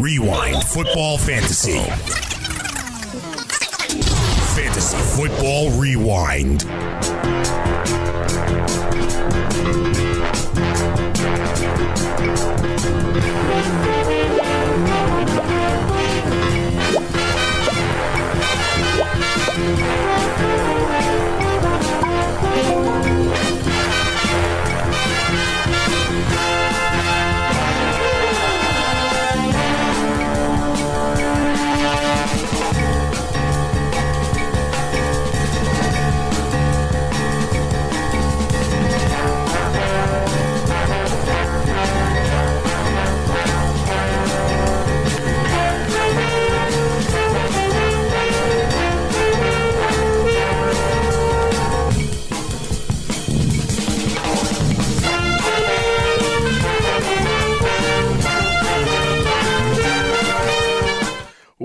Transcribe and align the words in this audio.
Rewind 0.00 0.62
Football 0.62 1.18
Fantasy. 1.18 1.80
Fantasy 4.54 4.96
Football 5.16 5.70
Rewind. 5.72 6.64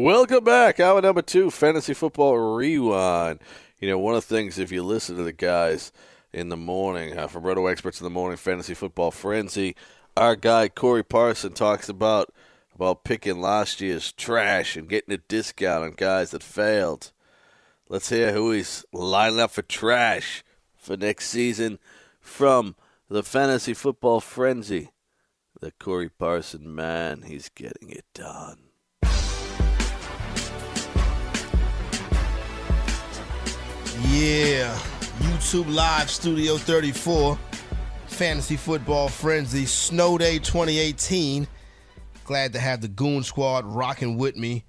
Welcome 0.04 0.44
back. 0.44 0.82
Hour 0.82 1.02
number 1.02 1.22
two, 1.22 1.50
Fantasy 1.50 1.94
Football 1.94 2.38
Rewind. 2.38 3.40
You 3.80 3.88
know, 3.88 3.98
one 3.98 4.16
of 4.16 4.28
the 4.28 4.36
things, 4.36 4.60
if 4.60 4.70
you 4.70 4.84
listen 4.84 5.16
to 5.16 5.23
the 5.23 5.32
guys 5.32 5.94
in 6.34 6.50
the 6.50 6.58
morning, 6.58 7.18
uh, 7.18 7.28
from 7.28 7.44
Roto 7.44 7.68
Experts 7.68 8.02
in 8.02 8.04
the 8.04 8.10
Morning, 8.10 8.36
Fantasy 8.36 8.73
Football 8.73 9.12
Frenzy, 9.12 9.78
our 10.18 10.36
guy 10.36 10.68
Corey 10.68 11.06
Parson 11.06 11.54
talks 11.54 11.88
about 11.88 12.34
about 12.76 13.06
picking 13.06 13.40
last 13.40 13.80
year's 13.80 14.12
trash 14.12 14.76
and 14.76 14.90
getting 14.90 15.14
a 15.14 15.20
discount 15.20 15.86
on 15.86 15.92
guys 15.92 16.32
that 16.32 16.44
failed. 16.44 17.14
Let's 17.88 18.10
hear 18.10 18.34
who 18.34 18.52
he's 18.52 18.84
lining 18.92 19.40
up 19.40 19.52
for 19.52 19.62
trash 19.62 20.44
for 20.76 20.98
next 20.98 21.30
season 21.30 21.80
from 22.20 22.76
the 23.08 23.23
Fantasy 23.23 23.73
Football 23.73 24.20
Frenzy. 24.20 24.92
The 25.62 25.72
Corey 25.72 26.10
Parson 26.10 26.76
man, 26.76 27.22
he's 27.22 27.48
getting 27.48 27.90
it 27.90 28.04
done. 28.14 28.73
Yeah, 34.14 34.78
YouTube 35.22 35.73
Live 35.73 36.08
Studio 36.08 36.58
34, 36.58 37.36
Fantasy 38.06 38.58
Football 38.58 39.08
Frenzy, 39.08 39.66
Snow 39.66 40.20
Day 40.20 40.38
2018. 40.38 41.47
Glad 42.23 42.53
to 42.53 42.59
have 42.59 42.81
the 42.81 42.89
Goon 42.89 43.23
Squad 43.23 43.66
rocking 43.66 44.20
with 44.20 44.38
me, 44.38 44.66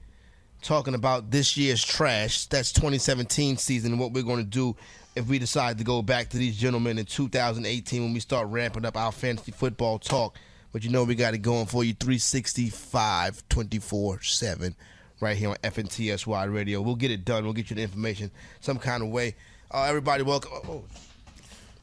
talking 0.62 0.94
about 0.94 1.30
this 1.30 1.58
year's 1.58 1.84
trash. 1.84 2.46
That's 2.46 2.72
2017 2.72 3.58
season 3.58 3.92
and 3.92 4.00
what 4.00 4.12
we're 4.12 4.22
going 4.22 4.42
to 4.42 4.44
do 4.44 4.76
if 5.14 5.26
we 5.26 5.38
decide 5.38 5.76
to 5.76 5.84
go 5.84 6.00
back 6.00 6.30
to 6.30 6.38
these 6.38 6.56
gentlemen 6.56 6.96
in 6.96 7.04
2018 7.04 8.02
when 8.02 8.14
we 8.14 8.20
start 8.20 8.48
ramping 8.48 8.86
up 8.86 8.96
our 8.96 9.12
fantasy 9.12 9.52
football 9.52 9.98
talk. 9.98 10.38
But 10.72 10.84
you 10.84 10.90
know 10.90 11.04
we 11.04 11.16
got 11.16 11.34
it 11.34 11.38
going 11.38 11.66
for 11.66 11.84
you 11.84 11.92
365 11.92 13.46
24 13.50 14.22
7 14.22 14.74
right 15.20 15.36
here 15.36 15.50
on 15.50 15.56
FNTSY 15.56 16.52
Radio. 16.54 16.80
We'll 16.82 16.96
get 16.96 17.10
it 17.10 17.24
done. 17.24 17.44
We'll 17.44 17.52
get 17.52 17.70
you 17.70 17.76
the 17.76 17.82
information 17.82 18.30
some 18.60 18.78
kind 18.78 19.02
of 19.02 19.08
way. 19.10 19.34
Uh, 19.70 19.84
everybody, 19.84 20.22
welcome. 20.22 20.52
Oh. 20.68 20.84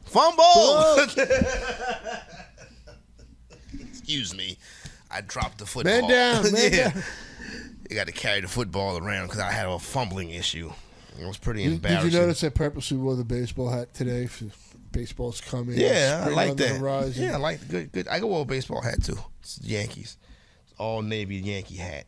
Fumble! 0.06 1.06
Excuse 3.90 4.36
me. 4.36 4.58
I 5.10 5.22
dropped 5.22 5.60
the 5.60 5.66
football. 5.66 6.02
Man 6.02 6.10
down, 6.10 6.44
man 6.52 6.54
yeah. 6.74 6.92
down. 6.92 7.04
You 7.90 7.96
got 7.96 8.08
to 8.08 8.14
carry 8.14 8.42
the 8.42 8.48
football 8.48 8.98
around 8.98 9.28
because 9.28 9.40
I 9.40 9.52
had 9.52 9.68
a 9.68 9.80
fumbling 9.80 10.32
issue. 10.32 10.72
It 11.20 11.26
was 11.28 11.38
pretty 11.38 11.64
Did, 11.64 11.74
embarrassing. 11.74 12.10
did 12.10 12.14
you 12.14 12.20
notice 12.22 12.44
I 12.44 12.50
purposely 12.50 12.98
wore 12.98 13.16
the 13.16 13.26
baseball 13.26 13.70
hat 13.70 13.94
today? 13.94 14.28
For 14.28 14.46
baseball's 14.92 15.42
coming. 15.42 15.78
Yeah, 15.78 16.24
I 16.26 16.30
like 16.30 16.52
on 16.52 16.56
the 16.56 16.64
that. 16.64 16.78
horizon. 16.78 17.24
Yeah, 17.26 17.34
I 17.36 17.38
like 17.38 17.60
the 17.60 17.66
good. 17.66 17.92
Good. 17.92 18.08
I 18.08 18.20
can 18.20 18.30
wear 18.30 18.42
a 18.42 18.46
baseball 18.46 18.82
hat 18.82 19.04
too. 19.04 19.18
It's 19.42 19.60
Yankees. 19.62 20.18
It's 20.66 20.74
all 20.80 21.02
navy 21.02 21.36
Yankee 21.38 21.76
hat. 21.76 22.06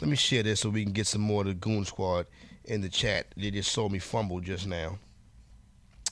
Let 0.00 0.10
me 0.10 0.16
share 0.16 0.42
this 0.42 0.60
so 0.60 0.70
we 0.70 0.82
can 0.82 0.92
get 0.92 1.06
some 1.06 1.20
more 1.20 1.42
of 1.42 1.46
the 1.46 1.54
Goon 1.54 1.84
Squad 1.84 2.26
in 2.64 2.80
the 2.80 2.88
chat. 2.88 3.26
They 3.36 3.50
just 3.50 3.72
saw 3.72 3.88
me 3.88 3.98
fumble 3.98 4.40
just 4.40 4.66
now. 4.66 4.98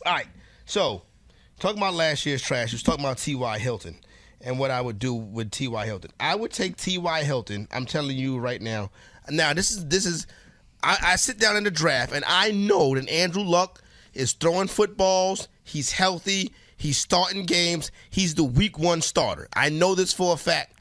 All 0.04 0.12
right, 0.12 0.26
so 0.65 1.03
talking 1.59 1.78
about 1.78 1.94
last 1.94 2.26
year's 2.26 2.42
trash. 2.42 2.72
Was 2.72 2.82
talking 2.82 3.04
about 3.04 3.19
T.Y. 3.19 3.59
Hilton 3.59 3.98
and 4.41 4.59
what 4.59 4.71
I 4.71 4.81
would 4.81 4.98
do 4.98 5.15
with 5.15 5.50
T.Y. 5.50 5.87
Hilton. 5.87 6.10
I 6.19 6.34
would 6.34 6.50
take 6.50 6.76
T.Y. 6.76 7.22
Hilton. 7.25 7.69
I'm 7.72 7.87
telling 7.87 8.16
you 8.16 8.38
right 8.38 8.60
now. 8.60 8.91
Now 9.31 9.53
this 9.53 9.71
is 9.71 9.87
this 9.87 10.06
is. 10.06 10.26
I, 10.82 10.98
I 11.03 11.16
sit 11.16 11.38
down 11.38 11.56
in 11.56 11.65
the 11.65 11.71
draft 11.71 12.12
and 12.12 12.25
I 12.26 12.50
know 12.50 12.97
that 12.97 13.09
Andrew 13.09 13.44
Luck 13.44 13.81
is 14.15 14.32
throwing 14.32 14.69
footballs. 14.69 15.48
He's 15.62 15.92
healthy. 15.92 16.53
He's 16.76 16.98
starting 16.98 17.47
games. 17.47 17.92
He's 18.10 18.34
the 18.34 18.42
week 18.42 18.78
one 18.78 19.03
starter. 19.03 19.47
I 19.54 19.69
know 19.69 19.94
this 19.94 20.12
for 20.12 20.34
a 20.34 20.37
fact. 20.37 20.76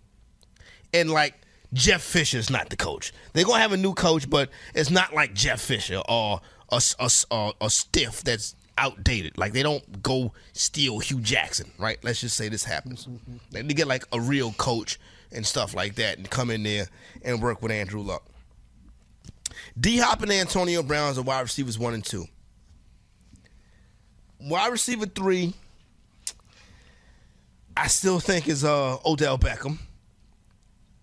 And 0.94 1.12
like 1.12 1.36
Jeff 1.74 2.02
Fisher's 2.02 2.50
not 2.50 2.70
the 2.70 2.76
coach. 2.76 3.14
They're 3.34 3.46
gonna 3.46 3.62
have 3.62 3.72
a 3.72 3.78
new 3.78 3.94
coach, 3.94 4.30
but 4.30 4.50
it's 4.76 4.90
not 4.90 5.14
like 5.14 5.34
Jeff 5.34 5.62
Fisher 5.62 6.02
or 6.10 6.42
a, 6.70 6.82
a, 7.00 7.10
a, 7.32 7.54
a 7.62 7.70
stiff 7.70 8.24
that's 8.24 8.56
outdated. 8.78 9.38
Like 9.38 9.54
they 9.54 9.64
don't 9.64 10.04
go 10.04 10.34
steal 10.54 11.00
Hue 11.00 11.20
Jackson, 11.20 11.72
right? 11.78 11.98
Let's 12.04 12.22
just 12.22 12.36
say 12.36 12.50
this 12.50 12.64
happens. 12.64 13.08
They 13.52 13.64
get 13.64 13.88
like 13.88 14.06
a 14.12 14.20
real 14.20 14.52
coach 14.54 15.00
and 15.32 15.46
stuff 15.46 15.74
like 15.74 15.96
that, 15.96 16.18
and 16.18 16.30
come 16.30 16.50
in 16.50 16.64
there 16.64 16.88
and 17.24 17.42
work 17.42 17.62
with 17.62 17.72
Andrew 17.72 18.02
Luck. 18.02 18.26
D 19.80 19.98
Hop 20.00 20.22
and 20.22 20.32
Antonio 20.32 20.84
Brown 20.84 21.18
are 21.18 21.22
wide 21.22 21.42
receivers 21.42 21.80
one 21.80 21.94
and 21.94 22.04
two. 22.04 22.26
Wide 24.40 24.72
receiver 24.72 25.06
three, 25.06 25.54
I 27.78 27.88
still 27.88 28.20
think 28.20 28.48
is 28.48 28.64
uh, 28.64 28.98
Odell 29.06 29.38
Beckham, 29.38 29.78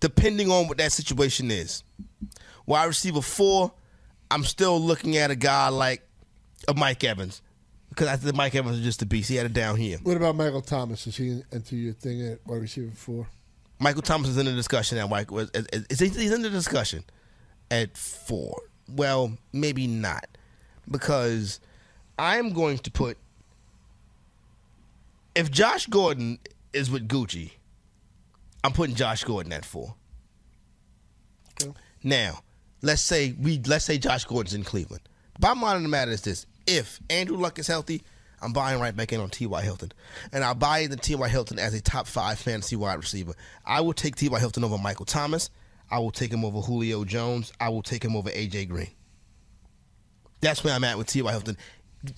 depending 0.01 0.51
on 0.51 0.69
what 0.69 0.79
that 0.79 0.93
situation 0.93 1.51
is. 1.51 1.83
Wide 2.67 2.87
receiver 2.87 3.23
four, 3.23 3.73
I'm 4.31 4.45
still 4.45 4.81
looking 4.81 5.17
at 5.17 5.31
a 5.31 5.37
guy 5.37 5.69
like 5.69 6.07
a 6.67 6.75
Mike 6.75 7.03
Evans 7.05 7.41
because 7.89 8.09
I 8.09 8.17
think 8.17 8.35
Mike 8.35 8.55
Evans 8.55 8.79
is 8.79 8.85
just 8.85 9.03
a 9.03 9.07
beast. 9.07 9.29
He 9.29 9.37
had 9.37 9.47
it 9.47 9.53
down 9.53 9.77
here. 9.77 9.99
What 10.03 10.17
about 10.17 10.37
Michael 10.37 10.61
Thomas? 10.61 11.07
Is 11.07 11.17
he 11.17 11.43
into 11.51 11.77
your 11.77 11.95
thing 11.95 12.27
at 12.27 12.47
wide 12.47 12.61
receiver 12.63 12.93
four? 12.95 13.27
Michael 13.79 14.03
Thomas 14.03 14.31
is 14.31 14.37
in 14.37 14.47
the 14.47 14.53
discussion 14.53 14.99
at 14.99 15.09
Mike. 15.09 15.31
Is, 15.33 15.51
is, 15.55 16.01
is 16.01 16.17
he's 16.17 16.33
in 16.33 16.43
the 16.43 16.51
discussion 16.51 17.05
at 17.71 17.97
four? 17.97 18.61
Well, 18.89 19.37
maybe 19.53 19.87
not, 19.87 20.27
because 20.91 21.61
I'm 22.19 22.53
going 22.53 22.79
to 22.79 22.91
put 22.91 23.19
if 25.39 25.51
Josh 25.53 25.87
Gordon 25.87 26.41
is 26.73 26.91
with 26.91 27.07
Gucci, 27.07 27.53
I'm 28.65 28.73
putting 28.73 28.95
Josh 28.95 29.25
Gordon 29.25 29.53
at 29.53 29.65
four. 29.65 29.95
Okay. 31.63 31.73
Now, 32.03 32.41
let's 32.83 33.03
say 33.03 33.35
we 33.39 33.61
let's 33.67 33.85
say 33.85 33.99
Josh 33.99 34.25
Gordon's 34.25 34.55
in 34.55 34.65
Cleveland. 34.65 35.03
Bottom 35.39 35.63
line 35.63 35.77
of 35.77 35.83
the 35.83 35.89
matter 35.89 36.11
is 36.11 36.23
this: 36.23 36.47
if 36.67 37.01
Andrew 37.11 37.37
Luck 37.37 37.59
is 37.59 37.67
healthy, 37.67 38.03
I'm 38.41 38.53
buying 38.53 38.81
right 38.81 38.95
back 38.95 39.13
in 39.13 39.21
on 39.21 39.31
T.Y. 39.31 39.63
Hilton, 39.63 39.93
and 40.33 40.45
I'll 40.45 40.55
buy 40.55 40.87
the 40.87 40.97
T.Y. 40.97 41.29
Hilton 41.29 41.59
as 41.59 41.75
a 41.75 41.81
top 41.81 42.07
five 42.07 42.39
fantasy 42.39 42.77
wide 42.77 42.99
receiver. 42.99 43.35
I 43.65 43.81
will 43.81 43.93
take 43.93 44.17
T.Y. 44.17 44.39
Hilton 44.39 44.65
over 44.65 44.79
Michael 44.79 45.07
Thomas. 45.07 45.51
I 45.91 45.99
will 45.99 46.11
take 46.11 46.33
him 46.33 46.45
over 46.45 46.61
Julio 46.61 47.05
Jones. 47.05 47.53
I 47.61 47.71
will 47.71 47.83
take 47.83 48.05
him 48.05 48.15
over 48.15 48.31
A.J. 48.33 48.67
Green. 48.67 48.91
That's 50.41 50.63
where 50.63 50.75
I'm 50.75 50.85
at 50.85 50.99
with 50.99 51.09
T.Y. 51.09 51.31
Hilton. 51.31 51.57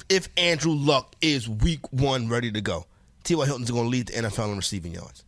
If 0.08 0.28
Andrew 0.36 0.72
Luck 0.72 1.14
is 1.22 1.48
week 1.48 1.90
one 1.92 2.28
ready 2.28 2.52
to 2.52 2.60
go, 2.60 2.86
T.Y. 3.24 3.46
Hilton's 3.46 3.70
going 3.70 3.84
to 3.84 3.90
lead 3.90 4.08
the 4.08 4.14
NFL 4.14 4.50
in 4.50 4.56
receiving 4.56 4.92
yards. 4.92 5.24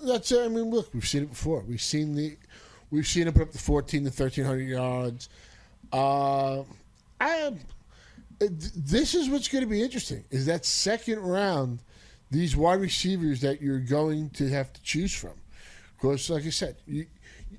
That's 0.00 0.30
it. 0.32 0.44
I 0.44 0.48
mean, 0.48 0.70
look, 0.70 0.92
we've 0.94 1.06
seen 1.06 1.24
it 1.24 1.30
before. 1.30 1.60
We've 1.60 1.80
seen 1.80 2.14
the, 2.14 2.36
we've 2.90 3.06
seen 3.06 3.26
him 3.26 3.34
put 3.34 3.42
up 3.42 3.52
to 3.52 3.58
fourteen 3.58 4.04
to 4.04 4.10
thirteen 4.10 4.44
hundred 4.44 4.68
yards. 4.68 5.28
Uh, 5.92 6.62
I. 7.20 7.52
This 8.40 9.16
is 9.16 9.28
what's 9.28 9.48
going 9.48 9.64
to 9.64 9.68
be 9.68 9.82
interesting. 9.82 10.22
Is 10.30 10.46
that 10.46 10.64
second 10.64 11.18
round, 11.18 11.80
these 12.30 12.56
wide 12.56 12.80
receivers 12.80 13.40
that 13.40 13.60
you're 13.60 13.80
going 13.80 14.30
to 14.30 14.48
have 14.48 14.72
to 14.74 14.82
choose 14.82 15.12
from, 15.12 15.32
because 15.96 16.30
like 16.30 16.46
I 16.46 16.50
said, 16.50 16.76
you, 16.86 17.06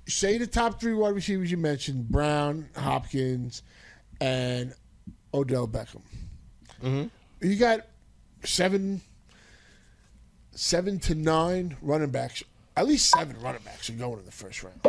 say 0.08 0.38
the 0.38 0.48
top 0.48 0.80
three 0.80 0.94
wide 0.94 1.16
receivers 1.16 1.52
you 1.52 1.58
mentioned: 1.58 2.08
Brown, 2.08 2.70
Hopkins, 2.78 3.64
and 4.22 4.74
Odell 5.34 5.68
Beckham. 5.68 6.02
You 7.42 7.56
got 7.58 7.86
seven 8.46 9.02
seven 10.60 11.00
to 11.00 11.16
nine 11.16 11.78
running 11.82 12.10
backs. 12.10 12.44
At 12.76 12.86
least 12.86 13.10
seven 13.10 13.40
running 13.42 13.62
backs 13.64 13.90
are 13.90 13.94
going 13.94 14.20
in 14.20 14.26
the 14.26 14.32
first 14.32 14.62
round. 14.62 14.80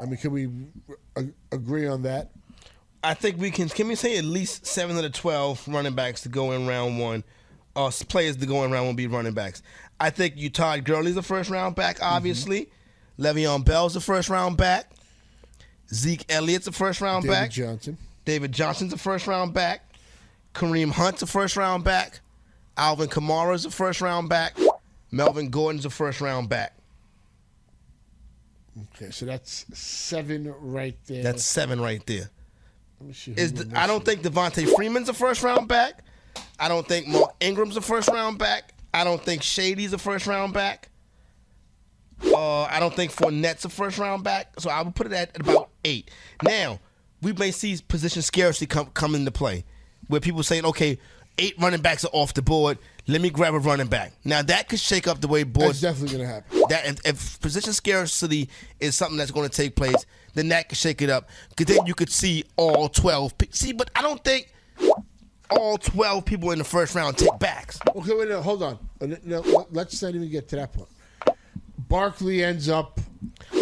I 0.00 0.06
mean, 0.06 0.16
can 0.16 0.32
we 0.32 0.48
agree 1.52 1.86
on 1.86 2.02
that? 2.02 2.30
I 3.02 3.14
think 3.14 3.38
we 3.38 3.50
can. 3.50 3.68
Can 3.68 3.88
we 3.88 3.96
say 3.96 4.16
at 4.18 4.24
least 4.24 4.66
seven 4.66 4.96
of 4.96 5.02
the 5.02 5.10
twelve 5.10 5.66
running 5.66 5.94
backs 5.94 6.22
to 6.22 6.28
go 6.28 6.52
in 6.52 6.66
round 6.66 6.98
one, 6.98 7.24
s- 7.76 8.02
players 8.02 8.36
to 8.36 8.46
go 8.46 8.64
in 8.64 8.70
round 8.70 8.86
one 8.86 8.96
be 8.96 9.06
running 9.06 9.32
backs? 9.32 9.62
I 9.98 10.10
think 10.10 10.36
you 10.36 10.48
Todd 10.48 10.84
Gurley's 10.84 11.16
a 11.16 11.22
first 11.22 11.50
round 11.50 11.74
back, 11.76 11.96
mm-hmm. 11.96 12.14
obviously. 12.14 12.70
Le'Veon 13.18 13.64
Bell's 13.64 13.96
a 13.96 14.00
first 14.00 14.30
round 14.30 14.56
back. 14.56 14.90
Zeke 15.92 16.24
Elliott's 16.30 16.66
a 16.68 16.72
first 16.72 17.00
round 17.00 17.26
back. 17.26 17.50
David 17.50 17.66
back. 17.66 17.74
Johnson. 17.74 17.98
David 18.24 18.52
Johnson's 18.52 18.92
a 18.92 18.98
first 18.98 19.26
round 19.26 19.52
back. 19.54 19.84
Kareem 20.54 20.92
Hunt's 20.92 21.22
a 21.22 21.26
first 21.26 21.56
round 21.56 21.84
back. 21.84 22.20
Alvin 22.76 23.08
Kamara's 23.08 23.66
a 23.66 23.70
first 23.70 24.00
round 24.00 24.28
back. 24.28 24.56
Melvin 25.10 25.50
Gordon's 25.50 25.84
a 25.84 25.90
first 25.90 26.20
round 26.20 26.48
back. 26.48 26.76
Okay, 28.94 29.10
so 29.10 29.26
that's 29.26 29.66
seven 29.78 30.54
right 30.60 30.96
there. 31.06 31.22
That's 31.22 31.44
seven 31.44 31.80
right 31.80 32.04
there. 32.06 32.30
Let 33.00 33.08
me 33.08 33.12
see 33.14 33.32
who 33.32 33.40
Is 33.40 33.52
the, 33.52 33.78
I 33.78 33.86
don't 33.86 34.04
think 34.04 34.22
Devonta 34.22 34.66
Freeman's 34.74 35.08
a 35.08 35.14
first 35.14 35.42
round 35.42 35.68
back. 35.68 36.04
I 36.58 36.68
don't 36.68 36.86
think 36.86 37.08
Mark 37.08 37.34
Ingram's 37.40 37.76
a 37.76 37.80
first 37.80 38.08
round 38.08 38.38
back. 38.38 38.74
I 38.92 39.04
don't 39.04 39.22
think 39.22 39.42
Shady's 39.42 39.92
a 39.92 39.98
first 39.98 40.26
round 40.26 40.52
back. 40.52 40.88
Uh, 42.22 42.64
I 42.64 42.78
don't 42.80 42.94
think 42.94 43.12
Fournette's 43.12 43.64
a 43.64 43.68
first 43.68 43.98
round 43.98 44.22
back. 44.22 44.60
So 44.60 44.70
I 44.70 44.82
would 44.82 44.94
put 44.94 45.06
it 45.06 45.12
at 45.12 45.38
about 45.40 45.70
eight. 45.84 46.10
Now, 46.42 46.80
we 47.22 47.32
may 47.32 47.50
see 47.50 47.78
position 47.88 48.22
scarcity 48.22 48.66
come 48.66 48.86
come 48.92 49.14
into 49.14 49.30
play, 49.30 49.64
where 50.08 50.20
people 50.20 50.42
saying, 50.42 50.64
okay, 50.66 50.98
eight 51.38 51.54
running 51.58 51.80
backs 51.80 52.04
are 52.04 52.10
off 52.12 52.34
the 52.34 52.42
board. 52.42 52.78
Let 53.10 53.20
me 53.20 53.30
grab 53.30 53.54
a 53.54 53.58
running 53.58 53.88
back. 53.88 54.12
Now 54.24 54.42
that 54.42 54.68
could 54.68 54.78
shake 54.78 55.08
up 55.08 55.20
the 55.20 55.26
way 55.28 55.42
That's 55.42 55.58
boards 55.58 55.80
definitely 55.80 56.18
going 56.18 56.28
to 56.28 56.34
happen. 56.34 56.62
that 56.68 56.86
if, 56.86 57.06
if 57.06 57.40
position 57.40 57.72
scarcity 57.72 58.48
is 58.78 58.94
something 58.94 59.16
that's 59.16 59.30
going 59.32 59.48
to 59.48 59.54
take 59.54 59.74
place, 59.74 60.06
then 60.34 60.48
that 60.50 60.68
could 60.68 60.78
shake 60.78 61.02
it 61.02 61.10
up. 61.10 61.28
Because 61.48 61.74
then 61.74 61.86
you 61.86 61.94
could 61.94 62.10
see 62.10 62.44
all 62.56 62.88
twelve. 62.88 63.34
See, 63.50 63.72
but 63.72 63.90
I 63.96 64.02
don't 64.02 64.22
think 64.22 64.52
all 65.50 65.76
twelve 65.76 66.24
people 66.24 66.52
in 66.52 66.58
the 66.58 66.64
first 66.64 66.94
round 66.94 67.18
take 67.18 67.36
backs. 67.40 67.80
Okay, 67.96 68.14
wait, 68.14 68.28
no, 68.28 68.40
hold 68.42 68.62
on. 68.62 68.78
Uh, 69.00 69.08
No, 69.24 69.66
let's 69.72 70.00
not 70.02 70.14
even 70.14 70.30
get 70.30 70.46
to 70.50 70.56
that 70.56 70.72
point. 70.72 70.88
Barkley 71.88 72.44
ends 72.44 72.68
up 72.68 73.00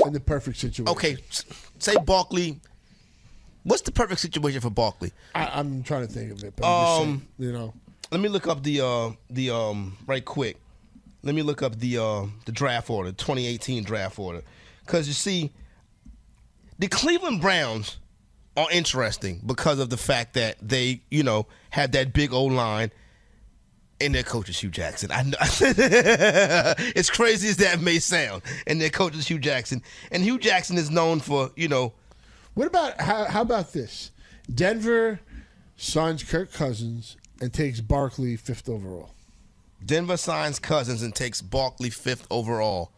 in 0.04 0.12
the 0.12 0.20
perfect 0.20 0.58
situation. 0.58 0.88
Okay, 0.88 1.16
say 1.78 1.94
Barkley. 2.04 2.60
What's 3.64 3.82
the 3.82 3.92
perfect 3.92 4.20
situation 4.20 4.60
for 4.60 4.70
Barkley? 4.70 5.12
I, 5.34 5.46
I'm 5.58 5.82
trying 5.82 6.06
to 6.06 6.12
think 6.12 6.32
of 6.32 6.44
it. 6.44 6.54
But 6.56 6.66
I'm 6.66 6.84
just 6.84 7.00
Um, 7.00 7.06
saying, 7.06 7.22
you 7.38 7.52
know, 7.52 7.74
Let 8.10 8.20
me 8.20 8.28
look 8.28 8.46
up 8.46 8.62
the 8.62 8.80
uh 8.80 9.10
the 9.28 9.50
um 9.50 9.96
right 10.06 10.24
quick. 10.24 10.56
Let 11.22 11.34
me 11.34 11.42
look 11.42 11.62
up 11.62 11.78
the 11.78 11.98
uh 11.98 12.26
the 12.46 12.52
draft 12.52 12.88
order, 12.88 13.12
2018 13.12 13.84
draft 13.84 14.18
order, 14.18 14.42
because 14.84 15.06
you 15.08 15.14
see, 15.14 15.52
the 16.78 16.88
Cleveland 16.88 17.40
Browns 17.40 17.98
are 18.56 18.70
interesting 18.72 19.42
because 19.44 19.78
of 19.78 19.90
the 19.90 19.96
fact 19.96 20.34
that 20.34 20.56
they 20.60 21.02
you 21.10 21.22
know 21.22 21.46
have 21.70 21.92
that 21.92 22.12
big 22.12 22.32
old 22.32 22.52
line. 22.52 22.90
And 24.00 24.14
their 24.14 24.22
coach 24.22 24.48
is 24.48 24.56
Hue 24.60 24.70
Jackson. 24.70 25.10
I 25.10 25.24
know. 25.24 25.36
as 26.94 27.10
crazy 27.10 27.48
as 27.48 27.56
that 27.56 27.80
may 27.80 27.98
sound, 27.98 28.42
and 28.64 28.80
their 28.80 28.90
coach 28.90 29.16
is 29.16 29.26
Hue 29.26 29.40
Jackson, 29.40 29.82
and 30.12 30.22
Hue 30.22 30.38
Jackson 30.38 30.78
is 30.78 30.88
known 30.88 31.18
for 31.18 31.50
you 31.56 31.66
know 31.66 31.94
what 32.54 32.66
about 32.66 33.00
how, 33.00 33.24
how 33.26 33.42
about 33.42 33.72
this? 33.72 34.12
Denver 34.52 35.20
signs 35.76 36.22
Kirk 36.24 36.52
Cousins 36.52 37.16
and 37.40 37.52
takes 37.52 37.80
Barkley 37.80 38.36
fifth 38.36 38.68
overall. 38.68 39.10
Denver 39.84 40.16
signs 40.16 40.58
Cousins 40.58 41.02
and 41.02 41.14
takes 41.14 41.40
Barkley 41.40 41.90
fifth 41.90 42.26
overall. 42.30 42.92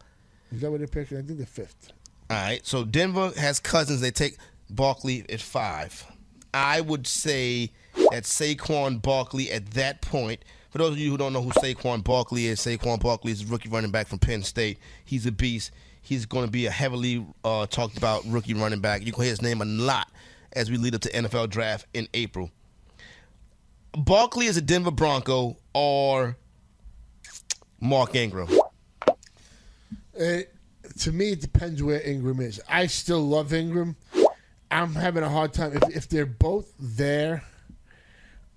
Is 0.51 0.61
that 0.61 0.71
what 0.71 0.79
they're 0.79 0.87
picking? 0.87 1.17
I 1.17 1.21
think 1.21 1.37
they're 1.37 1.45
fifth. 1.45 1.91
All 2.29 2.37
right. 2.37 2.65
So 2.65 2.83
Denver 2.83 3.31
has 3.37 3.59
Cousins. 3.59 4.01
They 4.01 4.11
take 4.11 4.37
Barkley 4.69 5.25
at 5.29 5.41
five. 5.41 6.05
I 6.53 6.81
would 6.81 7.07
say 7.07 7.71
that 8.11 8.23
Saquon 8.23 9.01
Barkley 9.01 9.51
at 9.51 9.71
that 9.71 10.01
point. 10.01 10.43
For 10.69 10.77
those 10.77 10.93
of 10.93 10.99
you 10.99 11.11
who 11.11 11.17
don't 11.17 11.33
know 11.33 11.41
who 11.41 11.51
Saquon 11.51 12.03
Barkley 12.03 12.47
is, 12.47 12.59
Saquon 12.59 13.01
Barkley 13.01 13.33
is 13.33 13.43
a 13.43 13.45
rookie 13.45 13.69
running 13.69 13.91
back 13.91 14.07
from 14.07 14.19
Penn 14.19 14.41
State. 14.43 14.79
He's 15.03 15.25
a 15.25 15.31
beast. 15.31 15.71
He's 16.01 16.25
going 16.25 16.45
to 16.45 16.51
be 16.51 16.65
a 16.65 16.71
heavily 16.71 17.25
uh, 17.43 17.67
talked 17.67 17.97
about 17.97 18.25
rookie 18.25 18.53
running 18.53 18.79
back. 18.79 19.05
You 19.05 19.11
can 19.11 19.23
hear 19.23 19.31
his 19.31 19.41
name 19.41 19.61
a 19.61 19.65
lot 19.65 20.09
as 20.53 20.71
we 20.71 20.77
lead 20.77 20.95
up 20.95 21.01
to 21.01 21.11
NFL 21.11 21.49
draft 21.49 21.85
in 21.93 22.07
April. 22.13 22.49
Barkley 23.93 24.45
is 24.45 24.57
a 24.57 24.61
Denver 24.61 24.91
Bronco 24.91 25.57
or 25.73 26.37
Mark 27.79 28.15
Ingram. 28.15 28.47
It, 30.13 30.53
to 30.99 31.11
me, 31.11 31.31
it 31.31 31.41
depends 31.41 31.81
where 31.83 32.01
Ingram 32.01 32.39
is. 32.39 32.61
I 32.69 32.87
still 32.87 33.21
love 33.21 33.53
Ingram. 33.53 33.95
I'm 34.69 34.95
having 34.95 35.23
a 35.23 35.29
hard 35.29 35.53
time. 35.53 35.73
If, 35.75 35.95
if 35.95 36.09
they're 36.09 36.25
both 36.25 36.71
there, 36.79 37.43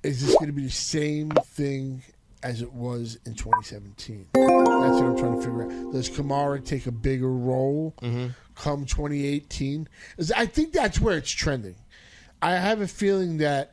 is 0.02 0.25
this 0.25 0.34
going 0.34 0.46
to 0.46 0.52
be 0.52 0.64
the 0.64 0.70
same 0.70 1.31
thing 1.31 2.02
as 2.42 2.62
it 2.62 2.72
was 2.72 3.19
in 3.25 3.34
2017? 3.34 4.26
That's 4.34 4.46
what 4.46 5.04
I'm 5.04 5.19
trying 5.19 5.37
to 5.37 5.40
figure 5.40 5.62
out. 5.64 5.92
Does 5.92 6.10
Kamara 6.10 6.64
take 6.64 6.87
a 6.87 6.92
bigger 6.92 7.30
role 7.30 7.94
mm-hmm. 8.00 8.28
come 8.54 8.84
2018? 8.84 9.88
I 10.37 10.46
think 10.46 10.72
that's 10.72 11.00
where 11.00 11.16
it's 11.16 11.30
trending. 11.30 11.76
I 12.42 12.52
have 12.52 12.80
a 12.80 12.87
feeling 12.88 13.38
that 13.38 13.72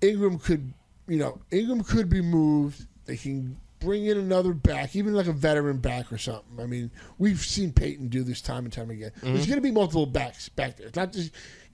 Ingram 0.00 0.38
could, 0.38 0.72
you 1.06 1.18
know, 1.18 1.40
Ingram 1.50 1.82
could 1.84 2.08
be 2.08 2.20
moved. 2.20 2.86
They 3.06 3.16
can 3.16 3.56
bring 3.80 4.06
in 4.06 4.18
another 4.18 4.52
back, 4.52 4.96
even 4.96 5.14
like 5.14 5.26
a 5.26 5.32
veteran 5.32 5.78
back 5.78 6.12
or 6.12 6.18
something. 6.18 6.60
I 6.60 6.66
mean, 6.66 6.90
we've 7.18 7.40
seen 7.40 7.72
Payton 7.72 8.08
do 8.08 8.22
this 8.22 8.40
time 8.40 8.64
and 8.64 8.72
time 8.72 8.90
again. 8.90 9.12
There's 9.22 9.46
going 9.46 9.56
to 9.56 9.62
be 9.62 9.70
multiple 9.70 10.06
backs 10.06 10.48
back 10.48 10.76
there. 10.76 10.88
It's 10.88 10.96
not 10.96 11.12
just 11.12 11.32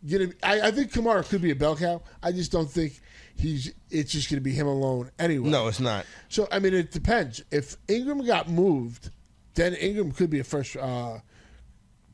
going 0.09 0.31
to. 0.31 0.37
I, 0.43 0.69
I 0.69 0.71
think 0.71 0.93
Kamara 0.93 1.29
could 1.29 1.43
be 1.43 1.50
a 1.50 1.56
bell 1.56 1.76
cow. 1.76 2.03
I 2.23 2.32
just 2.32 2.53
don't 2.53 2.71
think 2.71 3.00
he's. 3.37 3.73
It's 3.91 4.12
just 4.12 4.31
going 4.31 4.38
to 4.38 4.44
be 4.44 4.53
him 4.53 4.67
alone 4.67 5.11
anyway. 5.19 5.49
No, 5.49 5.69
it's 5.69 5.81
not. 5.81 6.06
So 6.29 6.47
I 6.53 6.59
mean, 6.59 6.75
it 6.75 6.93
depends. 6.93 7.43
If 7.50 7.76
Ingram 7.88 8.25
got 8.25 8.49
moved, 8.49 9.11
then 9.55 9.75
Ingram 9.75 10.12
could 10.12 10.31
be 10.31 10.41
a 10.41 10.44
first. 10.44 10.76
Uh, 10.76 11.19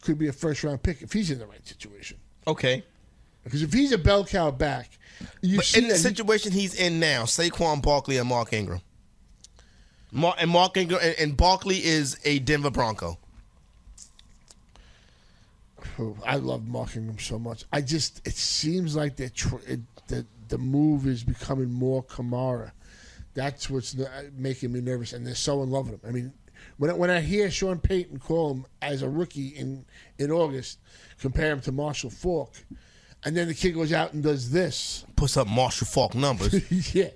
could 0.03 0.19
be 0.19 0.29
a 0.29 0.33
first 0.33 0.65
round 0.65 0.83
pick 0.83 1.03
if 1.03 1.13
he's 1.13 1.31
in 1.31 1.39
the 1.39 1.47
right 1.47 1.67
situation. 1.67 2.17
Okay. 2.47 2.85
Because 3.45 3.63
if 3.63 3.73
he's 3.73 3.93
a 3.93 3.99
bell 3.99 4.25
cow 4.25 4.51
back, 4.51 4.99
you 5.43 5.59
But 5.59 5.77
in 5.77 5.89
the 5.89 5.95
he- 5.95 6.01
situation 6.01 6.53
he's 6.53 6.75
in 6.75 7.01
now, 7.01 7.25
Saquon 7.25 7.83
Barkley 7.83 8.17
and 8.19 8.29
Mark 8.29 8.53
Ingram. 8.53 8.81
Mar- 10.13 10.35
and 10.39 10.51
Mark 10.51 10.77
Ingram 10.77 11.01
and, 11.03 11.15
and 11.19 11.37
Barkley 11.37 11.85
is 11.85 12.19
a 12.25 12.39
Denver 12.41 12.71
Bronco. 12.71 13.19
Oh, 15.99 16.17
I 16.25 16.37
love 16.37 16.67
Mark 16.67 16.97
Ingram 16.97 17.19
so 17.19 17.39
much. 17.39 17.65
I 17.73 17.81
just 17.81 18.27
it 18.27 18.35
seems 18.35 18.97
like 18.97 19.17
that 19.17 19.35
tr- 19.35 19.57
it, 19.67 19.81
the 20.09 20.27
the 20.49 20.59
move 20.59 21.07
is 21.07 21.23
becoming 21.25 21.71
more 21.71 22.03
Kamara. 22.05 22.73
That's 23.35 23.71
what's 23.71 23.97
making 24.37 24.73
me 24.73 24.81
nervous, 24.81 25.13
and 25.13 25.27
they're 25.27 25.35
so 25.35 25.63
in 25.63 25.71
love 25.71 25.89
with 25.91 26.03
him. 26.03 26.09
I 26.09 26.13
mean, 26.13 26.33
when 26.79 26.91
I, 26.91 26.95
when 26.95 27.11
I 27.11 27.21
hear 27.21 27.51
Sean 27.51 27.79
Payton 27.79 28.19
call 28.19 28.53
him 28.55 28.67
as 28.83 29.03
a 29.03 29.09
rookie 29.09 29.49
in 29.49 29.85
in 30.19 30.31
August, 30.31 30.79
compare 31.19 31.53
him 31.53 31.61
to 31.63 31.73
Marshall 31.73 32.11
Faulk, 32.11 32.53
and 33.25 33.37
then 33.37 33.47
the 33.49 33.55
kid 33.55 33.73
goes 33.73 33.93
out 33.93 34.13
and 34.13 34.23
does 34.23 34.51
this. 34.51 35.05
Puts 35.21 35.37
up 35.37 35.47
Marshall 35.47 35.87
Faulk 35.87 36.15
numbers. 36.15 36.95
yeah. 36.95 37.11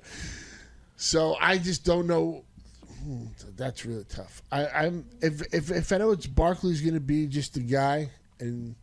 So 0.98 1.36
I 1.40 1.56
just 1.56 1.86
don't 1.86 2.06
know. 2.06 2.44
Hmm, 3.02 3.28
That's 3.56 3.86
really 3.86 4.04
tough. 4.04 4.42
I, 4.52 4.66
I'm 4.66 5.06
if 5.22 5.40
if 5.54 5.70
if 5.70 5.90
I 5.90 5.96
know 5.96 6.10
it's 6.10 6.26
Barkley's 6.26 6.82
going 6.82 6.92
to 6.92 7.00
be 7.00 7.26
just 7.26 7.54
the 7.54 7.60
guy, 7.60 8.10
and 8.40 8.74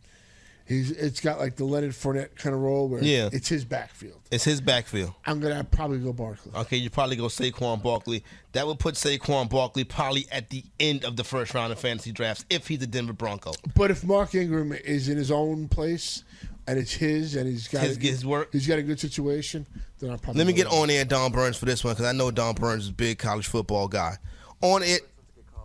he's 0.66 0.90
it's 0.90 1.20
got 1.20 1.38
like 1.38 1.56
the 1.56 1.64
Leonard 1.64 1.92
Fournette 1.92 2.36
kind 2.36 2.54
of 2.54 2.60
role 2.62 2.88
where 2.88 3.02
Yeah. 3.02 3.28
it's 3.32 3.48
his 3.48 3.64
backfield. 3.64 4.20
it's 4.30 4.44
his 4.44 4.60
backfield. 4.60 5.12
I'm 5.26 5.40
gonna 5.40 5.64
probably 5.64 5.98
go 5.98 6.12
Barkley. 6.12 6.52
Okay, 6.54 6.76
you 6.76 6.90
probably 6.90 7.16
go 7.16 7.24
Saquon 7.24 7.82
Barkley. 7.82 8.24
That 8.52 8.66
would 8.66 8.78
put 8.78 8.94
Saquon 8.94 9.48
Barkley 9.48 9.84
probably 9.84 10.26
at 10.30 10.50
the 10.50 10.64
end 10.80 11.04
of 11.04 11.16
the 11.16 11.24
first 11.24 11.54
round 11.54 11.72
of 11.72 11.78
fantasy 11.78 12.12
drafts 12.12 12.44
if 12.50 12.68
he's 12.68 12.82
a 12.82 12.86
Denver 12.86 13.12
Bronco. 13.12 13.52
But 13.74 13.90
if 13.90 14.04
Mark 14.04 14.34
Ingram 14.34 14.72
is 14.72 15.08
in 15.08 15.16
his 15.16 15.30
own 15.30 15.68
place 15.68 16.22
and 16.66 16.78
it's 16.78 16.92
his 16.92 17.34
and 17.34 17.48
he's 17.48 17.66
got 17.68 17.82
His- 17.82 17.96
his 17.96 18.24
work. 18.24 18.50
he's 18.52 18.66
got 18.66 18.78
a 18.78 18.82
good 18.82 19.00
situation, 19.00 19.66
then 19.98 20.10
I'll 20.10 20.18
probably 20.18 20.38
Let 20.38 20.46
me 20.46 20.52
get 20.52 20.66
on 20.68 20.90
air 20.90 21.04
Don 21.04 21.32
Burns 21.32 21.56
for 21.56 21.64
this 21.64 21.82
one 21.82 21.94
because 21.94 22.06
I 22.06 22.12
know 22.12 22.30
Don 22.30 22.54
Burns 22.54 22.84
is 22.84 22.88
a 22.90 22.92
big 22.92 23.18
college 23.18 23.46
football 23.48 23.88
guy. 23.88 24.16
On 24.60 24.82
it. 24.82 25.00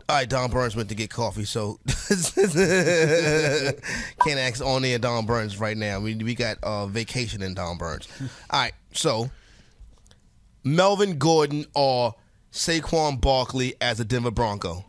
All 0.09 0.15
right, 0.15 0.29
Don 0.29 0.49
Burns 0.49 0.73
went 0.75 0.87
to 0.89 0.95
get 0.95 1.09
coffee, 1.09 1.43
so 1.43 1.79
can't 4.23 4.39
ask 4.39 4.63
on 4.63 4.85
air 4.85 4.99
Don 4.99 5.25
Burns 5.25 5.59
right 5.59 5.75
now. 5.75 5.99
We 5.99 6.15
we 6.15 6.33
got 6.33 6.57
uh, 6.63 6.87
vacation 6.87 7.41
in 7.41 7.53
Don 7.53 7.77
Burns. 7.77 8.07
All 8.49 8.59
right, 8.61 8.73
so 8.93 9.29
Melvin 10.63 11.17
Gordon 11.17 11.65
or 11.75 12.15
Saquon 12.53 13.19
Barkley 13.19 13.75
as 13.81 13.99
a 13.99 14.05
Denver 14.05 14.31
Bronco. 14.31 14.85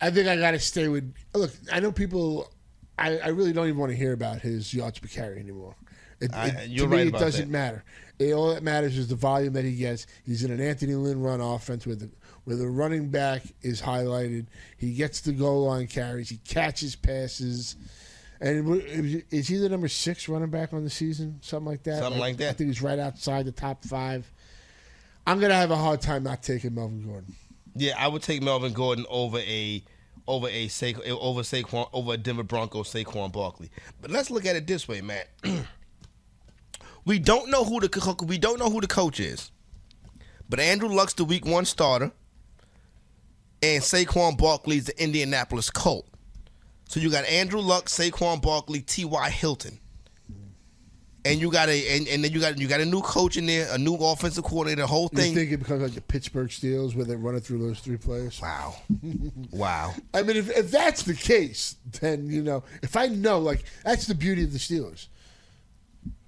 I 0.00 0.10
think 0.10 0.26
I 0.26 0.36
got 0.36 0.52
to 0.52 0.58
stay 0.58 0.88
with. 0.88 1.12
Look, 1.34 1.52
I 1.70 1.80
know 1.80 1.92
people. 1.92 2.50
I, 2.98 3.18
I 3.18 3.28
really 3.28 3.52
don't 3.52 3.66
even 3.68 3.78
want 3.78 3.90
to 3.90 3.96
hear 3.96 4.12
about 4.12 4.40
his 4.40 4.72
yards 4.72 4.98
per 4.98 5.08
carry 5.08 5.38
anymore. 5.38 5.74
It, 6.20 6.32
I- 6.34 6.48
it- 6.48 6.76
to 6.78 6.86
me, 6.86 6.96
right 6.96 7.06
it 7.08 7.12
doesn't 7.12 7.46
that. 7.46 7.50
matter. 7.50 7.84
It, 8.18 8.32
all 8.32 8.54
that 8.54 8.62
matters 8.62 8.96
is 8.96 9.08
the 9.08 9.16
volume 9.16 9.52
that 9.54 9.64
he 9.64 9.74
gets. 9.76 10.06
He's 10.24 10.44
in 10.44 10.50
an 10.50 10.60
Anthony 10.60 10.94
Lynn 10.94 11.20
run 11.20 11.40
offense 11.40 11.84
with 11.86 12.00
the 12.00 12.10
where 12.44 12.56
the 12.56 12.68
running 12.68 13.08
back 13.08 13.42
is 13.62 13.80
highlighted. 13.82 14.46
He 14.76 14.94
gets 14.94 15.20
the 15.20 15.32
goal 15.32 15.66
line 15.66 15.86
carries. 15.86 16.28
He 16.28 16.38
catches 16.38 16.96
passes, 16.96 17.76
And 18.40 19.22
is 19.30 19.48
he 19.48 19.56
the 19.56 19.68
number 19.68 19.88
six 19.88 20.28
running 20.28 20.50
back 20.50 20.72
on 20.72 20.84
the 20.84 20.90
season? 20.90 21.38
Something 21.42 21.70
like 21.70 21.82
that. 21.84 22.00
Something 22.00 22.20
like 22.20 22.36
that. 22.38 22.50
I 22.50 22.52
think 22.54 22.68
he's 22.68 22.82
right 22.82 22.98
outside 22.98 23.44
the 23.46 23.52
top 23.52 23.84
five. 23.84 24.30
I'm 25.26 25.38
gonna 25.38 25.54
have 25.54 25.70
a 25.70 25.76
hard 25.76 26.00
time 26.00 26.24
not 26.24 26.42
taking 26.42 26.74
Melvin 26.74 27.06
Gordon. 27.06 27.34
Yeah, 27.76 27.94
I 27.96 28.08
would 28.08 28.22
take 28.22 28.42
Melvin 28.42 28.72
Gordon 28.72 29.06
over 29.08 29.38
a 29.38 29.82
over 30.26 30.48
a 30.48 30.68
Sa- 30.68 31.00
over 31.06 31.42
Saquon 31.42 31.88
over 31.92 32.14
a 32.14 32.16
Denver 32.16 32.42
Broncos 32.42 32.92
Saquon 32.92 33.32
Barkley. 33.32 33.70
But 34.00 34.10
let's 34.10 34.30
look 34.30 34.44
at 34.46 34.56
it 34.56 34.66
this 34.66 34.88
way, 34.88 35.00
Matt. 35.00 35.28
we 37.04 37.18
don't 37.18 37.50
know 37.50 37.64
who 37.64 37.80
the 37.80 38.16
we 38.26 38.38
don't 38.38 38.58
know 38.58 38.70
who 38.70 38.80
the 38.80 38.88
coach 38.88 39.20
is, 39.20 39.52
but 40.48 40.58
Andrew 40.60 40.88
Luck's 40.88 41.14
the 41.14 41.24
Week 41.24 41.44
One 41.46 41.64
starter, 41.64 42.10
and 43.62 43.82
Saquon 43.82 44.36
Barkley's 44.36 44.86
the 44.86 45.02
Indianapolis 45.02 45.70
Colt. 45.70 46.06
So 46.88 47.00
you 47.00 47.10
got 47.10 47.24
Andrew 47.24 47.60
Luck, 47.60 47.86
Saquon 47.86 48.42
Barkley, 48.42 48.80
T.Y. 48.80 49.30
Hilton. 49.30 49.78
And 51.24 51.40
you 51.40 51.52
got 51.52 51.68
a 51.68 51.96
and, 51.96 52.08
and 52.08 52.24
then 52.24 52.32
you 52.32 52.40
got 52.40 52.58
you 52.58 52.66
got 52.66 52.80
a 52.80 52.84
new 52.84 53.00
coach 53.00 53.36
in 53.36 53.46
there, 53.46 53.68
a 53.70 53.78
new 53.78 53.94
offensive 53.94 54.42
coordinator, 54.42 54.82
the 54.82 54.88
whole 54.88 55.06
thing. 55.06 55.30
You 55.30 55.38
think 55.38 55.52
it 55.52 55.58
becomes 55.58 55.80
like 55.80 55.92
the 55.92 56.00
Pittsburgh 56.00 56.48
Steelers 56.48 56.96
where 56.96 57.04
they 57.04 57.14
run 57.14 57.36
it 57.36 57.44
through 57.44 57.58
those 57.60 57.78
three 57.78 57.96
players? 57.96 58.42
Wow. 58.42 58.74
wow. 59.52 59.94
I 60.12 60.22
mean, 60.22 60.36
if, 60.36 60.50
if 60.50 60.72
that's 60.72 61.04
the 61.04 61.14
case, 61.14 61.76
then 62.00 62.26
you 62.26 62.42
know, 62.42 62.64
if 62.82 62.96
I 62.96 63.06
know, 63.06 63.38
like 63.38 63.62
that's 63.84 64.08
the 64.08 64.16
beauty 64.16 64.42
of 64.42 64.52
the 64.52 64.58
Steelers. 64.58 65.06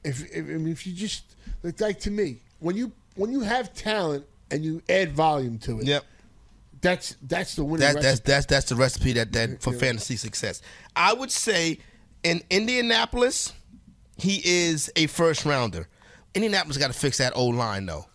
If, 0.04 0.30
if 0.30 0.44
I 0.46 0.52
mean, 0.52 0.68
if 0.68 0.86
you 0.86 0.92
just 0.92 1.24
like, 1.64 1.80
like 1.80 1.98
to 2.00 2.12
me, 2.12 2.38
when 2.60 2.76
you 2.76 2.92
when 3.16 3.32
you 3.32 3.40
have 3.40 3.74
talent 3.74 4.24
and 4.52 4.64
you 4.64 4.80
add 4.88 5.12
volume 5.12 5.58
to 5.58 5.80
it, 5.80 5.86
Yep. 5.86 6.04
That's 6.84 7.16
that's 7.22 7.56
the 7.56 7.64
winning 7.64 7.80
That, 7.80 7.94
that's 7.94 8.04
recipe. 8.06 8.30
that's 8.30 8.46
that's 8.46 8.68
the 8.68 8.76
recipe 8.76 9.12
that 9.14 9.32
that 9.32 9.60
for 9.62 9.72
Yeah. 9.72 9.78
fantasy 9.80 10.16
success. 10.16 10.62
I 10.94 11.12
would 11.12 11.32
say 11.32 11.78
in 12.22 12.42
Indianapolis, 12.50 13.52
he 14.16 14.40
is 14.44 14.90
a 14.94 15.06
first 15.08 15.44
rounder. 15.44 15.88
Indianapolis 16.34 16.76
got 16.78 16.88
to 16.88 16.92
fix 16.98 17.18
that 17.18 17.32
old 17.36 17.56
line 17.56 17.86
though. 17.86 18.06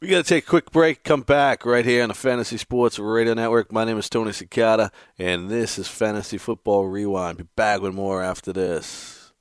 We 0.00 0.08
got 0.08 0.24
to 0.24 0.28
take 0.28 0.44
a 0.44 0.46
quick 0.50 0.70
break. 0.72 1.04
Come 1.04 1.22
back 1.22 1.64
right 1.64 1.84
here 1.86 2.02
on 2.02 2.08
the 2.08 2.14
Fantasy 2.14 2.58
Sports 2.58 2.98
Radio 2.98 3.32
Network. 3.32 3.72
My 3.72 3.84
name 3.84 3.96
is 3.98 4.10
Tony 4.10 4.32
Cicada, 4.32 4.90
and 5.18 5.48
this 5.48 5.78
is 5.78 5.88
Fantasy 5.88 6.36
Football 6.36 6.88
Rewind. 6.88 7.38
Be 7.38 7.44
back 7.56 7.80
with 7.80 7.94
more 7.94 8.22
after 8.22 8.52
this. 8.52 9.32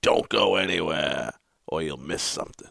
Don't 0.00 0.28
go 0.30 0.56
anywhere, 0.56 1.32
or 1.66 1.82
you'll 1.82 1.98
miss 1.98 2.22
something. 2.22 2.70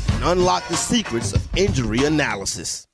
and 0.21 0.39
unlock 0.39 0.67
the 0.67 0.75
secrets 0.75 1.33
of 1.33 1.47
injury 1.57 2.05
analysis. 2.05 2.87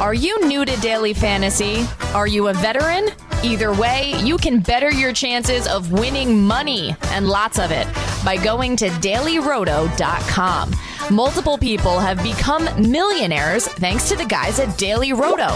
Are 0.00 0.14
you 0.14 0.46
new 0.46 0.64
to 0.64 0.80
daily 0.80 1.14
fantasy? 1.14 1.86
Are 2.12 2.26
you 2.26 2.48
a 2.48 2.54
veteran? 2.54 3.10
Either 3.42 3.72
way, 3.72 4.14
you 4.22 4.36
can 4.36 4.60
better 4.60 4.90
your 4.90 5.12
chances 5.12 5.66
of 5.66 5.92
winning 5.92 6.42
money 6.42 6.94
and 7.12 7.28
lots 7.28 7.58
of 7.58 7.70
it 7.70 7.86
by 8.24 8.36
going 8.36 8.76
to 8.76 8.88
dailyroto.com. 8.88 10.72
Multiple 11.10 11.58
people 11.58 11.98
have 11.98 12.22
become 12.22 12.68
millionaires 12.90 13.66
thanks 13.66 14.08
to 14.08 14.16
the 14.16 14.24
guys 14.24 14.58
at 14.58 14.76
Daily 14.78 15.12
Roto. 15.12 15.50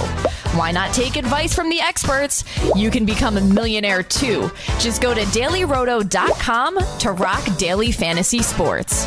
Why 0.56 0.72
not 0.72 0.92
take 0.92 1.16
advice 1.16 1.54
from 1.54 1.68
the 1.68 1.80
experts? 1.80 2.44
You 2.74 2.90
can 2.90 3.04
become 3.04 3.36
a 3.36 3.40
millionaire 3.40 4.02
too. 4.02 4.50
Just 4.78 5.00
go 5.00 5.14
to 5.14 5.20
dailyroto.com 5.20 6.78
to 6.98 7.12
rock 7.12 7.56
daily 7.58 7.92
fantasy 7.92 8.42
sports. 8.42 9.06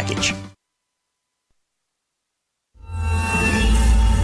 package. 0.00 0.49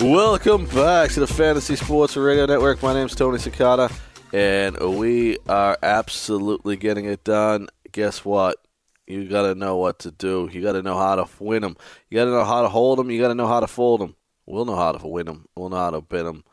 Welcome 0.00 0.64
back 0.66 1.10
to 1.10 1.20
the 1.20 1.26
Fantasy 1.26 1.76
Sports 1.76 2.16
Radio 2.16 2.46
Network. 2.46 2.82
My 2.82 2.94
name's 2.94 3.14
Tony 3.14 3.38
Cicada, 3.38 3.90
and 4.32 4.76
we 4.98 5.38
are 5.48 5.78
absolutely 5.82 6.76
getting 6.76 7.04
it 7.04 7.24
done. 7.24 7.68
Guess 7.92 8.24
what? 8.24 8.58
You 9.06 9.26
got 9.26 9.42
to 9.42 9.54
know 9.54 9.76
what 9.76 10.00
to 10.00 10.10
do. 10.10 10.50
You 10.52 10.60
got 10.62 10.72
to 10.72 10.82
know 10.82 10.98
how 10.98 11.16
to 11.16 11.26
win 11.40 11.62
them. 11.62 11.76
You 12.10 12.18
got 12.18 12.26
to 12.26 12.30
know 12.30 12.44
how 12.44 12.62
to 12.62 12.68
hold 12.68 12.98
them. 12.98 13.10
You 13.10 13.20
got 13.20 13.28
to 13.28 13.34
know 13.34 13.46
how 13.46 13.60
to 13.60 13.66
fold 13.66 14.00
them. 14.00 14.16
We'll 14.44 14.66
know 14.66 14.76
how 14.76 14.92
to 14.92 15.06
win 15.06 15.26
them. 15.26 15.46
We'll 15.56 15.70
know 15.70 15.76
how 15.76 15.90
to 15.90 16.00
bid 16.00 16.26
them. 16.26 16.44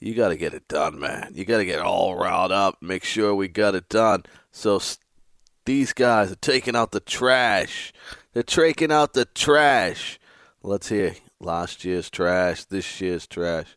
You 0.00 0.14
got 0.14 0.28
to 0.28 0.36
get 0.36 0.54
it 0.54 0.68
done, 0.68 1.00
man. 1.00 1.32
You 1.34 1.44
got 1.44 1.58
to 1.58 1.64
get 1.64 1.80
all 1.80 2.16
riled 2.16 2.52
up. 2.52 2.80
Make 2.80 3.02
sure 3.02 3.34
we 3.34 3.48
got 3.48 3.74
it 3.74 3.88
done. 3.88 4.24
So 4.52 4.80
these 5.64 5.92
guys 5.92 6.30
are 6.30 6.36
taking 6.36 6.76
out 6.76 6.92
the 6.92 7.00
trash. 7.00 7.92
They're 8.32 8.44
taking 8.44 8.92
out 8.92 9.14
the 9.14 9.24
trash. 9.24 10.20
Let's 10.62 10.88
hear 10.88 11.16
last 11.40 11.84
year's 11.84 12.10
trash, 12.10 12.64
this 12.64 13.00
year's 13.00 13.26
trash, 13.26 13.76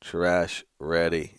trash 0.00 0.64
ready. 0.78 1.36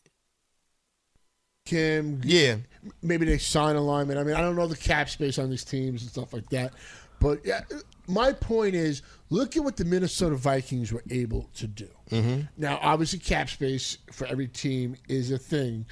Kim, 1.65 2.21
yeah, 2.23 2.57
maybe 3.01 3.25
they 3.25 3.39
sign 3.39 3.75
alignment. 3.75 4.19
I 4.19 4.23
mean, 4.23 4.35
I 4.35 4.41
don't 4.41 4.55
know 4.55 4.67
the 4.67 4.77
cap 4.77 5.09
space 5.09 5.39
on 5.39 5.49
these 5.49 5.63
teams 5.63 6.03
and 6.03 6.11
stuff 6.11 6.31
like 6.31 6.47
that, 6.49 6.73
but 7.19 7.39
yeah, 7.43 7.61
my 8.07 8.33
point 8.33 8.75
is, 8.75 9.01
look 9.31 9.57
at 9.57 9.63
what 9.63 9.75
the 9.75 9.85
Minnesota 9.85 10.35
Vikings 10.35 10.93
were 10.93 11.03
able 11.09 11.49
to 11.55 11.65
do. 11.65 11.87
Mm-hmm. 12.11 12.41
Now, 12.57 12.77
obviously, 12.83 13.17
cap 13.17 13.49
space 13.49 13.97
for 14.11 14.27
every 14.27 14.47
team 14.47 14.95
is 15.09 15.31
a 15.31 15.39
thing, 15.39 15.87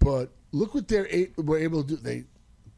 but 0.00 0.30
look 0.50 0.74
what 0.74 0.88
they're 0.88 1.08
were 1.36 1.58
able 1.58 1.84
to 1.84 1.96
do. 1.96 1.96
They 1.96 2.24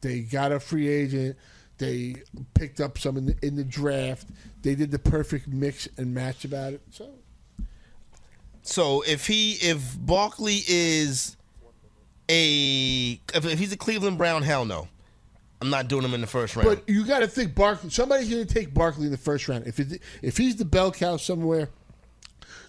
they 0.01 0.19
got 0.19 0.51
a 0.51 0.59
free 0.59 0.87
agent. 0.87 1.37
They 1.79 2.15
picked 2.53 2.81
up 2.81 2.97
some 2.97 3.17
in 3.17 3.27
the, 3.27 3.35
in 3.41 3.55
the 3.55 3.63
draft. 3.63 4.27
They 4.61 4.75
did 4.75 4.91
the 4.91 4.99
perfect 4.99 5.47
mix 5.47 5.87
and 5.97 6.13
match 6.13 6.43
about 6.45 6.73
it. 6.73 6.81
So 6.91 7.09
So 8.61 9.01
if 9.07 9.27
he 9.27 9.53
if 9.53 9.97
Barkley 9.99 10.61
is 10.67 11.36
a 12.29 13.19
if, 13.33 13.45
if 13.45 13.59
he's 13.59 13.71
a 13.71 13.77
Cleveland 13.77 14.17
Brown, 14.17 14.41
hell 14.43 14.65
no. 14.65 14.87
I'm 15.59 15.69
not 15.71 15.87
doing 15.87 16.03
him 16.03 16.13
in 16.13 16.21
the 16.21 16.27
first 16.27 16.55
round. 16.55 16.67
But 16.69 16.87
you 16.87 17.03
got 17.05 17.19
to 17.19 17.27
think 17.27 17.55
Barkley. 17.55 17.89
Somebody's 17.89 18.29
going 18.29 18.45
to 18.45 18.53
take 18.53 18.73
Barkley 18.73 19.05
in 19.05 19.11
the 19.11 19.17
first 19.17 19.47
round. 19.47 19.65
If 19.65 19.79
it, 19.79 20.01
if 20.21 20.37
he's 20.37 20.55
the 20.55 20.65
bell 20.65 20.91
cow 20.91 21.17
somewhere, 21.17 21.69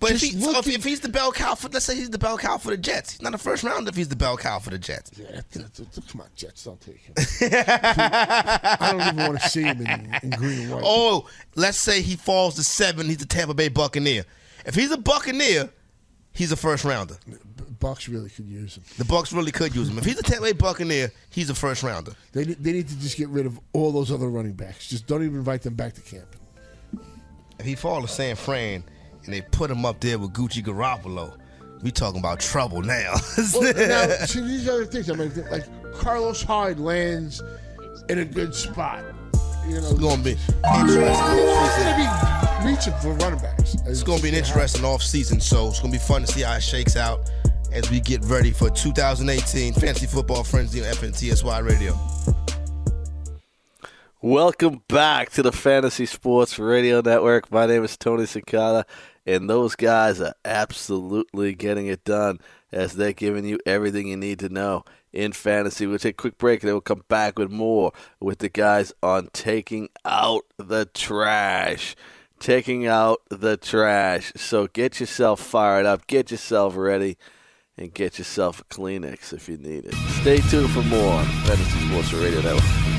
But 0.00 0.12
if, 0.12 0.22
he, 0.22 0.28
if, 0.28 0.66
if 0.66 0.84
he's 0.84 1.00
the 1.00 1.10
bell 1.10 1.30
cow 1.30 1.54
for, 1.54 1.68
let's 1.68 1.84
say 1.84 1.94
he's 1.96 2.08
the 2.08 2.16
bell 2.18 2.38
cow 2.38 2.56
for 2.56 2.70
the 2.70 2.78
Jets. 2.78 3.12
He's 3.12 3.20
not 3.20 3.34
a 3.34 3.38
first 3.38 3.62
round 3.62 3.88
if 3.88 3.94
he's 3.96 4.08
the 4.08 4.16
bell 4.16 4.38
cow 4.38 4.58
for 4.58 4.70
the 4.70 4.78
Jets. 4.78 5.10
Yeah, 5.18 5.26
that's- 5.26 5.44
that's- 5.76 6.00
come 6.10 6.22
on, 6.22 6.28
Jets, 6.34 6.64
don't 6.64 6.80
take 6.80 6.96
him. 7.00 7.14
I 7.18 8.88
don't 8.92 9.00
even 9.02 9.16
want 9.16 9.40
to 9.42 9.48
see 9.50 9.62
him 9.64 9.80
in, 9.86 10.18
in 10.22 10.30
green 10.30 10.60
and 10.60 10.70
white. 10.72 10.82
Oh, 10.86 11.28
let's 11.56 11.76
say 11.78 12.00
he 12.00 12.16
falls 12.16 12.54
to 12.54 12.64
seven. 12.64 13.06
He's 13.06 13.20
a 13.20 13.26
Tampa 13.26 13.52
Bay 13.52 13.68
Buccaneer. 13.68 14.24
If 14.64 14.74
he's 14.74 14.90
a 14.92 14.96
Buccaneer, 14.98 15.68
he's 16.32 16.52
a 16.52 16.56
first 16.56 16.84
rounder. 16.84 17.16
Bucks 17.80 18.08
really 18.08 18.28
could 18.30 18.46
use 18.46 18.76
him. 18.76 18.82
The 18.98 19.04
Bucks 19.04 19.32
really 19.32 19.52
could 19.52 19.74
use 19.74 19.88
him. 19.88 19.98
If 19.98 20.04
he's 20.04 20.18
a 20.18 20.22
Tampa 20.22 20.44
Bay 20.46 20.52
Buccaneer, 20.52 21.12
he's 21.30 21.50
a 21.50 21.54
first 21.54 21.82
rounder. 21.82 22.12
They 22.32 22.44
need- 22.44 22.62
they 22.62 22.72
need 22.72 22.88
to 22.88 22.98
just 22.98 23.16
get 23.16 23.28
rid 23.28 23.46
of 23.46 23.58
all 23.72 23.92
those 23.92 24.10
other 24.10 24.28
running 24.28 24.52
backs. 24.54 24.88
Just 24.88 25.06
don't 25.06 25.22
even 25.22 25.36
invite 25.36 25.62
them 25.62 25.74
back 25.74 25.94
to 25.94 26.00
camp. 26.00 26.26
If 27.58 27.66
he 27.66 27.74
falls 27.74 28.04
to 28.06 28.08
San 28.12 28.36
Fran 28.36 28.84
and 29.24 29.34
they 29.34 29.40
put 29.40 29.70
him 29.70 29.84
up 29.84 30.00
there 30.00 30.18
with 30.18 30.32
Gucci 30.32 30.62
Garoppolo, 30.64 31.36
we 31.82 31.90
talking 31.90 32.20
about 32.20 32.40
trouble 32.40 32.82
now. 32.82 33.14
Well, 33.54 33.72
now, 33.74 34.06
see 34.26 34.40
these 34.40 34.68
other 34.68 34.84
things. 34.86 35.10
I 35.10 35.14
mean, 35.14 35.32
like 35.50 35.64
Carlos 35.94 36.42
Hyde 36.42 36.78
lands 36.78 37.42
in 38.08 38.18
a 38.20 38.24
good 38.24 38.54
spot. 38.54 39.04
You 39.66 39.74
know, 39.80 39.90
It's 39.90 40.00
gonna 40.00 40.22
be 40.22 40.30
He's 40.34 40.94
going 40.94 41.14
to 41.14 41.94
be 42.62 42.68
reaching 42.68 42.92
for 43.00 43.12
running 43.22 43.38
backs. 43.40 43.74
It's 43.86 44.02
going 44.02 44.18
to 44.18 44.22
be 44.22 44.30
an 44.30 44.34
interesting 44.34 44.84
off 44.84 45.02
season, 45.02 45.40
so 45.40 45.68
it's 45.68 45.80
going 45.80 45.92
to 45.92 45.98
be 45.98 46.04
fun 46.04 46.22
to 46.22 46.26
see 46.26 46.40
how 46.42 46.54
it 46.54 46.62
shakes 46.62 46.96
out 46.96 47.30
as 47.72 47.90
we 47.90 48.00
get 48.00 48.24
ready 48.24 48.50
for 48.50 48.70
2018 48.70 49.74
Fantasy 49.74 50.06
Football 50.06 50.44
Frenzy 50.44 50.80
on 50.80 50.86
FNTSY 50.86 51.66
Radio. 51.66 51.98
Welcome 54.20 54.82
back 54.88 55.30
to 55.30 55.42
the 55.42 55.52
Fantasy 55.52 56.04
Sports 56.04 56.58
Radio 56.58 57.00
Network. 57.00 57.52
My 57.52 57.66
name 57.66 57.84
is 57.84 57.96
Tony 57.96 58.26
Cicada, 58.26 58.84
and 59.24 59.48
those 59.48 59.76
guys 59.76 60.20
are 60.20 60.34
absolutely 60.44 61.54
getting 61.54 61.86
it 61.86 62.02
done 62.04 62.40
as 62.72 62.94
they're 62.94 63.12
giving 63.12 63.44
you 63.44 63.60
everything 63.64 64.08
you 64.08 64.16
need 64.16 64.40
to 64.40 64.48
know 64.48 64.84
in 65.12 65.32
fantasy. 65.32 65.86
We'll 65.86 65.98
take 65.98 66.14
a 66.14 66.22
quick 66.22 66.38
break 66.38 66.62
and 66.62 66.68
then 66.68 66.74
we'll 66.74 66.80
come 66.80 67.04
back 67.08 67.38
with 67.38 67.50
more 67.50 67.92
with 68.20 68.38
the 68.38 68.48
guys 68.48 68.92
on 69.02 69.28
taking 69.32 69.88
out 70.04 70.42
the 70.56 70.86
trash. 70.86 71.94
Taking 72.40 72.86
out 72.86 73.20
the 73.30 73.56
trash. 73.56 74.32
So 74.36 74.68
get 74.68 75.00
yourself 75.00 75.40
fired 75.40 75.86
up, 75.86 76.06
get 76.06 76.30
yourself 76.30 76.76
ready, 76.76 77.16
and 77.78 77.94
get 77.94 78.18
yourself 78.18 78.60
a 78.60 78.64
Kleenex 78.64 79.32
if 79.32 79.48
you 79.48 79.56
need 79.56 79.86
it. 79.86 79.94
Stay 80.20 80.38
tuned 80.50 80.70
for 80.70 80.82
more 80.82 81.14
on 81.14 81.24
Fantasy 81.46 81.88
Sports 81.88 82.12
Radio 82.12 82.40
Network. 82.40 82.97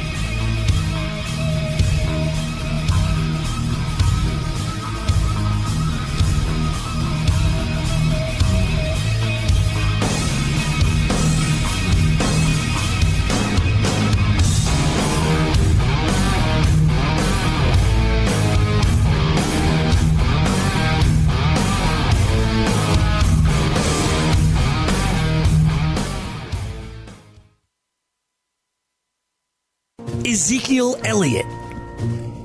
Ezekiel 30.40 30.96
Elliott, 31.04 31.46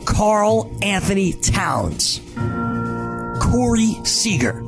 Karl-Anthony 0.04 1.32
Towns, 1.32 2.20
Corey 3.40 3.94
Seager. 4.02 4.60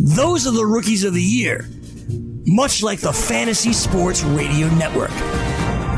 Those 0.00 0.46
are 0.46 0.52
the 0.52 0.64
rookies 0.64 1.04
of 1.04 1.12
the 1.12 1.20
year, 1.20 1.68
much 2.46 2.82
like 2.82 3.00
the 3.00 3.12
Fantasy 3.12 3.74
Sports 3.74 4.22
Radio 4.22 4.68
Network. 4.68 5.10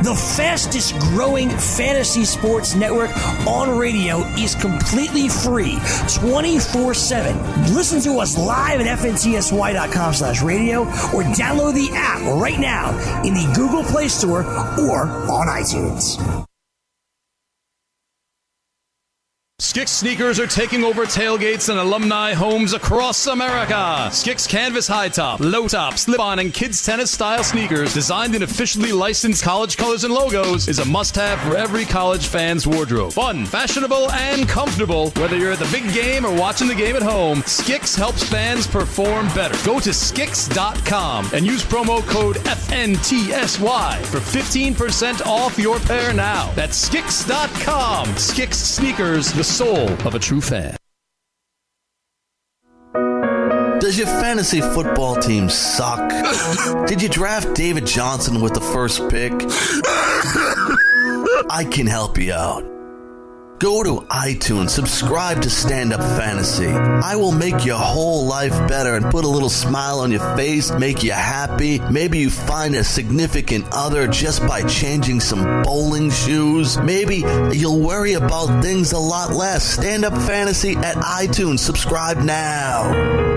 The 0.04 0.14
fastest 0.14 0.98
growing 0.98 1.48
fantasy 1.48 2.26
sports 2.26 2.74
network 2.74 3.10
on 3.46 3.78
radio 3.78 4.18
is 4.36 4.54
completely 4.54 5.30
free 5.30 5.78
24 6.14 6.92
7. 6.92 7.74
Listen 7.74 8.02
to 8.02 8.18
us 8.20 8.36
live 8.36 8.82
at 8.82 8.98
fntsy.com 8.98 10.12
slash 10.12 10.42
radio 10.42 10.82
or 10.82 11.22
download 11.32 11.72
the 11.72 11.88
app 11.94 12.20
right 12.38 12.60
now 12.60 12.90
in 13.22 13.32
the 13.32 13.50
Google 13.56 13.82
Play 13.82 14.08
Store 14.08 14.42
or 14.78 15.06
on 15.06 15.46
iTunes. 15.46 16.43
Skix 19.74 19.88
sneakers 19.88 20.38
are 20.38 20.46
taking 20.46 20.84
over 20.84 21.04
tailgates 21.04 21.68
and 21.68 21.80
alumni 21.80 22.32
homes 22.32 22.74
across 22.74 23.26
America. 23.26 23.74
Skix 24.12 24.48
canvas 24.48 24.86
high 24.86 25.08
top, 25.08 25.40
low 25.40 25.66
top, 25.66 25.98
slip 25.98 26.20
on, 26.20 26.38
and 26.38 26.54
kids 26.54 26.86
tennis 26.86 27.10
style 27.10 27.42
sneakers 27.42 27.92
designed 27.92 28.36
in 28.36 28.44
officially 28.44 28.92
licensed 28.92 29.42
college 29.42 29.76
colors 29.76 30.04
and 30.04 30.14
logos 30.14 30.68
is 30.68 30.78
a 30.78 30.84
must 30.84 31.16
have 31.16 31.40
for 31.40 31.56
every 31.56 31.84
college 31.84 32.28
fan's 32.28 32.68
wardrobe. 32.68 33.12
Fun, 33.14 33.44
fashionable, 33.44 34.12
and 34.12 34.48
comfortable. 34.48 35.10
Whether 35.16 35.36
you're 35.36 35.50
at 35.50 35.58
the 35.58 35.68
big 35.72 35.92
game 35.92 36.24
or 36.24 36.32
watching 36.32 36.68
the 36.68 36.74
game 36.76 36.94
at 36.94 37.02
home, 37.02 37.38
Skix 37.38 37.96
helps 37.96 38.22
fans 38.22 38.68
perform 38.68 39.26
better. 39.34 39.56
Go 39.66 39.80
to 39.80 39.90
Skix.com 39.90 41.30
and 41.32 41.44
use 41.44 41.64
promo 41.64 42.00
code 42.06 42.36
FNTSY 42.36 44.06
for 44.06 44.18
15% 44.18 45.26
off 45.26 45.58
your 45.58 45.80
pair 45.80 46.14
now. 46.14 46.52
That's 46.52 46.88
Skix.com. 46.88 48.06
Skix 48.10 48.54
Sneakers, 48.54 49.32
the 49.32 49.42
soul 49.42 49.63
of 50.06 50.14
a 50.14 50.18
true 50.18 50.40
fan. 50.40 50.76
Does 53.80 53.98
your 53.98 54.06
fantasy 54.06 54.60
football 54.60 55.16
team 55.16 55.48
suck? 55.48 56.10
Did 56.86 57.02
you 57.02 57.08
draft 57.08 57.54
David 57.54 57.86
Johnson 57.86 58.40
with 58.40 58.54
the 58.54 58.60
first 58.60 59.08
pick? 59.10 59.32
I 61.50 61.66
can 61.70 61.86
help 61.86 62.18
you 62.18 62.32
out. 62.32 62.73
Go 63.64 63.82
to 63.82 64.04
iTunes, 64.08 64.68
subscribe 64.68 65.40
to 65.40 65.48
Stand 65.48 65.94
Up 65.94 66.00
Fantasy. 66.18 66.66
I 66.66 67.16
will 67.16 67.32
make 67.32 67.64
your 67.64 67.78
whole 67.78 68.26
life 68.26 68.52
better 68.68 68.94
and 68.94 69.06
put 69.06 69.24
a 69.24 69.28
little 69.28 69.48
smile 69.48 70.00
on 70.00 70.12
your 70.12 70.36
face, 70.36 70.70
make 70.72 71.02
you 71.02 71.12
happy. 71.12 71.78
Maybe 71.90 72.18
you 72.18 72.28
find 72.28 72.74
a 72.74 72.84
significant 72.84 73.64
other 73.72 74.06
just 74.06 74.46
by 74.46 74.64
changing 74.64 75.20
some 75.20 75.62
bowling 75.62 76.10
shoes. 76.10 76.76
Maybe 76.76 77.24
you'll 77.54 77.80
worry 77.80 78.12
about 78.12 78.62
things 78.62 78.92
a 78.92 78.98
lot 78.98 79.32
less. 79.32 79.64
Stand 79.64 80.04
Up 80.04 80.12
Fantasy 80.12 80.76
at 80.76 80.96
iTunes. 80.96 81.60
Subscribe 81.60 82.18
now. 82.18 83.33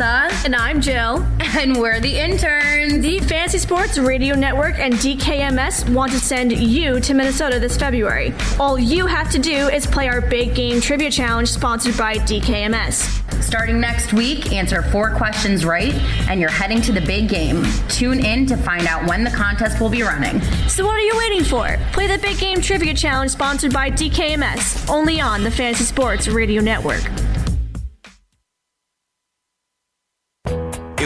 Melissa. 0.00 0.44
And 0.46 0.56
I'm 0.56 0.80
Jill. 0.80 1.26
And 1.58 1.76
we're 1.76 2.00
the 2.00 2.18
interns. 2.18 3.02
The 3.02 3.18
Fantasy 3.20 3.58
Sports 3.58 3.98
Radio 3.98 4.34
Network 4.34 4.78
and 4.78 4.94
DKMS 4.94 5.92
want 5.92 6.12
to 6.12 6.18
send 6.18 6.52
you 6.52 7.00
to 7.00 7.14
Minnesota 7.14 7.58
this 7.58 7.76
February. 7.76 8.32
All 8.58 8.78
you 8.78 9.06
have 9.06 9.30
to 9.30 9.38
do 9.38 9.68
is 9.68 9.86
play 9.86 10.08
our 10.08 10.20
Big 10.20 10.54
Game 10.54 10.80
Trivia 10.80 11.10
Challenge 11.10 11.48
sponsored 11.48 11.96
by 11.98 12.16
DKMS. 12.16 13.42
Starting 13.42 13.80
next 13.80 14.12
week, 14.12 14.52
answer 14.52 14.82
four 14.82 15.10
questions 15.10 15.64
right, 15.64 15.94
and 16.28 16.40
you're 16.40 16.50
heading 16.50 16.80
to 16.82 16.92
the 16.92 17.00
big 17.00 17.28
game. 17.28 17.64
Tune 17.88 18.24
in 18.24 18.46
to 18.46 18.56
find 18.56 18.86
out 18.86 19.06
when 19.06 19.24
the 19.24 19.30
contest 19.30 19.80
will 19.80 19.88
be 19.88 20.02
running. 20.02 20.40
So, 20.68 20.84
what 20.84 20.94
are 20.94 21.00
you 21.00 21.16
waiting 21.16 21.44
for? 21.44 21.78
Play 21.92 22.06
the 22.06 22.18
Big 22.18 22.38
Game 22.38 22.60
Trivia 22.60 22.94
Challenge 22.94 23.30
sponsored 23.30 23.72
by 23.72 23.90
DKMS, 23.90 24.88
only 24.88 25.20
on 25.20 25.42
the 25.42 25.50
Fantasy 25.50 25.84
Sports 25.84 26.28
Radio 26.28 26.62
Network. 26.62 27.02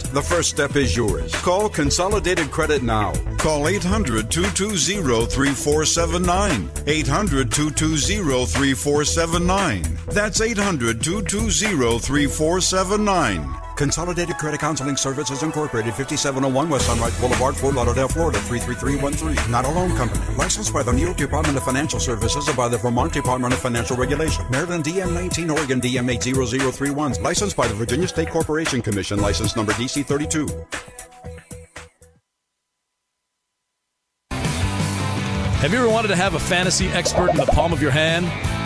the 0.00 0.22
first 0.22 0.50
step 0.50 0.76
is 0.76 0.96
yours. 0.96 1.34
Call 1.42 1.68
Consolidated 1.68 2.50
Credit 2.50 2.82
now. 2.82 3.12
Call 3.38 3.68
800 3.68 4.30
220 4.30 5.26
3479. 5.26 6.70
800 6.86 7.52
220 7.52 8.46
3479. 8.46 9.98
That's 10.08 10.40
800 10.40 11.02
220 11.02 11.98
3479. 11.98 13.61
Consolidated 13.76 14.36
Credit 14.38 14.60
Counseling 14.60 14.96
Services 14.96 15.42
Incorporated, 15.42 15.94
5701 15.94 16.68
West 16.68 16.86
Sunrise 16.86 17.18
Boulevard, 17.18 17.56
Fort 17.56 17.74
Lauderdale, 17.74 18.08
Florida, 18.08 18.38
33313. 18.38 19.50
Not 19.50 19.64
a 19.64 19.70
loan 19.70 19.94
company. 19.96 20.24
Licensed 20.36 20.72
by 20.72 20.82
the 20.82 20.92
New 20.92 21.04
York 21.04 21.16
Department 21.16 21.56
of 21.56 21.64
Financial 21.64 21.98
Services 21.98 22.46
and 22.48 22.56
by 22.56 22.68
the 22.68 22.78
Vermont 22.78 23.12
Department 23.12 23.54
of 23.54 23.60
Financial 23.60 23.96
Regulation. 23.96 24.44
Maryland 24.50 24.84
DM 24.84 25.12
19, 25.14 25.50
Oregon 25.50 25.80
DM 25.80 26.10
80031. 26.10 27.22
Licensed 27.22 27.56
by 27.56 27.66
the 27.66 27.74
Virginia 27.74 28.08
State 28.08 28.30
Corporation 28.30 28.82
Commission. 28.82 29.20
License 29.20 29.56
number 29.56 29.72
DC 29.72 30.04
32. 30.04 30.46
Have 35.62 35.72
you 35.72 35.78
ever 35.78 35.88
wanted 35.88 36.08
to 36.08 36.16
have 36.16 36.34
a 36.34 36.40
fantasy 36.40 36.88
expert 36.88 37.30
in 37.30 37.36
the 37.36 37.46
palm 37.46 37.72
of 37.72 37.80
your 37.80 37.92
hand? 37.92 38.26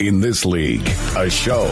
In 0.00 0.20
this 0.20 0.44
league, 0.44 0.86
a 1.16 1.28
show 1.28 1.66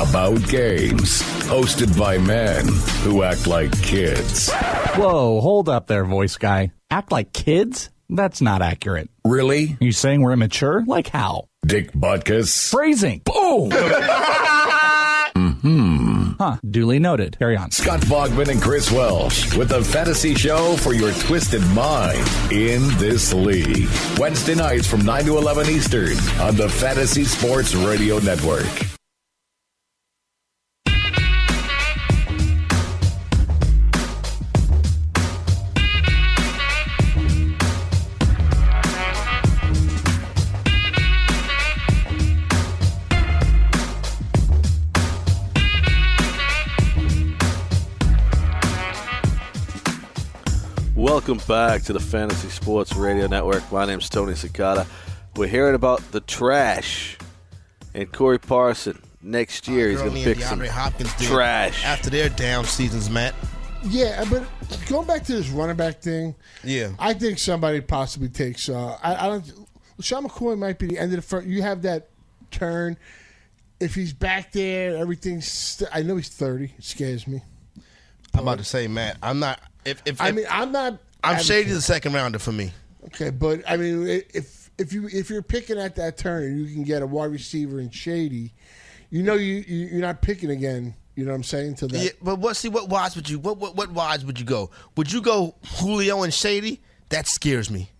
about 0.00 0.34
games, 0.48 1.22
hosted 1.46 1.96
by 1.96 2.18
men 2.18 2.66
who 3.04 3.22
act 3.22 3.46
like 3.46 3.70
kids. 3.82 4.50
Whoa, 4.96 5.40
hold 5.40 5.68
up 5.68 5.86
there, 5.86 6.04
voice 6.04 6.36
guy. 6.38 6.72
Act 6.90 7.12
like 7.12 7.32
kids? 7.32 7.90
That's 8.10 8.40
not 8.40 8.62
accurate. 8.62 9.10
Really? 9.24 9.76
You 9.80 9.92
saying 9.92 10.22
we're 10.22 10.32
immature? 10.32 10.82
Like 10.88 11.06
how? 11.06 11.46
Dick 11.64 11.92
Butkus. 11.92 12.68
Phrasing. 12.72 13.22
Boom! 13.24 13.70
hmm 15.62 16.17
Huh. 16.38 16.56
Duly 16.68 16.98
noted. 16.98 17.38
Carry 17.38 17.56
on. 17.56 17.70
Scott 17.70 18.00
Bogman 18.02 18.48
and 18.48 18.60
Chris 18.60 18.90
Welsh 18.90 19.56
with 19.56 19.68
the 19.70 19.82
fantasy 19.82 20.34
show 20.34 20.76
for 20.76 20.92
your 20.94 21.12
twisted 21.12 21.62
mind 21.68 22.18
in 22.52 22.82
this 22.98 23.32
league. 23.32 23.88
Wednesday 24.18 24.54
nights 24.54 24.86
from 24.86 25.04
9 25.04 25.24
to 25.26 25.38
11 25.38 25.68
Eastern 25.68 26.18
on 26.40 26.56
the 26.56 26.68
Fantasy 26.68 27.24
Sports 27.24 27.74
Radio 27.74 28.18
Network. 28.18 28.97
Welcome 51.18 51.44
back 51.48 51.82
to 51.82 51.92
the 51.92 51.98
Fantasy 51.98 52.48
Sports 52.48 52.94
Radio 52.94 53.26
Network. 53.26 53.72
My 53.72 53.84
name's 53.84 54.08
Tony 54.08 54.36
Cicada. 54.36 54.86
We're 55.34 55.48
hearing 55.48 55.74
about 55.74 56.00
the 56.12 56.20
trash 56.20 57.18
and 57.92 58.10
Corey 58.12 58.38
Parson. 58.38 59.02
Next 59.20 59.66
year, 59.66 59.88
he's 59.90 59.98
going 59.98 60.12
to 60.12 60.16
and 60.18 60.24
pick 60.24 60.40
some 60.40 60.60
Hopkins 60.60 61.12
trash. 61.20 61.84
after 61.84 62.08
their 62.08 62.28
down 62.28 62.66
seasons, 62.66 63.10
Matt. 63.10 63.34
Yeah, 63.82 64.24
but 64.30 64.46
going 64.88 65.08
back 65.08 65.24
to 65.24 65.32
this 65.32 65.48
running 65.48 65.74
back 65.74 66.00
thing, 66.00 66.36
Yeah. 66.62 66.90
I 67.00 67.14
think 67.14 67.40
somebody 67.40 67.80
possibly 67.80 68.28
takes. 68.28 68.68
Uh, 68.68 68.96
I, 69.02 69.26
I 69.26 69.28
don't. 69.28 69.52
Sean 70.00 70.24
McCoy 70.24 70.56
might 70.56 70.78
be 70.78 70.86
the 70.86 70.98
end 71.00 71.12
of 71.12 71.16
the 71.16 71.22
first. 71.22 71.48
You 71.48 71.62
have 71.62 71.82
that 71.82 72.10
turn. 72.52 72.96
If 73.80 73.96
he's 73.96 74.12
back 74.12 74.52
there, 74.52 74.96
everything's. 74.96 75.50
St- 75.50 75.90
I 75.92 76.02
know 76.02 76.14
he's 76.14 76.28
thirty. 76.28 76.74
It 76.78 76.84
scares 76.84 77.26
me. 77.26 77.42
I'm 78.34 78.42
about 78.42 78.58
to 78.58 78.64
say, 78.64 78.86
Matt. 78.86 79.16
I'm 79.20 79.40
not. 79.40 79.60
If, 79.84 80.00
if 80.06 80.20
I 80.20 80.30
mean, 80.30 80.46
I'm 80.48 80.70
not. 80.70 81.00
I'm 81.24 81.38
shady 81.40 81.70
the 81.72 81.80
second 81.80 82.12
rounder 82.12 82.38
for 82.38 82.52
me. 82.52 82.72
Okay, 83.06 83.30
but 83.30 83.62
I 83.68 83.76
mean, 83.76 84.06
if 84.06 84.70
if 84.78 84.92
you 84.92 85.08
if 85.08 85.30
you're 85.30 85.42
picking 85.42 85.78
at 85.78 85.96
that 85.96 86.16
turn 86.16 86.44
and 86.44 86.58
you 86.60 86.72
can 86.72 86.84
get 86.84 87.02
a 87.02 87.06
wide 87.06 87.30
receiver 87.30 87.80
in 87.80 87.90
Shady, 87.90 88.52
you 89.10 89.22
know 89.22 89.34
you, 89.34 89.64
you 89.66 89.86
you're 89.86 90.00
not 90.00 90.22
picking 90.22 90.50
again. 90.50 90.94
You 91.14 91.24
know 91.24 91.32
what 91.32 91.36
I'm 91.38 91.42
saying 91.44 91.74
to 91.76 91.88
that. 91.88 91.98
Yeah, 91.98 92.10
but 92.22 92.38
what? 92.38 92.56
See, 92.56 92.68
what 92.68 92.88
wides 92.88 93.16
would 93.16 93.28
you? 93.28 93.38
What 93.40 93.58
what 93.58 93.74
what 93.74 93.90
wides 93.90 94.24
would 94.24 94.38
you 94.38 94.44
go? 94.44 94.70
Would 94.96 95.12
you 95.12 95.20
go 95.20 95.56
Julio 95.78 96.22
and 96.22 96.32
Shady? 96.32 96.80
That 97.08 97.26
scares 97.26 97.70
me. 97.70 97.90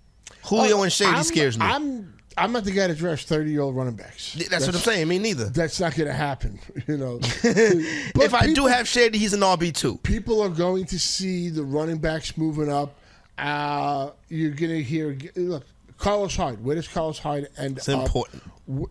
Julio 0.44 0.78
Oh, 0.78 0.82
and 0.82 0.92
Shady 0.92 1.10
I'm- 1.10 1.24
scares 1.24 1.58
me. 1.58 1.66
I'm 1.66 2.14
I'm 2.36 2.52
not 2.52 2.62
the 2.62 2.70
guy 2.70 2.86
to 2.86 2.94
draft 2.94 3.24
30 3.24 3.50
year 3.50 3.62
old 3.62 3.74
running 3.74 3.96
backs. 3.96 4.34
That's, 4.34 4.64
what 4.64 4.74
I'm 4.76 4.80
saying. 4.80 5.08
Me 5.08 5.18
neither. 5.18 5.46
That's 5.46 5.80
not 5.80 5.96
going 5.96 6.06
to 6.06 6.14
happen. 6.14 6.60
You 6.86 6.96
know. 6.96 7.18
if 7.42 8.32
I 8.32 8.52
do 8.52 8.66
have 8.66 8.86
Shady, 8.86 9.18
he's 9.18 9.32
an 9.34 9.40
RB 9.40 9.74
two. 9.74 9.96
People 9.98 10.40
are 10.40 10.48
going 10.48 10.84
to 10.86 10.98
see 11.00 11.48
the 11.48 11.64
running 11.64 11.98
backs 11.98 12.36
moving 12.36 12.70
up. 12.70 12.96
Uh, 13.38 14.10
you're 14.28 14.50
going 14.50 14.72
to 14.72 14.82
hear 14.82 15.16
look 15.36 15.64
Carlos 15.96 16.34
Hyde. 16.36 16.62
Where 16.64 16.74
does 16.76 16.88
Carlos 16.88 17.18
Hyde 17.18 17.48
end 17.56 17.78
It's 17.78 17.88
up? 17.88 18.04
important. 18.04 18.42
W- 18.68 18.88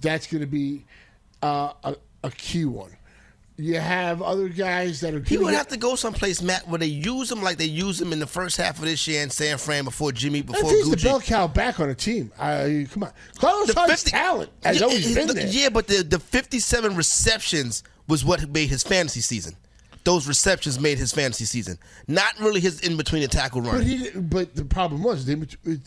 That's 0.00 0.26
going 0.26 0.40
to 0.40 0.46
be 0.46 0.84
uh, 1.42 1.72
a, 1.84 1.96
a 2.24 2.30
key 2.30 2.64
one. 2.64 2.92
You 3.60 3.80
have 3.80 4.22
other 4.22 4.48
guys 4.48 5.00
that 5.00 5.14
are. 5.14 5.20
He 5.20 5.36
would 5.36 5.52
have 5.52 5.66
to 5.68 5.76
go 5.76 5.96
someplace, 5.96 6.40
Matt, 6.40 6.68
where 6.68 6.78
they 6.78 6.86
use 6.86 7.32
him 7.32 7.42
like 7.42 7.56
they 7.56 7.64
use 7.64 8.00
him 8.00 8.12
in 8.12 8.20
the 8.20 8.26
first 8.26 8.56
half 8.56 8.78
of 8.78 8.84
this 8.84 9.08
year 9.08 9.20
in 9.20 9.30
San 9.30 9.58
Fran 9.58 9.82
before 9.82 10.12
Jimmy, 10.12 10.42
before 10.42 10.70
he's 10.70 10.88
the 10.88 10.94
Gucci. 10.96 11.02
bell 11.02 11.20
cow 11.20 11.48
back 11.48 11.80
on 11.80 11.90
a 11.90 11.94
team, 11.96 12.30
uh, 12.38 12.68
come 12.92 13.02
on. 13.02 13.10
Carlos 13.36 13.72
Hyde's 13.74 14.04
talent 14.04 14.50
has 14.62 14.78
yeah, 14.78 14.84
always 14.86 15.12
been 15.12 15.26
there. 15.34 15.48
Yeah, 15.48 15.70
but 15.70 15.88
the, 15.88 16.04
the 16.04 16.20
57 16.20 16.94
receptions 16.94 17.82
was 18.06 18.24
what 18.24 18.48
made 18.48 18.68
his 18.68 18.84
fantasy 18.84 19.20
season. 19.20 19.56
Those 20.08 20.26
receptions 20.26 20.80
made 20.80 20.96
his 20.96 21.12
fantasy 21.12 21.44
season. 21.44 21.78
Not 22.06 22.40
really 22.40 22.60
his 22.60 22.80
in 22.80 22.96
between 22.96 23.20
the 23.20 23.28
tackle 23.28 23.60
run. 23.60 23.76
But 23.76 23.84
he, 23.84 24.08
but 24.18 24.56
the 24.56 24.64
problem 24.64 25.02
was 25.02 25.26
they, 25.26 25.36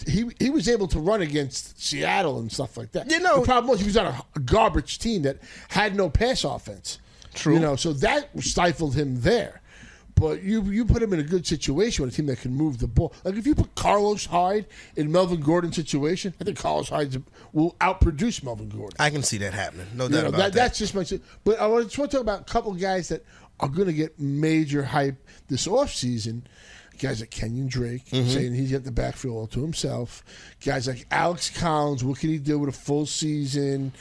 he 0.05 0.29
he 0.37 0.51
was 0.51 0.69
able 0.69 0.87
to 0.89 0.99
run 0.99 1.23
against 1.23 1.81
Seattle 1.81 2.37
and 2.37 2.51
stuff 2.51 2.77
like 2.77 2.91
that. 2.91 3.09
You 3.09 3.19
know, 3.19 3.39
the 3.39 3.45
problem 3.47 3.71
was 3.71 3.79
he 3.79 3.87
was 3.87 3.97
on 3.97 4.05
a 4.05 4.39
garbage 4.41 4.99
team 4.99 5.23
that 5.23 5.39
had 5.69 5.95
no 5.95 6.07
pass 6.07 6.43
offense. 6.43 6.99
True. 7.33 7.55
You 7.55 7.61
know, 7.61 7.75
so 7.75 7.93
that 7.93 8.29
stifled 8.39 8.93
him 8.93 9.21
there. 9.21 9.61
But 10.13 10.43
you 10.43 10.61
you 10.65 10.85
put 10.85 11.01
him 11.01 11.13
in 11.13 11.19
a 11.19 11.23
good 11.23 11.47
situation 11.47 12.05
with 12.05 12.13
a 12.13 12.17
team 12.17 12.27
that 12.27 12.41
can 12.41 12.53
move 12.53 12.77
the 12.77 12.85
ball. 12.85 13.11
Like 13.23 13.37
if 13.37 13.47
you 13.47 13.55
put 13.55 13.73
Carlos 13.73 14.27
Hyde 14.27 14.67
in 14.95 15.11
Melvin 15.11 15.41
Gordon's 15.41 15.75
situation, 15.75 16.35
I 16.39 16.43
think 16.43 16.59
Carlos 16.59 16.89
Hyde 16.89 17.23
will 17.53 17.75
outproduce 17.81 18.43
Melvin 18.43 18.69
Gordon. 18.69 18.97
I 18.99 19.09
can 19.09 19.23
see 19.23 19.39
that 19.39 19.55
happening. 19.55 19.87
No 19.95 20.03
You 20.03 20.09
doubt 20.11 20.21
know, 20.21 20.27
about 20.29 20.37
that, 20.37 20.53
that. 20.53 20.53
That's 20.53 20.77
just 20.77 20.93
my. 20.93 21.05
But 21.43 21.59
I 21.59 21.81
just 21.81 21.97
want 21.97 22.11
to 22.11 22.17
talk 22.17 22.21
about 22.21 22.41
a 22.41 22.43
couple 22.43 22.71
guys 22.73 23.07
that 23.07 23.25
are 23.61 23.69
going 23.69 23.87
to 23.87 23.93
get 23.93 24.19
major 24.19 24.83
hype 24.83 25.15
this 25.47 25.67
offseason. 25.67 26.41
Guys 26.99 27.19
like 27.19 27.31
Kenyon 27.31 27.67
Drake 27.67 28.05
Mhm. 28.11 28.31
saying 28.31 28.53
he's 28.53 28.71
got 28.71 28.83
the 28.83 28.91
backfield 28.91 29.35
all 29.35 29.47
to 29.47 29.61
himself. 29.61 30.23
Guys 30.63 30.87
like 30.87 31.07
Alex 31.09 31.49
Collins, 31.49 32.03
what 32.03 32.19
can 32.19 32.29
he 32.29 32.37
do 32.37 32.59
with 32.59 32.69
a 32.69 32.77
full 32.77 33.07
season? 33.07 33.91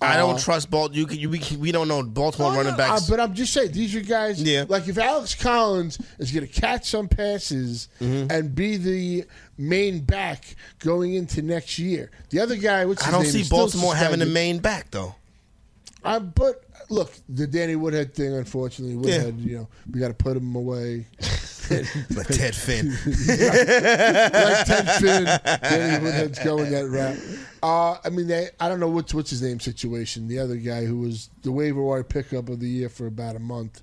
I 0.00 0.16
don't 0.16 0.34
Uh, 0.36 0.38
trust 0.38 0.70
Baltimore. 0.70 0.98
You, 1.00 1.06
can- 1.06 1.18
you, 1.18 1.30
we, 1.30 1.40
we 1.58 1.72
don't 1.72 1.88
know 1.88 2.02
Baltimore 2.02 2.52
Oh, 2.52 2.56
running 2.56 2.72
no, 2.72 2.76
backs. 2.76 3.02
uh, 3.02 3.06
but 3.10 3.18
I'm 3.20 3.34
just 3.34 3.52
saying, 3.52 3.72
these 3.72 3.94
are 3.96 4.00
guys. 4.02 4.40
Yeah. 4.40 4.66
Like 4.68 4.86
if 4.86 4.98
Alex 4.98 5.34
Collins 5.34 5.98
is 6.18 6.30
going 6.30 6.46
to 6.46 6.52
catch 6.60 6.88
some 6.90 7.08
passes 7.08 7.88
Mm-hmm. 8.00 8.30
and 8.30 8.54
be 8.54 8.76
the 8.76 9.24
main 9.58 10.00
back 10.00 10.54
going 10.78 11.14
into 11.14 11.42
next 11.42 11.78
year, 11.80 12.10
the 12.30 12.38
other 12.40 12.56
guy, 12.56 12.84
what's 12.84 13.04
I 13.06 13.10
don't 13.10 13.22
name, 13.22 13.32
see 13.32 13.48
Baltimore 13.48 13.96
having 13.96 14.20
the 14.20 14.26
main 14.26 14.58
back 14.58 14.90
though. 14.92 15.14
Uh, 16.04 16.20
but 16.20 16.64
look, 16.90 17.12
the 17.28 17.46
Danny 17.46 17.76
Woodhead 17.76 18.14
thing, 18.14 18.34
unfortunately, 18.34 18.94
Woodhead, 18.96 19.38
you 19.40 19.56
know, 19.58 19.68
we 19.90 19.98
got 20.00 20.08
to 20.08 20.14
put 20.14 20.36
him 20.36 20.54
away. 20.54 21.06
like 21.70 22.26
Ted 22.26 22.54
Finn. 22.54 22.90
like 23.06 24.66
Ted 24.66 24.90
Finn, 25.00 25.24
Danny 25.62 26.04
Woodhead's 26.04 26.38
going 26.44 26.70
that 26.70 26.86
route. 26.88 27.18
Uh, 27.62 27.96
I 28.04 28.10
mean, 28.10 28.26
they, 28.26 28.48
I 28.60 28.68
don't 28.68 28.80
know 28.80 28.88
what's 28.88 29.14
what's 29.14 29.30
his 29.30 29.42
name 29.42 29.60
situation. 29.60 30.28
The 30.28 30.38
other 30.38 30.56
guy 30.56 30.84
who 30.84 30.98
was 31.00 31.30
the 31.42 31.52
waiver 31.52 31.82
wire 31.82 32.04
pickup 32.04 32.48
of 32.48 32.60
the 32.60 32.68
year 32.68 32.88
for 32.88 33.06
about 33.06 33.36
a 33.36 33.40
month. 33.40 33.82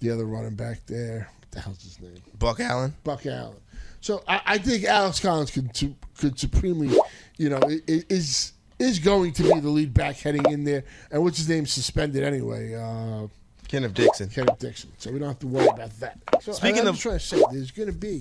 The 0.00 0.10
other 0.10 0.24
running 0.24 0.54
back 0.54 0.86
there. 0.86 1.28
What 1.40 1.50
the 1.50 1.60
hell's 1.60 1.82
his 1.82 2.00
name? 2.00 2.22
Buck 2.38 2.60
Allen. 2.60 2.94
Buck 3.04 3.26
Allen. 3.26 3.56
So 4.00 4.22
I, 4.26 4.40
I 4.46 4.58
think 4.58 4.84
Alex 4.84 5.20
Collins 5.20 5.50
could 5.50 5.70
could 6.18 6.38
supremely, 6.38 6.96
you 7.36 7.50
know, 7.50 7.60
i- 7.62 7.80
i- 7.88 8.04
is 8.08 8.51
is 8.82 8.98
going 8.98 9.32
to 9.32 9.42
be 9.42 9.60
the 9.60 9.68
lead 9.70 9.94
back 9.94 10.16
heading 10.16 10.44
in 10.50 10.64
there. 10.64 10.84
And 11.10 11.22
what's 11.22 11.38
his 11.38 11.48
name 11.48 11.66
suspended 11.66 12.22
anyway? 12.24 12.74
Uh, 12.74 13.28
Kenneth 13.68 13.94
Dixon. 13.94 14.28
Kenneth 14.28 14.58
Dixon. 14.58 14.90
So 14.98 15.10
we 15.10 15.18
don't 15.18 15.28
have 15.28 15.38
to 15.38 15.46
worry 15.46 15.66
about 15.68 15.98
that. 16.00 16.18
So 16.42 16.52
Speaking 16.52 16.82
I'm 16.82 16.88
of- 16.88 16.98
trying 16.98 17.18
to 17.18 17.24
say, 17.24 17.42
there's 17.52 17.70
going 17.70 17.88
to 17.88 17.94
be 17.94 18.20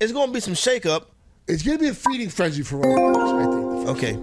it's 0.00 0.12
going 0.12 0.28
to 0.28 0.32
be 0.32 0.40
some 0.40 0.54
shakeup. 0.54 1.06
It's 1.48 1.62
going 1.62 1.78
to 1.78 1.82
be 1.82 1.88
a 1.90 1.94
feeding 1.94 2.28
frenzy 2.30 2.62
for 2.62 2.78
backs. 2.80 3.18
I 3.18 3.44
think. 3.44 3.88
Okay. 3.88 4.18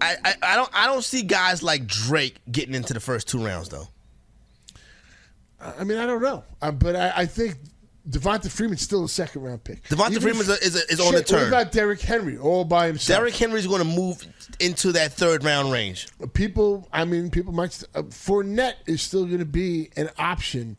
I, 0.00 0.16
I, 0.24 0.34
I 0.42 0.56
don't 0.56 0.70
I 0.74 0.86
don't 0.86 1.02
see 1.04 1.22
guys 1.22 1.62
like 1.62 1.86
Drake 1.86 2.36
getting 2.50 2.74
into 2.74 2.92
the 2.94 3.00
first 3.00 3.28
two 3.28 3.44
rounds 3.44 3.68
though. 3.68 3.88
I 5.58 5.84
mean, 5.84 5.96
I 5.98 6.04
don't 6.06 6.20
know, 6.22 6.44
uh, 6.60 6.70
but 6.70 6.94
I, 6.96 7.12
I 7.16 7.26
think 7.26 7.56
Devonta 8.08 8.48
Freeman's 8.50 8.82
still 8.82 9.04
a 9.04 9.08
second 9.08 9.42
round 9.42 9.64
pick. 9.64 9.82
Devonta 9.88 10.20
Freeman 10.22 10.42
is, 10.42 10.76
is, 10.76 11.00
on 11.00 11.14
the 11.14 11.22
turn. 11.22 11.40
What 11.40 11.48
about 11.48 11.72
Derrick 11.72 12.00
Henry 12.00 12.38
all 12.38 12.64
by 12.64 12.86
himself? 12.86 13.18
Derrick 13.18 13.34
Henry's 13.34 13.66
going 13.66 13.82
to 13.82 13.88
move 13.88 14.24
into 14.60 14.92
that 14.92 15.12
third 15.12 15.42
round 15.42 15.72
range. 15.72 16.06
people, 16.32 16.88
I 16.92 17.04
mean, 17.04 17.30
people 17.30 17.52
might. 17.52 17.82
Uh, 17.94 18.02
Fournette 18.02 18.76
is 18.86 19.02
still 19.02 19.26
going 19.26 19.40
to 19.40 19.44
be 19.44 19.90
an 19.96 20.10
option, 20.18 20.78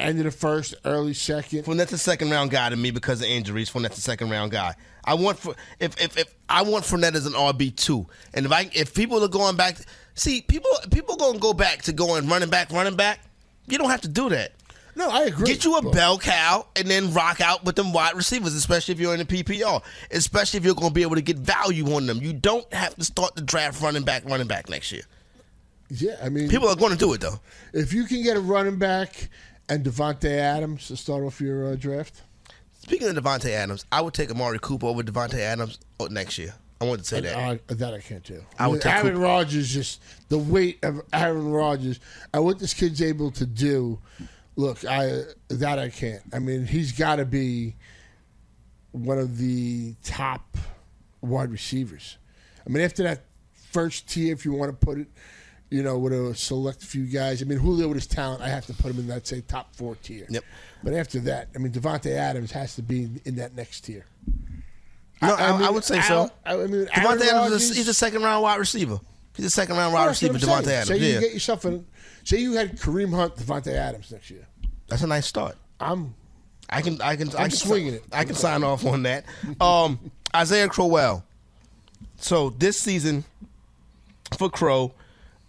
end 0.00 0.18
of 0.18 0.24
the 0.24 0.32
first, 0.32 0.74
early 0.84 1.14
second. 1.14 1.64
Fournette's 1.64 1.92
a 1.92 1.98
second 1.98 2.30
round 2.30 2.50
guy 2.50 2.68
to 2.68 2.76
me 2.76 2.90
because 2.90 3.20
of 3.20 3.28
injuries. 3.28 3.70
Fournette's 3.70 3.98
a 3.98 4.02
second 4.02 4.30
round 4.30 4.50
guy. 4.50 4.74
I 5.04 5.14
want 5.14 5.38
for 5.38 5.54
if 5.78 6.00
if, 6.02 6.18
if 6.18 6.34
I 6.48 6.62
want 6.62 6.84
Fournette 6.84 7.14
as 7.14 7.26
an 7.26 7.34
RB 7.34 7.76
two, 7.76 8.06
and 8.32 8.46
if 8.46 8.52
I 8.52 8.68
if 8.72 8.94
people 8.94 9.22
are 9.22 9.28
going 9.28 9.56
back, 9.56 9.76
see 10.14 10.40
people 10.40 10.70
people 10.90 11.14
going 11.16 11.34
to 11.34 11.40
go 11.40 11.52
back 11.52 11.82
to 11.82 11.92
going 11.92 12.26
running 12.26 12.50
back 12.50 12.72
running 12.72 12.96
back. 12.96 13.20
You 13.68 13.78
don't 13.78 13.90
have 13.90 14.02
to 14.02 14.08
do 14.08 14.28
that. 14.30 14.52
No, 14.96 15.10
I 15.10 15.22
agree. 15.24 15.46
Get 15.46 15.64
you 15.64 15.76
a 15.76 15.90
bell 15.90 16.18
cow 16.18 16.66
and 16.76 16.88
then 16.88 17.12
rock 17.12 17.40
out 17.40 17.64
with 17.64 17.76
them 17.76 17.92
wide 17.92 18.14
receivers, 18.14 18.54
especially 18.54 18.92
if 18.92 19.00
you're 19.00 19.14
in 19.14 19.18
the 19.18 19.24
PPR. 19.24 19.82
Especially 20.10 20.58
if 20.58 20.64
you're 20.64 20.74
going 20.74 20.90
to 20.90 20.94
be 20.94 21.02
able 21.02 21.16
to 21.16 21.22
get 21.22 21.36
value 21.36 21.92
on 21.94 22.06
them. 22.06 22.20
You 22.20 22.32
don't 22.32 22.72
have 22.72 22.94
to 22.96 23.04
start 23.04 23.34
the 23.34 23.42
draft 23.42 23.82
running 23.82 24.04
back, 24.04 24.24
running 24.24 24.46
back 24.46 24.68
next 24.68 24.92
year. 24.92 25.02
Yeah, 25.90 26.16
I 26.22 26.28
mean, 26.28 26.48
People 26.48 26.68
are 26.68 26.76
going 26.76 26.92
to 26.92 26.98
do 26.98 27.12
it 27.12 27.20
though. 27.20 27.40
If 27.72 27.92
you 27.92 28.04
can 28.04 28.22
get 28.22 28.36
a 28.36 28.40
running 28.40 28.78
back 28.78 29.28
and 29.68 29.84
Davante 29.84 30.30
Adams 30.30 30.88
to 30.88 30.96
start 30.96 31.24
off 31.24 31.40
your 31.40 31.72
uh, 31.72 31.76
draft, 31.76 32.22
Speaking 32.84 33.08
of 33.08 33.16
Davante 33.16 33.48
Adams, 33.48 33.86
I 33.90 34.02
would 34.02 34.12
take 34.12 34.30
Amari 34.30 34.58
Cooper 34.58 34.84
over 34.84 35.02
Davante 35.02 35.38
Adams 35.38 35.78
oh, 35.98 36.04
next 36.04 36.36
year. 36.36 36.52
I 36.82 36.84
wanted 36.84 37.04
to 37.04 37.08
say 37.08 37.20
that. 37.22 37.34
Uh, 37.34 37.56
that 37.68 37.94
I 37.94 38.00
can't 38.00 38.22
do. 38.22 38.44
I 38.58 38.68
would 38.68 38.82
take 38.82 38.92
Aaron. 38.92 39.16
Rodgers, 39.16 39.72
just 39.72 40.02
the 40.28 40.36
weight 40.36 40.80
of 40.84 41.00
Aaron 41.10 41.50
Rodgers 41.50 41.98
and 42.34 42.44
what 42.44 42.58
this 42.58 42.74
kid's 42.74 43.00
able 43.00 43.30
to 43.32 43.46
do. 43.46 43.98
Look, 44.56 44.84
I 44.84 45.22
that 45.48 45.78
I 45.78 45.88
can't. 45.88 46.22
I 46.32 46.38
mean, 46.38 46.66
he's 46.66 46.92
got 46.92 47.16
to 47.16 47.24
be 47.24 47.74
one 48.92 49.18
of 49.18 49.38
the 49.38 49.94
top 50.04 50.56
wide 51.20 51.50
receivers. 51.50 52.18
I 52.64 52.70
mean, 52.70 52.82
after 52.84 53.02
that 53.02 53.24
first 53.72 54.08
tier, 54.08 54.32
if 54.32 54.44
you 54.44 54.52
want 54.52 54.70
to 54.70 54.86
put 54.86 54.98
it, 54.98 55.08
you 55.70 55.82
know, 55.82 55.98
with 55.98 56.12
a 56.12 56.34
select 56.34 56.82
few 56.82 57.04
guys. 57.04 57.42
I 57.42 57.46
mean, 57.46 57.58
Julio 57.58 57.88
with 57.88 57.96
his 57.96 58.06
talent, 58.06 58.42
I 58.42 58.48
have 58.48 58.66
to 58.66 58.74
put 58.74 58.92
him 58.92 59.00
in 59.00 59.08
that 59.08 59.26
say 59.26 59.40
top 59.40 59.74
four 59.74 59.96
tier. 59.96 60.26
Yep. 60.28 60.44
But 60.84 60.94
after 60.94 61.18
that, 61.20 61.48
I 61.54 61.58
mean, 61.58 61.72
Davante 61.72 62.12
Adams 62.12 62.52
has 62.52 62.76
to 62.76 62.82
be 62.82 63.08
in 63.24 63.36
that 63.36 63.56
next 63.56 63.80
tier. 63.80 64.06
No, 65.20 65.34
I, 65.34 65.66
I 65.66 65.70
would 65.70 65.84
say 65.84 66.00
so. 66.02 66.30
I, 66.44 66.54
I 66.54 66.66
mean, 66.66 66.86
Davante 66.86 67.26
Adams 67.26 67.52
is 67.52 67.70
a, 67.70 67.74
he's 67.74 67.88
a 67.88 67.94
second 67.94 68.22
round 68.22 68.42
wide 68.42 68.58
receiver. 68.58 69.00
He's 69.34 69.46
a 69.46 69.50
second 69.50 69.76
round 69.76 69.92
wide 69.92 70.00
Well, 70.00 70.08
that's 70.08 70.22
what 70.22 70.32
receiver, 70.32 70.52
Davante. 70.52 70.66
Adams. 70.68 70.88
Say 70.88 70.98
you 70.98 71.14
yeah. 71.14 71.20
get 71.20 71.32
yourself 71.32 71.64
a, 71.64 71.82
say 72.24 72.38
you 72.38 72.52
had 72.54 72.78
Kareem 72.78 73.14
Hunt, 73.14 73.36
Davante 73.36 73.72
Adams 73.72 74.10
next 74.10 74.30
year. 74.30 74.46
That's 74.88 75.02
a 75.02 75.06
nice 75.06 75.26
start. 75.26 75.56
I'm 75.80 76.14
I 76.68 76.82
can 76.82 77.00
I 77.00 77.16
can 77.16 77.28
I 77.30 77.44
I'm 77.44 77.50
can 77.50 77.58
swinging 77.58 77.94
it. 77.94 78.04
I 78.12 78.24
can 78.24 78.34
sign 78.34 78.64
off 78.64 78.84
on 78.84 79.02
that. 79.04 79.24
Um, 79.60 79.98
Isaiah 80.34 80.68
Crowell. 80.68 81.24
So 82.16 82.50
this 82.50 82.78
season 82.78 83.24
for 84.38 84.48
Crow, 84.50 84.92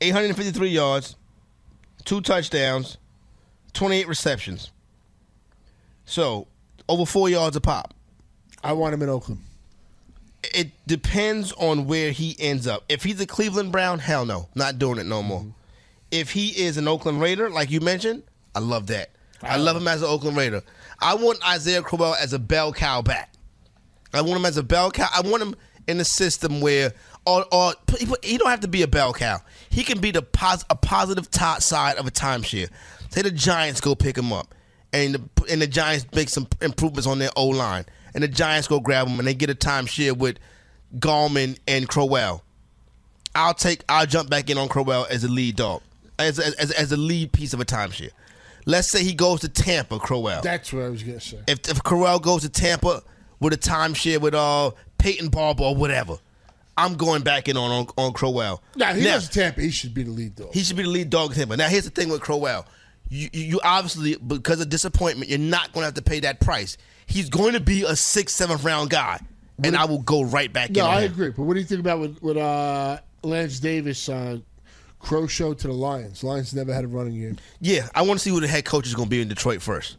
853 0.02 0.70
yards, 0.70 1.16
two 2.04 2.22
touchdowns, 2.22 2.98
28 3.74 4.08
receptions. 4.08 4.72
So 6.06 6.48
over 6.88 7.06
four 7.06 7.30
yards 7.30 7.56
a 7.56 7.62
pop. 7.62 7.94
I 8.64 8.74
want 8.74 8.94
him 8.94 9.02
in 9.02 9.10
Oakland. 9.10 9.42
It 10.44 10.72
depends 10.86 11.52
on 11.54 11.88
where 11.88 12.12
he 12.12 12.36
ends 12.40 12.68
up. 12.68 12.84
If 12.90 13.04
he's 13.04 13.20
a 13.20 13.26
Cleveland 13.26 13.72
Brown, 13.72 14.00
hell 14.00 14.26
no, 14.26 14.48
not 14.54 14.78
doing 14.78 15.00
it 15.00 15.06
no 15.06 15.24
more. 15.24 15.40
Mm-hmm. 15.42 15.50
If 16.16 16.32
he 16.32 16.48
is 16.50 16.78
an 16.78 16.88
Oakland 16.88 17.20
Raider, 17.20 17.50
like 17.50 17.70
you 17.70 17.82
mentioned, 17.82 18.24
I 18.56 18.60
love 18.60 18.88
that. 18.88 19.12
I 19.44 19.58
love 19.58 19.76
him 19.76 19.88
as 19.88 20.02
an 20.02 20.08
Oakland 20.08 20.38
Raider. 20.38 20.64
I 21.00 21.16
want 21.16 21.46
Isaiah 21.46 21.82
Crowell 21.82 22.16
as 22.16 22.32
a 22.32 22.40
bell 22.40 22.72
cow 22.72 23.02
back. 23.02 23.34
I 24.14 24.22
want 24.22 24.40
him 24.40 24.46
as 24.46 24.56
a 24.56 24.64
bell 24.64 24.92
cow. 24.92 25.10
I 25.14 25.22
want 25.22 25.44
him 25.44 25.56
in 25.88 26.00
a 26.00 26.06
system 26.06 26.62
where, 26.62 26.94
or, 27.26 27.46
or 27.52 27.74
he 28.24 28.38
don't 28.38 28.50
have 28.50 28.62
to 28.62 28.70
be 28.70 28.82
a 28.82 28.88
bell 28.88 29.12
cow. 29.12 29.40
He 29.70 29.84
can 29.84 30.00
be 30.00 30.12
the 30.12 30.22
pos, 30.22 30.64
a 30.70 30.76
positive 30.76 31.30
top 31.30 31.62
side 31.62 31.98
of 31.98 32.08
a 32.08 32.12
timeshare. 32.12 32.70
Say 33.10 33.22
the 33.22 33.32
Giants 33.32 33.82
go 33.82 33.94
pick 33.94 34.18
him 34.18 34.32
up, 34.32 34.56
and 34.94 35.16
the, 35.16 35.46
and 35.52 35.62
the 35.62 35.68
Giants 35.68 36.06
make 36.14 36.30
some 36.30 36.48
improvements 36.62 37.08
on 37.08 37.20
their 37.20 37.30
O 37.36 37.48
line, 37.48 37.86
and 38.14 38.24
the 38.24 38.30
Giants 38.30 38.70
go 38.70 38.80
grab 38.80 39.08
him, 39.08 39.20
and 39.20 39.28
they 39.28 39.34
get 39.34 39.50
a 39.50 39.56
timeshare 39.56 40.18
with 40.18 40.38
Gallman 40.98 41.60
and 41.68 41.90
Crowell. 41.90 42.42
I'll 43.36 43.54
take. 43.54 43.84
I'll 43.90 44.06
jump 44.06 44.30
back 44.30 44.50
in 44.50 44.58
on 44.58 44.70
Crowell 44.70 45.08
as 45.10 45.26
a 45.26 45.28
lead 45.28 45.58
dog, 45.58 45.82
as 46.20 46.40
as, 46.40 46.72
as 46.72 46.92
a 46.92 46.98
lead 46.98 47.32
piece 47.32 47.54
of 47.54 47.60
a 47.60 47.66
timeshare. 47.66 48.12
Let's 48.66 48.88
say 48.88 49.04
he 49.04 49.14
goes 49.14 49.42
to 49.42 49.50
Tampa, 49.50 50.00
Crowell. 50.00 50.42
That's 50.42 50.74
what 50.74 50.84
I 50.84 50.90
was 50.90 51.04
gonna 51.04 51.20
say. 51.20 51.40
If 51.48 51.70
if 51.70 51.84
Crowell 51.84 52.20
goes 52.20 52.42
to 52.42 52.50
Tampa 52.50 53.04
with 53.40 53.54
a 53.54 53.58
timeshare 53.58 54.20
with 54.20 54.34
uh 54.34 54.72
Peyton 54.98 55.30
Barber 55.30 55.64
or 55.64 55.76
whatever, 55.76 56.18
I'm 56.78 56.96
going 56.96 57.22
back 57.22 57.48
in 57.48 57.58
on 57.58 57.72
on, 57.72 57.88
on 57.98 58.14
Crowell. 58.14 58.64
Nah, 58.76 58.94
he 58.94 59.04
Now, 59.04 59.20
to 59.20 59.30
Tampa. 59.30 59.62
He 59.62 59.70
should 59.72 59.94
be 59.94 60.04
the 60.04 60.12
lead 60.12 60.36
dog. 60.36 60.54
he 60.54 60.64
should 60.64 60.78
be 60.78 60.84
the 60.84 60.90
lead 60.90 61.10
dog 61.10 61.32
in 61.32 61.38
Tampa. 61.38 61.58
Now, 61.58 61.68
here's 61.70 61.84
the 61.86 61.90
thing 61.92 62.10
with 62.10 62.22
Crowell. 62.22 62.66
You, 63.08 63.30
you, 63.34 63.42
you 63.44 63.62
obviously, 63.64 64.16
because 64.16 64.60
of 64.62 64.70
disappointment, 64.70 65.30
you're 65.30 65.38
not 65.38 65.72
going 65.74 65.82
to 65.84 65.86
have 65.86 65.94
to 65.94 66.02
pay 66.02 66.22
that 66.22 66.40
price. 66.40 66.76
He's 67.06 67.30
going 67.30 67.54
to 67.54 67.60
be 67.60 67.84
a 67.84 67.96
sixth, 67.96 68.36
seventh 68.36 68.64
round 68.64 68.90
guy, 68.90 69.20
and 69.64 69.76
I 69.76 69.86
will 69.86 70.02
go 70.02 70.24
right 70.24 70.52
back 70.52 70.72
No, 70.72 70.88
I 70.88 71.02
him. 71.02 71.12
agree. 71.12 71.30
But 71.30 71.44
what 71.44 71.54
do 71.54 71.60
you 71.60 71.68
think 71.68 71.82
about 71.82 72.00
with, 72.00 72.20
with 72.24 72.36
uh, 72.38 72.98
Lance 73.22 73.60
Davis, 73.60 74.10
uh, 74.10 74.40
Crow 75.06 75.28
Show 75.28 75.54
to 75.54 75.68
the 75.68 75.74
Lions? 75.74 76.24
Lions 76.24 76.52
never 76.56 76.74
had 76.74 76.84
a 76.84 76.88
running 76.88 77.14
game. 77.14 77.38
Yeah, 77.62 77.88
I 77.94 78.02
want 78.02 78.20
to 78.20 78.24
see 78.24 78.32
who 78.32 78.40
the 78.40 78.48
head 78.48 78.66
coach 78.66 78.88
is 78.88 78.96
going 78.96 79.06
to 79.06 79.10
be 79.10 79.22
in 79.22 79.28
Detroit 79.28 79.62
first. 79.62 79.98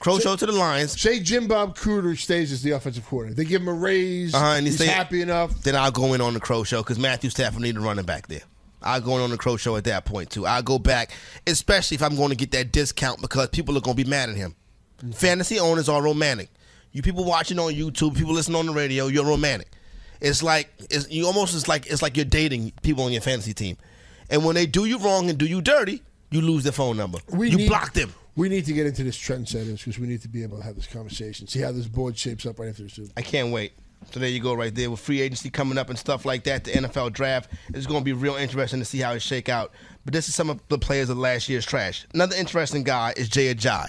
Crow 0.00 0.18
show 0.18 0.34
to 0.34 0.44
the 0.44 0.50
Lions. 0.52 1.00
Say 1.00 1.20
Jim 1.20 1.46
Bob 1.46 1.76
Cooter 1.78 2.18
stays 2.18 2.50
as 2.50 2.62
the 2.62 2.72
offensive 2.72 3.06
coordinator. 3.06 3.36
They 3.36 3.48
give 3.48 3.62
him 3.62 3.68
a 3.68 3.72
raise. 3.72 4.34
Uh-huh, 4.34 4.44
and 4.56 4.66
he's 4.66 4.74
stay- 4.74 4.86
happy 4.86 5.22
enough. 5.22 5.62
Then 5.62 5.76
I'll 5.76 5.92
go 5.92 6.14
in 6.14 6.20
on 6.20 6.34
the 6.34 6.40
Crow 6.40 6.64
show 6.64 6.82
because 6.82 6.98
Matthew 6.98 7.30
Stafford 7.30 7.62
need 7.62 7.76
a 7.76 7.80
running 7.80 8.04
back 8.04 8.26
there. 8.26 8.42
I'll 8.82 9.00
go 9.00 9.16
in 9.16 9.22
on 9.22 9.30
the 9.30 9.38
Crow 9.38 9.56
show 9.56 9.76
at 9.76 9.84
that 9.84 10.04
point 10.04 10.30
too. 10.30 10.46
I'll 10.46 10.62
go 10.64 10.78
back, 10.80 11.12
especially 11.46 11.94
if 11.94 12.02
I'm 12.02 12.16
going 12.16 12.30
to 12.30 12.36
get 12.36 12.50
that 12.52 12.72
discount 12.72 13.20
because 13.20 13.48
people 13.50 13.76
are 13.78 13.80
going 13.80 13.96
to 13.96 14.04
be 14.04 14.08
mad 14.08 14.28
at 14.30 14.36
him. 14.36 14.54
Fantasy 15.14 15.60
owners 15.60 15.88
are 15.88 16.02
romantic. 16.02 16.50
You 16.92 17.02
people 17.02 17.24
watching 17.24 17.58
on 17.60 17.72
YouTube, 17.72 18.16
people 18.16 18.32
listening 18.32 18.58
on 18.58 18.66
the 18.66 18.72
radio, 18.72 19.06
you're 19.06 19.24
romantic. 19.24 19.68
It's 20.20 20.42
like 20.42 20.70
it's 20.90 21.10
you 21.10 21.26
almost 21.26 21.54
it's 21.54 21.68
like 21.68 21.86
it's 21.86 22.02
like 22.02 22.16
you're 22.16 22.24
dating 22.24 22.72
people 22.82 23.04
on 23.04 23.12
your 23.12 23.22
fantasy 23.22 23.52
team, 23.54 23.76
and 24.30 24.44
when 24.44 24.54
they 24.54 24.66
do 24.66 24.84
you 24.84 24.98
wrong 24.98 25.28
and 25.30 25.38
do 25.38 25.46
you 25.46 25.60
dirty, 25.60 26.02
you 26.30 26.40
lose 26.40 26.62
their 26.64 26.72
phone 26.72 26.96
number. 26.96 27.18
you 27.32 27.50
need- 27.56 27.68
block 27.68 27.92
them. 27.92 28.12
We 28.34 28.50
need 28.50 28.66
to 28.66 28.74
get 28.74 28.86
into 28.86 29.02
this 29.02 29.16
trend 29.16 29.48
settings 29.48 29.80
because 29.80 29.98
we 29.98 30.06
need 30.06 30.20
to 30.20 30.28
be 30.28 30.42
able 30.42 30.58
to 30.58 30.62
have 30.62 30.76
this 30.76 30.86
conversation. 30.86 31.46
See 31.48 31.60
how 31.60 31.72
this 31.72 31.86
board 31.86 32.18
shapes 32.18 32.44
up 32.44 32.58
right 32.58 32.68
after 32.68 32.82
the 32.82 32.90
Super. 32.90 33.10
I 33.16 33.22
can't 33.22 33.50
wait. 33.50 33.72
So 34.10 34.20
there 34.20 34.28
you 34.28 34.40
go, 34.40 34.52
right 34.52 34.74
there 34.74 34.90
with 34.90 35.00
free 35.00 35.22
agency 35.22 35.48
coming 35.48 35.78
up 35.78 35.88
and 35.88 35.98
stuff 35.98 36.26
like 36.26 36.44
that. 36.44 36.64
The 36.64 36.72
NFL 36.72 37.14
draft 37.14 37.50
is 37.72 37.86
going 37.86 38.00
to 38.00 38.04
be 38.04 38.12
real 38.12 38.34
interesting 38.36 38.78
to 38.78 38.84
see 38.84 38.98
how 38.98 39.12
it 39.12 39.22
shake 39.22 39.48
out. 39.48 39.72
But 40.04 40.12
this 40.12 40.28
is 40.28 40.34
some 40.34 40.50
of 40.50 40.60
the 40.68 40.78
players 40.78 41.08
of 41.08 41.16
last 41.16 41.48
year's 41.48 41.64
trash. 41.64 42.06
Another 42.12 42.36
interesting 42.36 42.82
guy 42.82 43.14
is 43.16 43.30
Jay 43.30 43.52
Ajayi. 43.54 43.88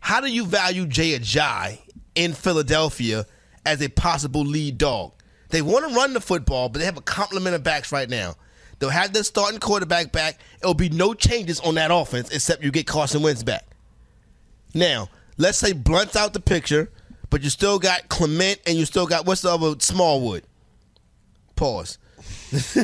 How 0.00 0.20
do 0.20 0.30
you 0.30 0.44
value 0.44 0.86
Jay 0.86 1.18
Ajayi 1.18 1.78
in 2.14 2.34
Philadelphia 2.34 3.24
as 3.64 3.82
a 3.82 3.88
possible 3.88 4.42
lead 4.42 4.78
dog? 4.78 5.12
They 5.50 5.62
want 5.62 5.88
to 5.88 5.94
run 5.94 6.14
the 6.14 6.20
football, 6.20 6.68
but 6.68 6.80
they 6.80 6.84
have 6.84 6.96
a 6.96 7.02
complement 7.02 7.54
of 7.54 7.62
backs 7.62 7.92
right 7.92 8.08
now. 8.08 8.34
They'll 8.78 8.90
have 8.90 9.12
their 9.12 9.22
starting 9.24 9.60
quarterback 9.60 10.12
back. 10.12 10.40
It'll 10.60 10.74
be 10.74 10.88
no 10.88 11.14
changes 11.14 11.60
on 11.60 11.76
that 11.76 11.90
offense 11.92 12.30
except 12.30 12.62
you 12.64 12.70
get 12.70 12.86
Carson 12.86 13.22
Wentz 13.22 13.42
back. 13.42 13.64
Now, 14.74 15.08
let's 15.38 15.58
say 15.58 15.72
Blount's 15.72 16.16
out 16.16 16.32
the 16.32 16.40
picture, 16.40 16.90
but 17.30 17.42
you 17.42 17.50
still 17.50 17.78
got 17.78 18.08
Clement 18.08 18.60
and 18.66 18.76
you 18.76 18.84
still 18.84 19.06
got 19.06 19.26
what's 19.26 19.42
the 19.42 19.50
other 19.50 19.74
Smallwood. 19.78 20.42
Pause. 21.56 21.98
that's 22.50 22.74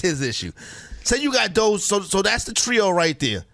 his 0.00 0.20
issue. 0.22 0.52
Say 1.04 1.18
you 1.22 1.32
got 1.32 1.54
those, 1.54 1.84
so 1.84 2.00
so 2.00 2.22
that's 2.22 2.44
the 2.44 2.52
trio 2.52 2.90
right 2.90 3.18
there. 3.18 3.44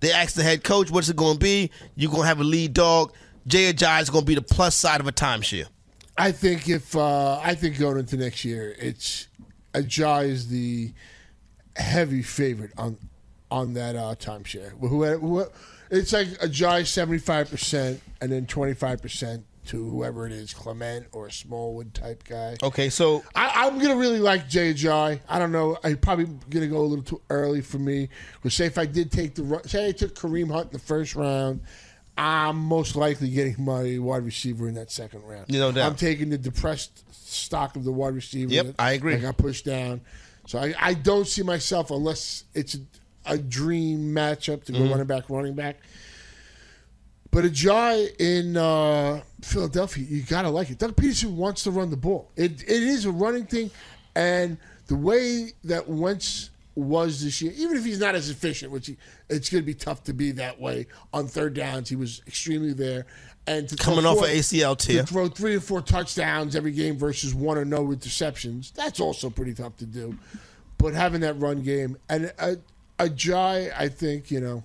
They 0.00 0.12
asked 0.12 0.36
the 0.36 0.42
head 0.42 0.64
coach, 0.64 0.90
"What's 0.90 1.08
it 1.08 1.16
going 1.16 1.34
to 1.34 1.38
be? 1.38 1.70
You're 1.94 2.10
going 2.10 2.22
to 2.22 2.28
have 2.28 2.40
a 2.40 2.44
lead 2.44 2.72
dog? 2.72 3.12
Jay 3.46 3.72
Ajayi 3.72 4.02
is 4.02 4.10
going 4.10 4.22
to 4.22 4.26
be 4.26 4.34
the 4.34 4.42
plus 4.42 4.74
side 4.74 5.00
of 5.00 5.06
a 5.06 5.12
timeshare." 5.12 5.66
I 6.18 6.32
think 6.32 6.68
if 6.68 6.96
uh, 6.96 7.38
I 7.38 7.54
think 7.54 7.78
going 7.78 7.98
into 7.98 8.16
next 8.16 8.44
year, 8.44 8.74
it's 8.78 9.28
Ajayi 9.74 10.28
is 10.28 10.48
the 10.48 10.92
heavy 11.76 12.22
favorite 12.22 12.72
on 12.78 12.96
on 13.50 13.74
that 13.74 13.96
uh, 13.96 14.14
timeshare. 14.18 14.70
Who, 14.80 15.46
it's 15.90 16.12
like 16.12 16.28
Ajayi 16.28 16.86
seventy 16.86 17.18
five 17.18 17.50
percent, 17.50 18.00
and 18.20 18.32
then 18.32 18.46
twenty 18.46 18.74
five 18.74 19.02
percent 19.02 19.44
to 19.66 19.90
whoever 19.90 20.26
it 20.26 20.32
is, 20.32 20.54
Clement 20.54 21.06
or 21.12 21.28
Smallwood 21.28 21.92
type 21.92 22.24
guy. 22.24 22.56
Okay, 22.62 22.88
so 22.88 23.24
I, 23.34 23.66
I'm 23.66 23.78
gonna 23.78 23.96
really 23.96 24.20
like 24.20 24.48
Jay 24.48 24.72
Ajayi. 24.72 25.20
I 25.28 25.38
don't 25.38 25.52
know. 25.52 25.76
I'm 25.84 25.98
probably 25.98 26.26
gonna 26.48 26.68
go 26.68 26.78
a 26.78 26.86
little 26.86 27.04
too 27.04 27.20
early 27.30 27.60
for 27.60 27.78
me. 27.78 28.08
But 28.42 28.52
say 28.52 28.66
if 28.66 28.78
I 28.78 28.86
did 28.86 29.12
take 29.12 29.34
the 29.34 29.60
say 29.66 29.88
I 29.88 29.92
took 29.92 30.14
Kareem 30.14 30.50
Hunt 30.50 30.68
in 30.68 30.72
the 30.72 30.78
first 30.78 31.14
round. 31.14 31.60
I'm 32.18 32.56
most 32.56 32.96
likely 32.96 33.28
getting 33.30 33.56
my 33.58 33.98
wide 33.98 34.24
receiver 34.24 34.68
in 34.68 34.74
that 34.74 34.90
second 34.90 35.22
round. 35.24 35.48
No 35.50 35.70
doubt. 35.72 35.86
I'm 35.86 35.96
taking 35.96 36.30
the 36.30 36.38
depressed 36.38 37.02
stock 37.14 37.76
of 37.76 37.84
the 37.84 37.92
wide 37.92 38.14
receiver. 38.14 38.52
Yep, 38.52 38.74
I 38.78 38.92
agree. 38.92 39.14
That 39.16 39.22
got 39.22 39.36
pushed 39.36 39.64
down. 39.66 40.00
So 40.46 40.58
I, 40.58 40.74
I 40.80 40.94
don't 40.94 41.26
see 41.26 41.42
myself 41.42 41.90
unless 41.90 42.44
it's 42.54 42.76
a, 42.76 43.32
a 43.34 43.38
dream 43.38 44.14
matchup 44.14 44.64
to 44.64 44.72
go 44.72 44.78
Mhm. 44.78 44.90
running 44.90 45.06
back, 45.06 45.28
running 45.28 45.54
back. 45.54 45.76
But 47.30 47.44
a 47.44 47.48
Ajay 47.48 48.18
in 48.18 48.56
uh, 48.56 49.20
Philadelphia, 49.42 50.04
you 50.08 50.22
gotta 50.22 50.48
like 50.48 50.70
it. 50.70 50.78
Doug 50.78 50.96
Pederson 50.96 51.32
wants 51.34 51.64
to 51.64 51.70
run 51.70 51.90
the 51.90 51.96
ball. 51.96 52.30
It 52.36 52.62
it 52.62 52.70
is 52.82 53.04
a 53.04 53.10
running 53.10 53.44
thing, 53.44 53.70
and 54.14 54.56
the 54.86 54.96
way 54.96 55.52
that 55.64 55.86
Wentz 55.88 56.48
was 56.76 57.24
this 57.24 57.40
year, 57.42 57.52
even 57.56 57.76
if 57.76 57.84
he's 57.84 57.98
not 57.98 58.14
as 58.14 58.28
efficient, 58.30 58.70
which 58.70 58.86
he, 58.86 58.96
it's 59.28 59.48
going 59.50 59.62
to 59.62 59.66
be 59.66 59.74
tough 59.74 60.04
to 60.04 60.12
be 60.12 60.30
that 60.32 60.60
way 60.60 60.86
on 61.12 61.26
third 61.26 61.54
downs. 61.54 61.88
He 61.88 61.96
was 61.96 62.22
extremely 62.26 62.72
there, 62.74 63.06
and 63.46 63.68
to 63.68 63.76
Coming 63.76 64.04
off 64.06 64.18
four- 64.18 64.26
a 64.26 64.38
ACL 64.38 64.76
tear. 64.76 65.00
to 65.02 65.06
throw 65.06 65.28
three 65.28 65.56
or 65.56 65.60
four 65.60 65.80
touchdowns 65.80 66.54
every 66.54 66.72
game 66.72 66.96
versus 66.98 67.34
one 67.34 67.56
or 67.58 67.64
no 67.64 67.86
interceptions, 67.86 68.72
that's 68.74 69.00
also 69.00 69.30
pretty 69.30 69.54
tough 69.54 69.76
to 69.78 69.86
do. 69.86 70.16
But 70.78 70.92
having 70.92 71.22
that 71.22 71.34
run 71.40 71.62
game 71.62 71.96
and 72.10 72.32
a, 72.38 72.58
a 72.98 73.08
Jai, 73.08 73.70
I 73.76 73.88
think 73.88 74.30
you 74.30 74.40
know, 74.40 74.62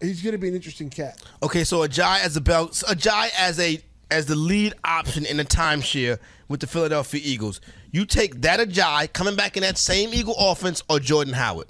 he's 0.00 0.22
going 0.22 0.32
to 0.32 0.38
be 0.38 0.48
an 0.48 0.54
interesting 0.54 0.90
cat. 0.90 1.22
Okay, 1.42 1.64
so 1.64 1.82
a 1.82 1.88
Ajay 1.88 2.20
as 2.22 2.36
a 2.36 2.40
belt, 2.42 2.82
a 2.88 2.94
Ajay 2.94 3.30
as 3.38 3.58
a 3.58 3.80
as 4.14 4.26
the 4.26 4.36
lead 4.36 4.72
option 4.84 5.26
in 5.26 5.36
the 5.38 5.44
timeshare 5.44 6.18
with 6.48 6.60
the 6.60 6.68
Philadelphia 6.68 7.20
Eagles. 7.22 7.60
You 7.90 8.06
take 8.06 8.42
that 8.42 8.60
Ajay 8.60 9.12
coming 9.12 9.34
back 9.34 9.56
in 9.56 9.62
that 9.64 9.76
same 9.76 10.14
Eagle 10.14 10.36
offense 10.38 10.82
or 10.88 11.00
Jordan 11.00 11.34
Howard. 11.34 11.66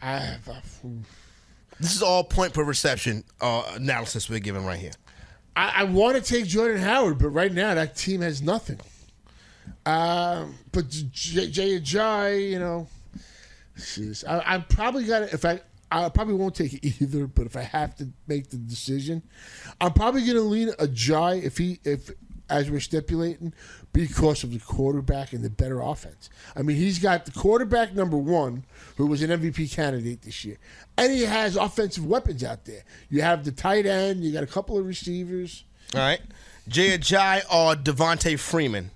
I, 0.00 0.18
have 0.18 0.48
a. 0.48 0.62
This 1.78 1.94
is 1.94 2.02
all 2.02 2.24
point 2.24 2.54
per 2.54 2.64
reception 2.64 3.22
uh, 3.40 3.70
analysis 3.74 4.30
we're 4.30 4.38
giving 4.38 4.64
right 4.64 4.78
here. 4.78 4.92
I, 5.54 5.72
I 5.76 5.84
want 5.84 6.16
to 6.16 6.22
take 6.22 6.46
Jordan 6.46 6.80
Howard, 6.80 7.18
but 7.18 7.28
right 7.28 7.52
now 7.52 7.74
that 7.74 7.94
team 7.94 8.22
has 8.22 8.40
nothing. 8.40 8.80
Um, 9.84 10.54
but 10.72 10.88
J- 10.88 11.50
Jay 11.50 11.80
Ajayi, 11.80 12.50
you 12.50 12.58
know, 12.58 12.88
I, 14.26 14.54
I 14.54 14.58
probably 14.58 15.04
got 15.04 15.20
to 15.20 15.34
if 15.34 15.44
I. 15.44 15.60
I 15.90 16.08
probably 16.10 16.34
won't 16.34 16.54
take 16.54 16.74
it 16.74 16.84
either, 17.00 17.26
but 17.26 17.46
if 17.46 17.56
I 17.56 17.62
have 17.62 17.96
to 17.96 18.08
make 18.26 18.50
the 18.50 18.56
decision, 18.56 19.22
I'm 19.80 19.92
probably 19.92 20.22
going 20.22 20.34
to 20.36 20.42
lean 20.42 20.68
Ajayi 20.72 21.42
if 21.44 21.58
he 21.58 21.78
if 21.84 22.10
as 22.50 22.70
we're 22.70 22.80
stipulating 22.80 23.52
because 23.92 24.42
of 24.42 24.50
the 24.52 24.58
quarterback 24.58 25.34
and 25.34 25.44
the 25.44 25.50
better 25.50 25.80
offense. 25.82 26.30
I 26.56 26.62
mean, 26.62 26.76
he's 26.76 26.98
got 26.98 27.26
the 27.26 27.30
quarterback 27.30 27.94
number 27.94 28.16
one, 28.16 28.64
who 28.96 29.06
was 29.06 29.22
an 29.22 29.28
MVP 29.28 29.70
candidate 29.70 30.22
this 30.22 30.46
year, 30.46 30.56
and 30.96 31.12
he 31.12 31.22
has 31.24 31.56
offensive 31.56 32.06
weapons 32.06 32.42
out 32.42 32.64
there. 32.64 32.84
You 33.10 33.20
have 33.20 33.44
the 33.44 33.52
tight 33.52 33.84
end, 33.84 34.24
you 34.24 34.32
got 34.32 34.42
a 34.42 34.46
couple 34.46 34.78
of 34.78 34.86
receivers. 34.86 35.64
All 35.94 36.00
right, 36.00 36.20
Jay 36.68 36.96
Ajayi 36.96 37.42
or 37.52 37.74
Devonta 37.74 38.38
Freeman. 38.38 38.90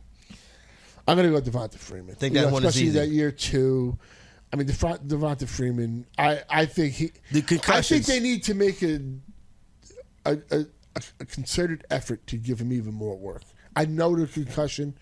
I'm 1.06 1.16
going 1.18 1.30
to 1.32 1.40
go 1.40 1.50
Devonta 1.50 1.78
Freeman. 1.78 2.14
Think 2.14 2.34
You 2.34 2.40
that 2.42 2.46
know, 2.46 2.52
one 2.52 2.62
is 2.62 2.68
especially 2.70 2.88
easy. 2.88 2.98
that 3.00 3.08
year 3.08 3.30
two. 3.32 3.98
I 4.52 4.56
mean, 4.56 4.66
Devon- 4.66 4.98
Devonta 5.06 5.48
Freeman. 5.48 6.06
I, 6.18 6.42
I 6.48 6.66
think 6.66 6.94
he. 6.94 7.12
The 7.30 7.62
I 7.68 7.80
think 7.80 8.04
they 8.06 8.20
need 8.20 8.42
to 8.44 8.54
make 8.54 8.82
a 8.82 9.00
a, 10.26 10.38
a 10.50 10.66
a 11.20 11.24
concerted 11.24 11.84
effort 11.90 12.26
to 12.26 12.36
give 12.36 12.60
him 12.60 12.72
even 12.72 12.92
more 12.92 13.16
work. 13.16 13.42
I 13.74 13.86
know 13.86 14.14
the 14.14 14.26
concussion, 14.26 14.94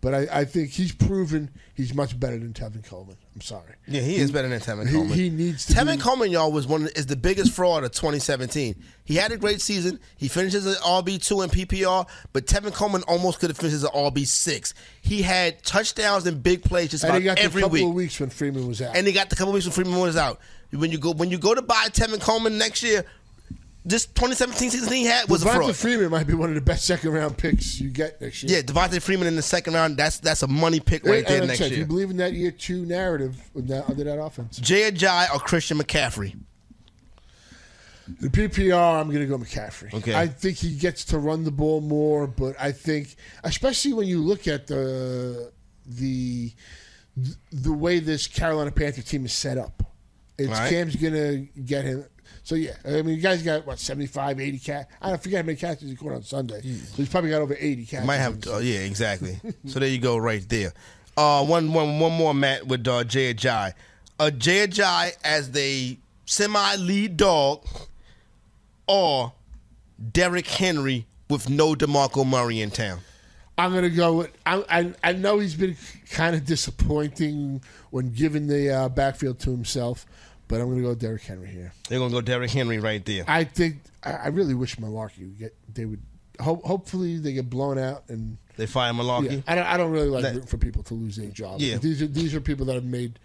but 0.00 0.14
I, 0.14 0.40
I 0.40 0.44
think 0.44 0.70
he's 0.70 0.92
proven 0.92 1.50
he's 1.74 1.92
much 1.94 2.18
better 2.18 2.38
than 2.38 2.52
Tevin 2.52 2.86
Coleman. 2.86 3.16
I'm 3.34 3.40
sorry. 3.40 3.74
Yeah, 3.88 4.00
he 4.02 4.16
is 4.16 4.30
better 4.30 4.48
than 4.48 4.60
Tevin 4.60 4.86
he- 4.86 4.92
Coleman. 4.94 5.16
He 5.18 5.30
needs 5.30 5.66
to. 5.66 5.72
Tevin 5.74 5.96
be, 5.96 6.02
Coleman, 6.02 6.30
y'all, 6.30 6.52
was 6.52 6.66
one 6.66 6.84
of, 6.84 6.90
is 6.96 7.06
the 7.06 7.16
biggest 7.16 7.52
fraud 7.52 7.84
of 7.84 7.92
2017. 7.92 8.76
He 9.04 9.14
had 9.16 9.32
a 9.32 9.36
great 9.36 9.60
season. 9.60 9.98
He 10.16 10.28
finishes 10.28 10.66
an 10.66 10.74
RB 10.74 11.22
two 11.24 11.42
in 11.42 11.50
PPR, 11.50 12.06
but 12.32 12.46
Tevin 12.46 12.72
Coleman 12.72 13.02
almost 13.08 13.38
could 13.40 13.50
have 13.50 13.56
finished 13.58 13.74
as 13.76 13.84
an 13.84 13.90
RB 13.90 14.26
six. 14.26 14.74
He 15.02 15.22
had 15.22 15.62
touchdowns 15.62 16.26
and 16.26 16.42
big 16.42 16.62
plays 16.62 16.90
just 16.90 17.04
and 17.04 17.10
about 17.10 17.18
he 17.20 17.24
got 17.24 17.38
every 17.38 17.62
the 17.62 17.66
couple 17.66 17.74
week. 17.74 17.84
of 17.88 17.94
weeks 17.94 18.20
when 18.20 18.30
Freeman 18.30 18.66
was 18.68 18.80
out. 18.82 18.94
and 18.96 19.06
he 19.06 19.12
got 19.12 19.30
the 19.30 19.36
couple 19.36 19.52
weeks 19.52 19.66
when 19.66 19.72
Freeman 19.72 19.98
was 20.00 20.16
out. 20.16 20.40
When 20.72 20.90
you 20.90 20.98
go 20.98 21.12
when 21.12 21.30
you 21.30 21.38
go 21.38 21.54
to 21.54 21.62
buy 21.62 21.86
Tevin 21.90 22.20
Coleman 22.20 22.58
next 22.58 22.82
year, 22.82 23.04
this 23.86 24.04
2017 24.06 24.70
season 24.70 24.92
he 24.92 25.04
had 25.04 25.28
was 25.28 25.42
a 25.42 25.46
Devonta 25.46 25.54
fraud. 25.54 25.76
Freeman 25.76 26.10
might 26.10 26.26
be 26.26 26.34
one 26.34 26.48
of 26.48 26.56
the 26.56 26.60
best 26.60 26.84
second 26.84 27.12
round 27.12 27.38
picks 27.38 27.80
you 27.80 27.88
get 27.88 28.20
next 28.20 28.42
year. 28.42 28.56
Yeah, 28.56 28.62
Devonta 28.62 29.00
Freeman 29.00 29.28
in 29.28 29.36
the 29.36 29.42
second 29.42 29.74
round. 29.74 29.96
That's 29.96 30.18
that's 30.18 30.42
a 30.42 30.48
money 30.48 30.80
pick 30.80 31.04
right 31.04 31.18
And 31.18 31.26
there 31.26 31.42
I 31.42 31.46
next 31.46 31.60
if 31.60 31.70
year. 31.70 31.80
you 31.80 31.86
believe 31.86 32.10
in 32.10 32.16
that 32.16 32.32
year 32.32 32.50
two 32.50 32.84
narrative 32.84 33.40
with 33.54 33.68
that, 33.68 33.88
under 33.88 34.02
that 34.04 34.20
offense. 34.20 34.58
Jay 34.58 34.90
Ajayi 34.90 35.32
or 35.32 35.38
Christian 35.38 35.78
McCaffrey. 35.78 36.36
The 38.20 38.28
PPR, 38.28 39.00
I'm 39.00 39.08
going 39.08 39.20
to 39.20 39.26
go 39.26 39.36
McCaffrey. 39.36 39.92
Okay. 39.92 40.14
I 40.14 40.28
think 40.28 40.58
he 40.58 40.76
gets 40.76 41.04
to 41.06 41.18
run 41.18 41.42
the 41.42 41.50
ball 41.50 41.80
more, 41.80 42.26
but 42.28 42.54
I 42.60 42.70
think, 42.70 43.16
especially 43.42 43.92
when 43.94 44.06
you 44.06 44.20
look 44.20 44.46
at 44.46 44.66
the 44.68 45.52
the 45.86 46.52
the 47.50 47.72
way 47.72 47.98
this 47.98 48.26
Carolina 48.26 48.70
Panther 48.70 49.02
team 49.02 49.24
is 49.24 49.32
set 49.32 49.58
up, 49.58 49.82
it's 50.38 50.50
Right. 50.50 50.70
Cam's 50.70 50.96
going 50.96 51.14
to 51.14 51.60
get 51.62 51.84
him. 51.84 52.04
So 52.46 52.54
yeah, 52.54 52.76
I 52.84 53.02
mean, 53.02 53.16
you 53.16 53.20
guys 53.20 53.42
got 53.42 53.66
what 53.66 53.80
75, 53.80 54.38
80 54.38 54.58
cat. 54.60 54.88
I 55.02 55.08
don't 55.08 55.20
forget 55.20 55.38
how 55.40 55.46
many 55.46 55.58
catches 55.58 55.90
he 55.90 55.96
caught 55.96 56.12
on 56.12 56.22
Sunday. 56.22 56.60
So 56.60 56.96
he's 56.96 57.08
probably 57.08 57.30
got 57.30 57.42
over 57.42 57.56
eighty 57.58 57.84
catches. 57.84 58.06
Might 58.06 58.18
have, 58.18 58.46
uh, 58.46 58.58
yeah, 58.58 58.78
exactly. 58.78 59.40
so 59.66 59.80
there 59.80 59.88
you 59.88 59.98
go, 59.98 60.16
right 60.16 60.48
there. 60.48 60.72
Uh, 61.16 61.44
one, 61.44 61.72
one, 61.72 61.98
one 61.98 62.12
more, 62.12 62.32
Matt, 62.32 62.64
with 62.64 62.86
uh, 62.86 63.02
Jay 63.02 63.34
Ajayi. 63.34 63.72
Uh, 64.20 64.30
Jay 64.30 64.64
Ajayi 64.64 65.16
as 65.24 65.50
the 65.50 65.98
semi-lead 66.24 67.16
dog, 67.16 67.66
or 68.86 69.32
Derrick 70.12 70.46
Henry 70.46 71.04
with 71.28 71.50
no 71.50 71.74
Demarco 71.74 72.24
Murray 72.24 72.60
in 72.60 72.70
town. 72.70 73.00
I'm 73.58 73.74
gonna 73.74 73.90
go 73.90 74.18
with. 74.18 74.30
I, 74.46 74.64
I 74.70 74.94
I 75.02 75.12
know 75.14 75.40
he's 75.40 75.56
been 75.56 75.76
kind 76.12 76.36
of 76.36 76.44
disappointing 76.44 77.62
when 77.90 78.12
giving 78.12 78.46
the 78.46 78.70
uh, 78.70 78.88
backfield 78.88 79.40
to 79.40 79.50
himself, 79.50 80.06
but 80.48 80.60
I'm 80.60 80.68
gonna 80.70 80.82
go 80.82 80.94
Derrick 80.94 81.22
Henry 81.22 81.48
here. 81.48 81.72
They're 81.88 81.98
gonna 81.98 82.12
go 82.12 82.20
Derrick 82.20 82.50
Henry 82.50 82.78
right 82.78 83.04
there. 83.04 83.24
I 83.26 83.44
think 83.44 83.76
I, 84.02 84.12
I 84.12 84.26
really 84.28 84.54
wish 84.54 84.76
Mularkey 84.76 85.20
would 85.20 85.38
get. 85.38 85.54
They 85.74 85.84
would. 85.84 86.00
Ho- 86.40 86.60
hopefully 86.64 87.18
they 87.18 87.32
get 87.32 87.48
blown 87.48 87.78
out 87.78 88.04
and 88.08 88.36
They 88.56 88.66
fire 88.66 88.92
Mularkey. 88.92 89.32
Yeah, 89.36 89.40
I 89.46 89.54
don't. 89.54 89.66
I 89.66 89.76
don't 89.76 89.90
really 89.90 90.08
like 90.08 90.22
That- 90.22 90.34
rooting 90.34 90.48
for 90.48 90.58
people 90.58 90.82
to 90.84 90.94
lose 90.94 91.16
their 91.16 91.30
jobs. 91.30 91.62
Yeah. 91.62 91.78
these 91.78 92.02
are 92.02 92.06
these 92.06 92.34
are 92.34 92.40
people 92.40 92.66
that 92.66 92.74
have 92.74 92.84
made 92.84 93.18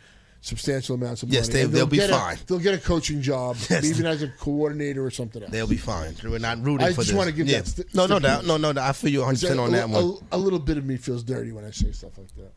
substantial 0.43 0.95
amounts 0.95 1.21
of 1.21 1.29
money. 1.29 1.37
Yes, 1.37 1.49
they- 1.49 1.65
they'll 1.65 1.85
be 1.85 1.97
get 1.97 2.09
a- 2.09 2.13
fine. 2.13 2.37
they'll 2.47 2.57
get 2.57 2.73
a 2.73 2.79
coaching 2.79 3.21
job, 3.21 3.57
Yes. 3.69 3.85
even 3.85 4.05
as 4.07 4.23
a 4.23 4.27
coordinator 4.27 5.05
or 5.05 5.11
something 5.11 5.43
else. 5.43 5.51
They'll 5.51 5.67
be 5.67 5.77
fine. 5.77 6.15
We're 6.23 6.39
not 6.39 6.63
rooting 6.63 6.87
I 6.87 6.93
for 6.93 7.03
just 7.03 7.13
wanna 7.13 7.31
give 7.31 7.47
yeah. 7.47 7.59
that 7.59 7.67
st- 7.67 7.93
no, 7.93 8.07
no 8.07 8.17
doubt. 8.17 8.45
No, 8.45 8.57
no, 8.57 8.73
doubt. 8.73 8.89
I 8.89 8.93
feel 8.93 9.11
you 9.11 9.19
100 9.19 9.39
percent 9.39 9.59
on 9.59 9.71
that 9.73 9.85
a, 9.85 9.87
one. 9.87 10.17
A, 10.31 10.37
a 10.37 10.39
little 10.39 10.57
bit 10.57 10.77
of 10.77 10.85
me 10.85 10.97
feels 10.97 11.21
dirty 11.23 11.51
when 11.51 11.63
I 11.65 11.69
say 11.71 11.91
stuff 11.91 12.17
like 12.17 12.33
that. 12.37 12.51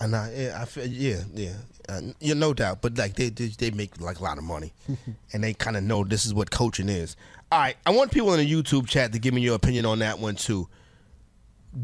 And 0.00 0.16
I, 0.16 0.32
yeah, 0.34 0.58
I 0.60 0.64
feel, 0.64 0.86
yeah, 0.86 1.20
yeah, 1.34 1.52
uh, 1.88 2.00
yeah, 2.20 2.34
no 2.34 2.54
doubt. 2.54 2.80
But 2.80 2.96
like 2.96 3.14
they, 3.16 3.28
they, 3.28 3.48
they 3.48 3.70
make 3.70 4.00
like 4.00 4.18
a 4.18 4.22
lot 4.22 4.38
of 4.38 4.44
money, 4.44 4.72
and 5.32 5.44
they 5.44 5.52
kind 5.52 5.76
of 5.76 5.82
know 5.84 6.04
this 6.04 6.24
is 6.24 6.32
what 6.32 6.50
coaching 6.50 6.88
is. 6.88 7.16
All 7.52 7.58
right, 7.60 7.76
I 7.84 7.90
want 7.90 8.10
people 8.10 8.32
in 8.32 8.40
the 8.40 8.50
YouTube 8.50 8.88
chat 8.88 9.12
to 9.12 9.18
give 9.18 9.34
me 9.34 9.42
your 9.42 9.56
opinion 9.56 9.84
on 9.84 9.98
that 9.98 10.18
one 10.18 10.36
too. 10.36 10.68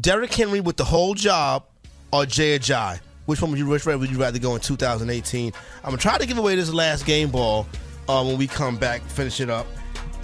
Derrick 0.01 0.33
Henry 0.33 0.59
with 0.61 0.77
the 0.77 0.83
whole 0.85 1.13
job, 1.13 1.65
or 2.11 2.25
Jay 2.25 2.57
Ajayi? 2.57 2.99
Which 3.27 3.41
one 3.41 3.51
would 3.51 3.59
you 3.59 3.67
which 3.67 3.85
way 3.85 3.95
would 3.95 4.09
you 4.09 4.17
rather 4.17 4.39
go 4.39 4.55
in 4.55 4.61
2018? 4.61 5.53
I'm 5.83 5.83
gonna 5.83 5.97
try 5.97 6.17
to 6.17 6.25
give 6.25 6.37
away 6.37 6.55
this 6.55 6.73
last 6.73 7.05
game 7.05 7.29
ball 7.29 7.67
uh, 8.07 8.23
when 8.23 8.37
we 8.37 8.47
come 8.47 8.77
back, 8.77 9.01
finish 9.03 9.39
it 9.41 9.49
up, 9.49 9.67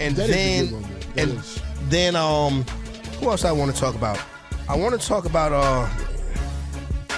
and 0.00 0.16
That 0.16 0.28
then 0.28 0.72
one, 0.72 0.84
and 1.16 1.30
is. 1.32 1.60
then 1.90 2.16
um, 2.16 2.62
who 3.20 3.28
else 3.30 3.44
I 3.44 3.52
want 3.52 3.72
to 3.74 3.80
talk 3.80 3.94
about? 3.94 4.18
I 4.68 4.76
want 4.76 4.98
to 4.98 5.06
talk 5.06 5.26
about 5.26 5.52
uh 5.52 5.88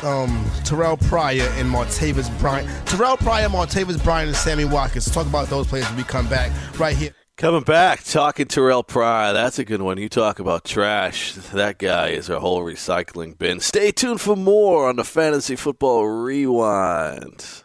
um, 0.05 0.45
Terrell 0.65 0.97
Pryor 0.97 1.49
and 1.57 1.71
Martavis 1.71 2.37
Bryant. 2.39 2.69
Terrell 2.87 3.17
Pryor, 3.17 3.49
Martavis 3.49 4.03
Bryant, 4.03 4.29
and 4.29 4.37
Sammy 4.37 4.65
Watkins. 4.65 5.11
Talk 5.11 5.27
about 5.27 5.49
those 5.49 5.67
players 5.67 5.87
when 5.89 5.97
we 5.97 6.05
come 6.05 6.29
back 6.29 6.51
right 6.79 6.97
here. 6.97 7.15
Coming 7.37 7.65
back, 7.65 8.03
talking 8.03 8.47
Terrell 8.47 8.83
Pryor. 8.83 9.35
That's 9.35 9.59
a 9.59 9.65
good 9.65 9.83
one. 9.83 9.99
You 9.99 10.09
talk 10.09 10.39
about 10.39 10.65
trash. 10.65 11.33
That 11.35 11.79
guy 11.79 12.09
is 12.09 12.31
a 12.31 12.41
whole 12.41 12.63
recycling 12.63 13.37
bin. 13.37 13.61
Stay 13.61 13.91
tuned 13.91 14.23
for 14.23 14.37
more 14.37 14.89
on 14.89 14.97
the 14.97 15.05
Fantasy 15.05 15.55
Football 15.55 16.07
Rewind. 16.09 17.65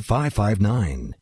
5559. 0.01 1.13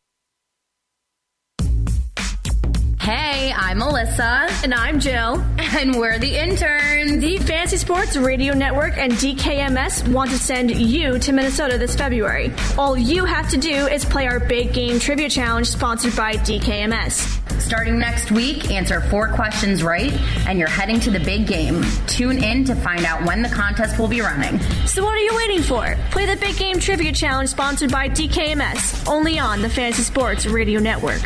Hey, 3.02 3.54
I'm 3.56 3.78
Melissa. 3.78 4.48
And 4.62 4.74
I'm 4.74 5.00
Jill. 5.00 5.44
And 5.58 5.96
we're 5.98 6.20
the 6.20 6.38
interns. 6.38 7.22
The 7.22 7.38
Fantasy 7.38 7.78
Sports 7.78 8.18
Radio 8.18 8.54
Network 8.54 8.98
and 8.98 9.14
DKMS 9.14 10.06
want 10.12 10.30
to 10.32 10.38
send 10.38 10.70
you 10.72 11.18
to 11.18 11.32
Minnesota 11.32 11.78
this 11.78 11.96
February. 11.96 12.52
All 12.78 12.98
you 12.98 13.24
have 13.24 13.50
to 13.52 13.58
do 13.58 13.88
is 13.88 14.04
play 14.04 14.28
our 14.28 14.40
big 14.40 14.74
game 14.74 15.00
trivia 15.00 15.30
challenge 15.30 15.68
sponsored 15.68 16.16
by 16.16 16.34
DKMS. 16.34 17.62
Starting 17.62 17.98
next 17.98 18.32
week, 18.32 18.70
answer 18.70 19.00
four 19.00 19.30
questions 19.30 19.82
right, 19.82 20.12
and 20.48 20.60
you're 20.60 20.68
heading 20.70 21.00
to 21.00 21.10
the 21.10 21.20
big 21.20 21.48
game. 21.48 21.84
Tune 22.08 22.44
in 22.44 22.66
to 22.66 22.76
find 22.76 23.06
out 23.06 23.24
when 23.26 23.42
the 23.42 23.50
contest 23.50 23.98
will 23.98 24.08
be 24.08 24.22
running. 24.22 24.60
So 24.86 25.04
what 25.04 25.14
are 25.14 25.20
you 25.24 25.36
waiting 25.36 25.62
for? 25.62 25.96
Play 26.12 26.26
the 26.26 26.36
big 26.38 26.58
game 26.58 26.80
trivia 26.80 27.12
challenge 27.14 27.50
sponsored 27.50 27.92
by 27.92 28.10
DKMS, 28.10 29.08
only 29.10 29.40
on 29.40 29.62
the 29.62 29.70
Fantasy 29.70 30.04
Sports 30.04 30.46
Radio 30.46 30.80
Network. 30.80 31.22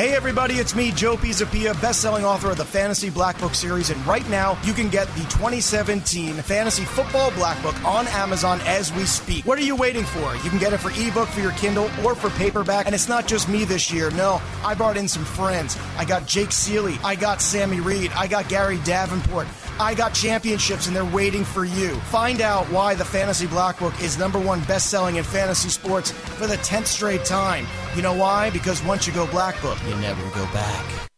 Hey 0.00 0.14
everybody, 0.14 0.54
it's 0.54 0.74
me, 0.74 0.92
Joe 0.92 1.14
Pisapia, 1.14 1.78
best-selling 1.82 2.24
author 2.24 2.50
of 2.50 2.56
the 2.56 2.64
Fantasy 2.64 3.10
Black 3.10 3.38
Book 3.38 3.54
series, 3.54 3.90
and 3.90 4.06
right 4.06 4.26
now 4.30 4.58
you 4.64 4.72
can 4.72 4.88
get 4.88 5.06
the 5.08 5.20
2017 5.24 6.36
Fantasy 6.36 6.84
Football 6.84 7.30
Black 7.32 7.62
Book 7.62 7.74
on 7.84 8.08
Amazon 8.08 8.62
as 8.64 8.90
we 8.94 9.04
speak. 9.04 9.44
What 9.44 9.58
are 9.58 9.62
you 9.62 9.76
waiting 9.76 10.06
for? 10.06 10.34
You 10.36 10.48
can 10.48 10.58
get 10.58 10.72
it 10.72 10.78
for 10.78 10.90
ebook 10.92 11.28
for 11.28 11.40
your 11.40 11.52
Kindle 11.52 11.90
or 12.02 12.14
for 12.14 12.30
paperback, 12.30 12.86
and 12.86 12.94
it's 12.94 13.10
not 13.10 13.26
just 13.26 13.46
me 13.46 13.66
this 13.66 13.92
year. 13.92 14.10
No, 14.12 14.40
I 14.64 14.72
brought 14.72 14.96
in 14.96 15.06
some 15.06 15.22
friends. 15.22 15.76
I 15.98 16.06
got 16.06 16.26
Jake 16.26 16.52
Seeley, 16.52 16.96
I 17.04 17.14
got 17.14 17.42
Sammy 17.42 17.80
Reed, 17.80 18.10
I 18.16 18.26
got 18.26 18.48
Gary 18.48 18.78
Davenport. 18.84 19.48
I 19.80 19.94
got 19.94 20.12
championships 20.12 20.86
and 20.86 20.94
they're 20.94 21.06
waiting 21.06 21.42
for 21.42 21.64
you. 21.64 21.94
Find 22.10 22.42
out 22.42 22.66
why 22.66 22.94
the 22.94 23.04
Fantasy 23.04 23.46
Black 23.46 23.78
Book 23.78 23.98
is 24.02 24.18
number 24.18 24.38
one 24.38 24.60
best 24.64 24.90
selling 24.90 25.16
in 25.16 25.24
fantasy 25.24 25.70
sports 25.70 26.10
for 26.10 26.46
the 26.46 26.56
10th 26.56 26.84
straight 26.84 27.24
time. 27.24 27.66
You 27.96 28.02
know 28.02 28.12
why? 28.12 28.50
Because 28.50 28.84
once 28.84 29.06
you 29.06 29.14
go 29.14 29.26
Black 29.28 29.58
Book, 29.62 29.78
you 29.90 29.96
never 29.96 30.22
go 30.30 30.44
back. 30.52 31.09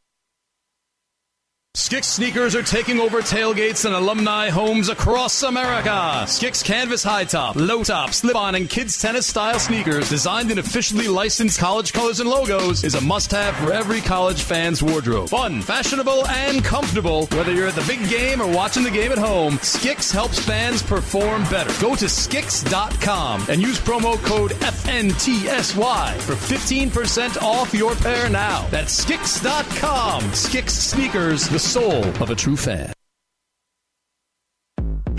Skix 1.74 2.04
sneakers 2.04 2.54
are 2.54 2.62
taking 2.62 3.00
over 3.00 3.22
tailgates 3.22 3.86
and 3.86 3.94
alumni 3.94 4.50
homes 4.50 4.90
across 4.90 5.42
America. 5.42 5.88
Skix 6.26 6.62
canvas 6.62 7.02
high 7.02 7.24
top, 7.24 7.56
low 7.56 7.82
top, 7.82 8.12
slip 8.12 8.36
on, 8.36 8.54
and 8.54 8.68
kids 8.68 9.00
tennis 9.00 9.26
style 9.26 9.58
sneakers 9.58 10.10
designed 10.10 10.50
in 10.50 10.58
officially 10.58 11.08
licensed 11.08 11.58
college 11.58 11.94
colors 11.94 12.20
and 12.20 12.28
logos 12.28 12.84
is 12.84 12.94
a 12.94 13.00
must 13.00 13.30
have 13.30 13.56
for 13.56 13.72
every 13.72 14.02
college 14.02 14.42
fan's 14.42 14.82
wardrobe. 14.82 15.30
Fun, 15.30 15.62
fashionable, 15.62 16.26
and 16.26 16.62
comfortable. 16.62 17.24
Whether 17.28 17.52
you're 17.52 17.68
at 17.68 17.74
the 17.74 17.86
big 17.86 18.06
game 18.06 18.42
or 18.42 18.54
watching 18.54 18.82
the 18.82 18.90
game 18.90 19.10
at 19.10 19.16
home, 19.16 19.54
Skix 19.54 20.12
helps 20.12 20.38
fans 20.40 20.82
perform 20.82 21.44
better. 21.44 21.72
Go 21.80 21.96
to 21.96 22.04
Skix.com 22.04 23.46
and 23.48 23.62
use 23.62 23.78
promo 23.78 24.22
code 24.22 24.50
FNTSY 24.50 26.16
for 26.20 26.34
15% 26.34 27.40
off 27.40 27.72
your 27.72 27.94
pair 27.94 28.28
now. 28.28 28.66
That's 28.68 29.02
Skix.com. 29.02 30.20
Skix 30.32 30.68
sneakers, 30.68 31.48
the 31.48 31.61
soul 31.62 32.04
of 32.20 32.30
a 32.30 32.34
true 32.34 32.56
fan. 32.56 32.92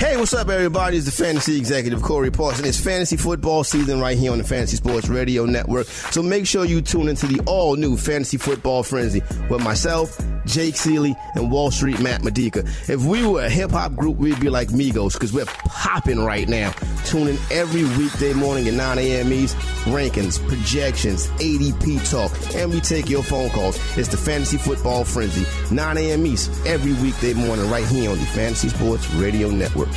Hey, 0.04 0.18
what's 0.18 0.34
up, 0.34 0.50
everybody? 0.50 0.98
It's 0.98 1.06
the 1.06 1.14
fantasy 1.14 1.58
executive 1.58 2.02
Corey 2.02 2.30
Parson. 2.30 2.66
It's 2.66 2.78
fantasy 2.78 3.16
football 3.16 3.64
season 3.64 4.02
right 4.02 4.18
here 4.18 4.34
on 4.34 4.38
the 4.38 4.44
Fantasy 4.44 4.76
Sports 4.76 5.08
Radio 5.08 5.46
Network. 5.46 5.88
So 5.88 6.22
make 6.22 6.46
sure 6.46 6.66
you 6.66 6.82
tune 6.82 7.08
into 7.08 7.26
the 7.26 7.42
all 7.46 7.78
new 7.78 7.96
Fantasy 7.96 8.36
Football 8.36 8.84
Frenzy 8.84 9.22
with 9.50 9.64
myself, 9.64 10.20
Jake 10.46 10.76
Seeley, 10.76 11.16
and 11.36 11.50
Wall 11.50 11.72
Street 11.72 12.02
Matt 12.02 12.22
Medica. 12.22 12.66
If 12.90 13.06
we 13.06 13.26
were 13.26 13.46
a 13.46 13.50
hip 13.50 13.72
hop 13.72 13.96
group, 13.96 14.18
we'd 14.18 14.42
be 14.42 14.50
like 14.50 14.68
Migos 14.68 15.14
because 15.14 15.32
we're 15.32 15.46
popping 15.46 16.20
right 16.20 16.50
now. 16.50 16.74
Tune 17.06 17.30
in 17.30 17.38
every 17.50 17.84
weekday 17.98 18.34
morning 18.34 18.68
at 18.68 18.74
9 18.74 19.00
a.m. 19.00 19.32
East. 19.32 19.56
Rankings, 19.86 20.46
projections, 20.48 21.28
ADP 21.40 22.10
talk, 22.10 22.32
and 22.56 22.72
we 22.72 22.80
take 22.80 23.10
your 23.10 23.24
phone 23.24 23.50
calls. 23.50 23.78
It's 23.98 24.08
the 24.10 24.18
Fantasy 24.18 24.58
Football 24.58 25.04
Frenzy, 25.06 25.46
9 25.74 25.98
a.m. 25.98 26.26
East, 26.26 26.52
every 26.66 26.94
weekday 26.94 27.34
morning 27.34 27.70
right 27.70 27.86
here 27.86 28.10
on 28.12 28.18
the 28.18 28.26
Fantasy 28.28 28.70
Sports 28.70 29.10
Radio 29.16 29.50
Network. 29.50 29.93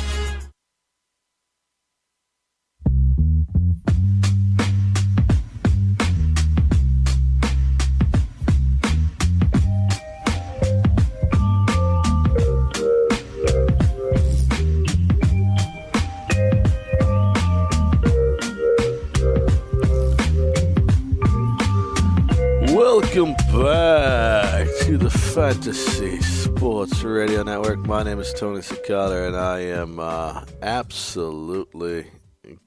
Welcome 22.69 23.33
back 23.51 24.46
to 24.87 24.97
the 24.97 25.09
Fantasy 25.09 26.21
Sports 26.21 27.03
Radio 27.03 27.43
Network. 27.43 27.79
My 27.79 28.03
name 28.03 28.21
is 28.21 28.31
Tony 28.31 28.61
Cicada, 28.61 29.27
and 29.27 29.35
I 29.35 29.59
am 29.59 29.99
uh, 29.99 30.45
absolutely 30.61 32.07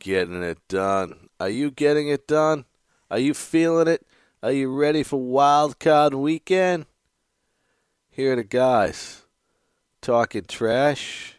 getting 0.01 0.43
it 0.43 0.59
done. 0.69 1.15
Are 1.41 1.49
you 1.49 1.71
getting 1.71 2.11
it 2.11 2.29
done? 2.29 2.67
Are 3.11 3.19
you 3.19 3.33
feeling 3.33 3.89
it? 3.89 4.07
Are 4.43 4.53
you 4.53 4.71
ready 4.71 5.03
for 5.03 5.19
Wild 5.19 5.79
Card 5.79 6.13
Weekend? 6.13 6.85
Here 8.11 8.35
are 8.35 8.37
the 8.37 8.45
guys 8.45 9.23
talking 10.03 10.45
trash, 10.45 11.37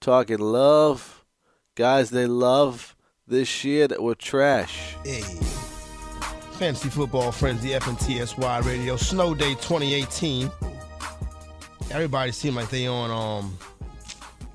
talking 0.00 0.38
love, 0.38 1.24
guys 1.76 2.10
they 2.10 2.26
love 2.26 2.96
this 3.24 3.62
year 3.62 3.86
that 3.86 4.02
were 4.02 4.16
trash. 4.16 4.96
Hey. 5.04 5.22
Fantasy 6.58 6.88
Football 6.88 7.32
Frenzy, 7.32 7.70
FNTSY 7.70 8.64
Radio, 8.64 8.96
Snow 8.96 9.34
Day 9.34 9.52
2018. 9.54 10.50
Everybody 11.90 12.32
seem 12.32 12.54
like 12.54 12.70
they 12.70 12.86
on 12.86 13.10
um 13.10 13.58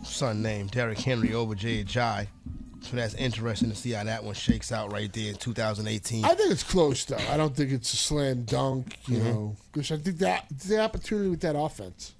son 0.03 0.41
named 0.41 0.71
Derrick 0.71 0.97
Henry 0.97 1.33
over 1.33 1.53
Jay 1.55 1.83
Jai. 1.83 2.27
So 2.81 2.95
that's 2.95 3.13
interesting 3.13 3.69
to 3.69 3.75
see 3.75 3.91
how 3.91 4.03
that 4.03 4.23
one 4.23 4.33
shakes 4.33 4.71
out 4.71 4.91
right 4.91 5.13
there 5.13 5.29
in 5.29 5.35
2018. 5.35 6.25
I 6.25 6.33
think 6.33 6.51
it's 6.51 6.63
close 6.63 7.05
though. 7.05 7.17
I 7.29 7.37
don't 7.37 7.55
think 7.55 7.71
it's 7.71 7.93
a 7.93 7.97
slam 7.97 8.43
dunk, 8.43 8.97
you 9.07 9.17
Mhm. 9.19 9.23
know, 9.23 9.55
because 9.71 9.91
I 9.91 9.97
think 9.97 10.17
that 10.17 10.45
the 10.67 10.79
opportunity 10.81 11.29
with 11.29 11.41
that 11.41 11.55
offense. 11.55 12.13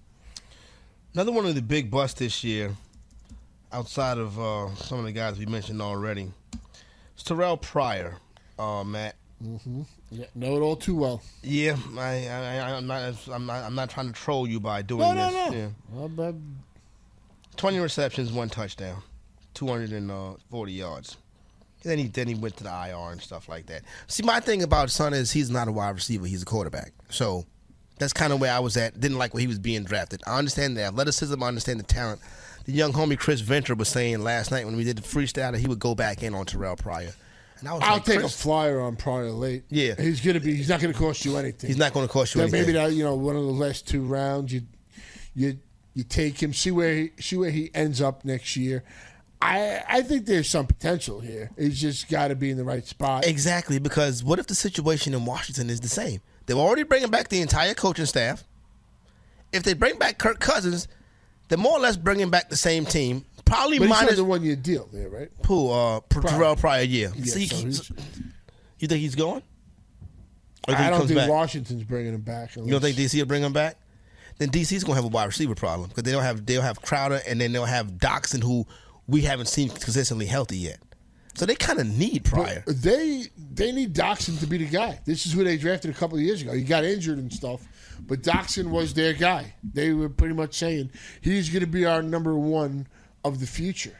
Another 1.13 1.31
one 1.31 1.45
of 1.47 1.55
the 1.55 1.61
big 1.61 1.89
busts 1.89 2.19
this 2.19 2.43
year, 2.43 2.75
outside 3.71 4.17
of 4.19 4.39
uh, 4.39 4.73
some 4.75 4.99
of 4.99 5.05
the 5.05 5.11
guys 5.11 5.37
we 5.39 5.45
mentioned 5.47 5.81
already, 5.81 6.31
is 7.17 7.23
Terrell 7.23 7.57
Pryor, 7.57 8.17
uh, 8.59 8.83
Matt. 8.83 9.15
Mm-hmm. 9.41 9.81
Yeah, 10.11 10.25
know 10.35 10.55
it 10.55 10.59
all 10.61 10.75
too 10.75 10.95
well. 10.95 11.21
Yeah, 11.41 11.75
I, 11.97 12.27
I, 12.27 12.57
I, 12.57 12.77
I'm 12.77 12.85
not, 12.87 13.15
I'm 13.31 13.45
not, 13.45 13.63
I'm 13.63 13.75
not 13.75 13.89
trying 13.89 14.07
to 14.07 14.13
troll 14.13 14.47
you 14.47 14.59
by 14.59 14.81
doing 14.83 15.01
No, 15.01 15.13
no, 15.13 15.31
this. 15.31 15.51
no. 15.51 15.57
Yeah. 15.57 15.67
Well, 15.91 16.09
but 16.09 16.35
20 17.57 17.79
receptions, 17.79 18.31
one 18.31 18.49
touchdown, 18.49 19.01
240 19.55 20.71
yards. 20.71 21.17
Then 21.83 21.97
he 21.97 22.07
then 22.07 22.27
he 22.27 22.35
went 22.35 22.57
to 22.57 22.63
the 22.63 22.69
IR 22.69 23.11
and 23.11 23.19
stuff 23.19 23.49
like 23.49 23.65
that. 23.65 23.81
See, 24.05 24.21
my 24.21 24.39
thing 24.39 24.61
about 24.61 24.91
Son 24.91 25.13
is 25.15 25.31
he's 25.31 25.49
not 25.49 25.67
a 25.67 25.71
wide 25.71 25.95
receiver; 25.95 26.27
he's 26.27 26.43
a 26.43 26.45
quarterback. 26.45 26.91
So 27.09 27.43
that's 27.97 28.13
kind 28.13 28.31
of 28.31 28.39
where 28.39 28.53
I 28.53 28.59
was 28.59 28.77
at. 28.77 28.99
Didn't 28.99 29.17
like 29.17 29.33
where 29.33 29.41
he 29.41 29.47
was 29.47 29.57
being 29.57 29.83
drafted. 29.83 30.21
I 30.27 30.37
understand 30.37 30.77
the 30.77 30.83
athleticism. 30.83 31.41
I 31.41 31.47
understand 31.47 31.79
the 31.79 31.83
talent. 31.83 32.21
The 32.65 32.73
young 32.73 32.93
homie 32.93 33.17
Chris 33.17 33.39
Venture 33.41 33.73
was 33.73 33.89
saying 33.89 34.19
last 34.23 34.51
night 34.51 34.67
when 34.67 34.75
we 34.77 34.83
did 34.83 34.97
the 34.97 35.01
freestyle 35.01 35.53
that 35.53 35.57
he 35.59 35.67
would 35.67 35.79
go 35.79 35.95
back 35.95 36.21
in 36.21 36.35
on 36.35 36.45
Terrell 36.45 36.75
Pryor. 36.75 37.13
And 37.61 37.69
I 37.69 37.73
was 37.73 37.83
I'll 37.83 37.93
like, 37.93 38.05
take 38.05 38.19
Chris, 38.19 38.35
a 38.35 38.37
flyer 38.37 38.81
on 38.81 38.95
Pryor 38.95 39.29
late. 39.31 39.63
Yeah. 39.69 39.93
he's 39.97 40.19
gonna 40.19 40.39
be. 40.39 40.55
He's 40.55 40.67
not 40.67 40.81
gonna 40.81 40.93
cost 40.93 41.23
you 41.23 41.37
anything. 41.37 41.67
He's 41.67 41.77
not 41.77 41.93
gonna 41.93 42.07
cost 42.07 42.35
you 42.35 42.41
anything. 42.41 42.59
Maybe 42.61 42.73
that 42.73 42.91
you 42.93 43.03
know 43.03 43.15
one 43.15 43.35
of 43.35 43.43
the 43.45 43.51
last 43.51 43.87
two 43.87 44.01
rounds. 44.01 44.51
You 44.51 44.63
you 45.35 45.59
you 45.93 46.03
take 46.03 46.41
him. 46.41 46.53
See 46.53 46.71
where 46.71 46.93
he 46.95 47.11
see 47.19 47.37
where 47.37 47.51
he 47.51 47.69
ends 47.73 48.01
up 48.01 48.25
next 48.25 48.57
year. 48.57 48.83
I 49.41 49.83
I 49.87 50.01
think 50.01 50.25
there's 50.25 50.49
some 50.49 50.65
potential 50.65 51.19
here. 51.19 51.51
He's 51.57 51.79
just 51.79 52.09
got 52.09 52.29
to 52.29 52.35
be 52.35 52.49
in 52.49 52.57
the 52.57 52.63
right 52.63 52.85
spot. 52.85 53.25
Exactly, 53.27 53.79
because 53.79 54.23
what 54.23 54.39
if 54.39 54.47
the 54.47 54.55
situation 54.55 55.13
in 55.13 55.25
Washington 55.25 55.69
is 55.69 55.79
the 55.79 55.89
same? 55.89 56.21
They're 56.47 56.57
already 56.57 56.83
bringing 56.83 57.09
back 57.09 57.29
the 57.29 57.41
entire 57.41 57.75
coaching 57.75 58.05
staff. 58.07 58.43
If 59.53 59.63
they 59.63 59.73
bring 59.73 59.97
back 59.97 60.17
Kirk 60.17 60.39
Cousins, 60.39 60.87
they're 61.47 61.57
more 61.57 61.73
or 61.73 61.79
less 61.79 61.97
bringing 61.97 62.29
back 62.29 62.49
the 62.49 62.55
same 62.55 62.85
team. 62.85 63.25
Probably 63.51 63.79
But 63.79 63.89
minus 63.89 64.15
the 64.15 64.23
one 64.23 64.43
year 64.43 64.55
deal 64.55 64.87
there, 64.93 65.09
right? 65.09 65.29
who? 65.45 65.69
Uh, 65.69 65.99
Terrell 66.09 66.55
Pryor. 66.55 66.83
Yeah. 66.83 67.09
Yeah, 67.15 67.25
so 67.33 67.39
he- 67.39 67.45
he's- 67.47 67.91
you 68.79 68.87
think 68.87 69.01
he's 69.01 69.15
going? 69.15 69.41
Or 70.67 70.73
think 70.75 70.79
I 70.79 70.89
don't 70.89 71.07
think 71.07 71.17
back? 71.19 71.29
Washington's 71.29 71.83
bringing 71.83 72.13
him 72.13 72.21
back. 72.21 72.55
You 72.55 72.65
don't 72.69 72.81
think 72.81 72.95
DC 72.95 73.19
will 73.19 73.25
bring 73.25 73.43
him 73.43 73.51
back? 73.53 73.77
Then 74.37 74.49
DC's 74.49 74.83
gonna 74.83 74.95
have 74.95 75.03
a 75.05 75.09
wide 75.09 75.25
receiver 75.25 75.53
problem 75.55 75.89
because 75.89 76.03
they 76.03 76.11
don't 76.11 76.23
have 76.23 76.45
they'll 76.45 76.61
have 76.61 76.81
Crowder 76.81 77.21
and 77.27 77.39
then 77.41 77.51
they'll 77.51 77.65
have 77.65 77.91
Doctson 77.93 78.41
who 78.43 78.65
we 79.07 79.21
haven't 79.21 79.47
seen 79.47 79.69
consistently 79.69 80.25
healthy 80.27 80.57
yet. 80.57 80.79
So 81.35 81.45
they 81.45 81.55
kind 81.55 81.79
of 81.79 81.87
need 81.87 82.23
Pryor. 82.25 82.63
But 82.65 82.81
they 82.81 83.25
they 83.53 83.71
need 83.71 83.93
Doctson 83.93 84.39
to 84.39 84.47
be 84.47 84.57
the 84.57 84.65
guy. 84.65 84.99
This 85.05 85.25
is 85.25 85.33
who 85.33 85.43
they 85.43 85.57
drafted 85.57 85.91
a 85.91 85.93
couple 85.93 86.17
of 86.17 86.23
years 86.23 86.41
ago. 86.41 86.53
He 86.53 86.63
got 86.63 86.83
injured 86.85 87.17
and 87.17 87.31
stuff, 87.31 87.61
but 88.07 88.21
Doctson 88.21 88.67
was 88.67 88.93
their 88.93 89.13
guy. 89.13 89.53
They 89.73 89.91
were 89.93 90.09
pretty 90.09 90.33
much 90.35 90.53
saying 90.55 90.91
he's 91.21 91.49
going 91.49 91.61
to 91.61 91.67
be 91.67 91.85
our 91.85 92.01
number 92.01 92.35
one 92.35 92.87
of 93.23 93.39
the 93.39 93.47
future. 93.47 93.97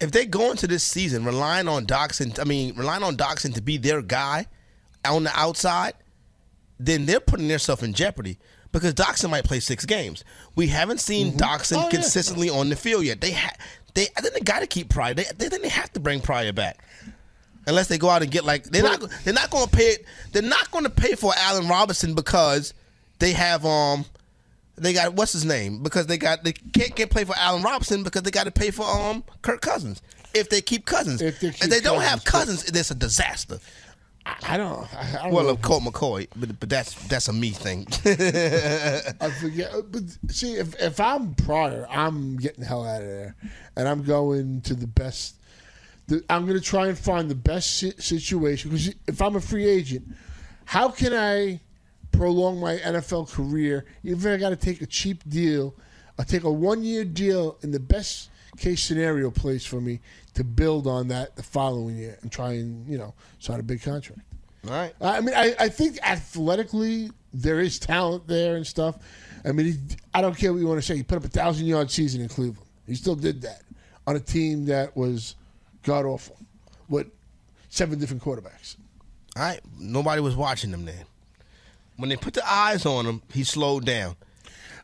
if 0.00 0.10
they 0.10 0.26
go 0.26 0.50
into 0.50 0.66
this 0.66 0.82
season 0.82 1.24
relying 1.24 1.68
on 1.68 1.86
Doctson, 1.86 2.38
I 2.40 2.44
mean, 2.44 2.74
relying 2.76 3.02
on 3.02 3.16
Doctson 3.16 3.54
to 3.54 3.62
be 3.62 3.76
their 3.76 4.02
guy 4.02 4.46
on 5.04 5.24
the 5.24 5.30
outside, 5.38 5.94
then 6.80 7.06
they're 7.06 7.20
putting 7.20 7.48
themselves 7.48 7.82
in 7.82 7.92
jeopardy 7.92 8.38
because 8.72 8.94
Doctson 8.94 9.30
might 9.30 9.44
play 9.44 9.60
six 9.60 9.84
games. 9.86 10.24
We 10.54 10.66
haven't 10.68 11.00
seen 11.00 11.32
Doctson 11.34 11.78
Oh, 11.78 11.82
yeah. 11.84 11.90
consistently 11.90 12.50
on 12.50 12.68
the 12.68 12.76
field 12.76 13.04
yet. 13.04 13.20
They 13.20 13.32
ha- 13.32 13.54
they 13.94 14.08
I 14.16 14.20
think 14.20 14.34
they 14.34 14.40
got 14.40 14.60
to 14.60 14.66
keep 14.66 14.88
Pryor. 14.90 15.14
They, 15.14 15.24
they 15.36 15.48
think 15.48 15.62
they 15.62 15.68
have 15.68 15.92
to 15.94 16.00
bring 16.00 16.20
Pryor 16.20 16.52
back. 16.52 16.78
Unless 17.66 17.88
they 17.88 17.98
go 17.98 18.08
out 18.08 18.22
and 18.22 18.30
get 18.30 18.44
like 18.44 18.64
they're 18.64 18.82
not 18.82 19.00
they're 19.24 19.34
not 19.34 19.50
going 19.50 19.66
to 19.66 19.76
pay 19.76 19.96
they're 20.32 20.42
not 20.42 20.70
going 20.70 20.84
to 20.84 20.90
pay 20.90 21.14
for 21.14 21.32
Allen 21.36 21.68
Robinson 21.68 22.14
because 22.14 22.72
they 23.18 23.32
have 23.32 23.64
um 23.66 24.04
they 24.80 24.92
got 24.92 25.14
what's 25.14 25.32
his 25.32 25.44
name 25.44 25.82
because 25.82 26.06
they 26.06 26.18
got 26.18 26.44
they 26.44 26.52
can't 26.52 26.94
get 26.94 27.10
play 27.10 27.24
for 27.24 27.34
Allen 27.36 27.62
Robinson 27.62 28.02
because 28.02 28.22
they 28.22 28.30
got 28.30 28.44
to 28.44 28.50
pay 28.50 28.70
for 28.70 28.84
um 28.84 29.24
Kirk 29.42 29.60
Cousins 29.60 30.02
if 30.34 30.48
they 30.48 30.60
keep 30.60 30.86
Cousins 30.86 31.22
if 31.22 31.40
they, 31.40 31.50
keep 31.50 31.82
don't 31.82 32.02
have 32.02 32.24
Cousins, 32.24 32.62
Cousins 32.62 32.78
it's 32.78 32.90
a 32.90 32.94
disaster. 32.94 33.58
I 34.46 34.56
don't. 34.56 34.86
I, 34.94 35.22
don't 35.22 35.32
well, 35.32 35.44
know. 35.44 35.50
of 35.50 35.62
Colt 35.62 35.82
McCoy, 35.82 36.28
but 36.36 36.60
but 36.60 36.68
that's 36.68 36.94
that's 37.08 37.28
a 37.28 37.32
me 37.32 37.50
thing. 37.50 37.86
I 38.04 39.30
forget. 39.40 39.72
But 39.90 40.02
see, 40.30 40.54
if 40.54 40.74
if 40.80 41.00
I'm 41.00 41.34
Pryor, 41.34 41.86
I'm 41.88 42.36
getting 42.36 42.60
the 42.60 42.66
hell 42.66 42.84
out 42.84 43.00
of 43.00 43.08
there, 43.08 43.36
and 43.76 43.88
I'm 43.88 44.02
going 44.02 44.60
to 44.62 44.74
the 44.74 44.86
best. 44.86 45.36
The, 46.08 46.22
I'm 46.30 46.46
going 46.46 46.58
to 46.58 46.64
try 46.64 46.88
and 46.88 46.98
find 46.98 47.30
the 47.30 47.34
best 47.34 47.76
si- 47.76 47.94
situation 47.98 48.70
because 48.70 48.94
if 49.06 49.20
I'm 49.20 49.36
a 49.36 49.40
free 49.40 49.66
agent, 49.66 50.06
how 50.64 50.90
can 50.90 51.12
I 51.14 51.60
prolong 52.12 52.60
my 52.60 52.76
NFL 52.78 53.30
career? 53.30 53.84
Even 54.04 54.18
if 54.18 54.26
I 54.26 54.36
got 54.36 54.50
to 54.50 54.56
take 54.56 54.82
a 54.82 54.86
cheap 54.86 55.28
deal, 55.28 55.74
I 56.18 56.24
take 56.24 56.44
a 56.44 56.50
one 56.50 56.82
year 56.82 57.04
deal 57.04 57.58
in 57.62 57.70
the 57.70 57.80
best 57.80 58.30
case 58.56 58.82
scenario 58.82 59.30
place 59.30 59.64
for 59.64 59.80
me 59.80 60.00
to 60.34 60.42
build 60.44 60.86
on 60.86 61.08
that 61.08 61.36
the 61.36 61.42
following 61.42 61.96
year 61.96 62.18
and 62.22 62.32
try 62.32 62.52
and 62.54 62.88
you 62.88 62.98
know 62.98 63.14
sign 63.38 63.60
a 63.60 63.62
big 63.62 63.82
contract. 63.82 64.22
All 64.66 64.72
right. 64.72 64.94
I 65.00 65.20
mean, 65.20 65.34
I, 65.34 65.54
I 65.58 65.68
think 65.68 65.98
athletically 66.02 67.10
there 67.32 67.60
is 67.60 67.78
talent 67.78 68.26
there 68.26 68.56
and 68.56 68.66
stuff. 68.66 68.96
I 69.44 69.52
mean, 69.52 69.66
he, 69.66 69.78
I 70.12 70.20
don't 70.20 70.36
care 70.36 70.52
what 70.52 70.58
you 70.58 70.66
want 70.66 70.80
to 70.80 70.86
say. 70.86 70.96
He 70.96 71.02
put 71.02 71.18
up 71.18 71.24
a 71.24 71.28
thousand 71.28 71.66
yard 71.66 71.90
season 71.90 72.20
in 72.20 72.28
Cleveland. 72.28 72.66
He 72.86 72.94
still 72.94 73.14
did 73.14 73.42
that 73.42 73.62
on 74.06 74.16
a 74.16 74.20
team 74.20 74.64
that 74.66 74.96
was 74.96 75.36
god 75.82 76.04
awful 76.04 76.38
with 76.88 77.08
seven 77.68 77.98
different 77.98 78.22
quarterbacks. 78.22 78.76
All 79.36 79.42
right, 79.42 79.60
nobody 79.78 80.20
was 80.20 80.34
watching 80.34 80.70
them 80.70 80.84
then. 80.84 81.04
When 81.98 82.08
they 82.08 82.16
put 82.16 82.32
the 82.34 82.50
eyes 82.50 82.86
on 82.86 83.04
him, 83.04 83.22
he 83.32 83.44
slowed 83.44 83.84
down. 83.84 84.16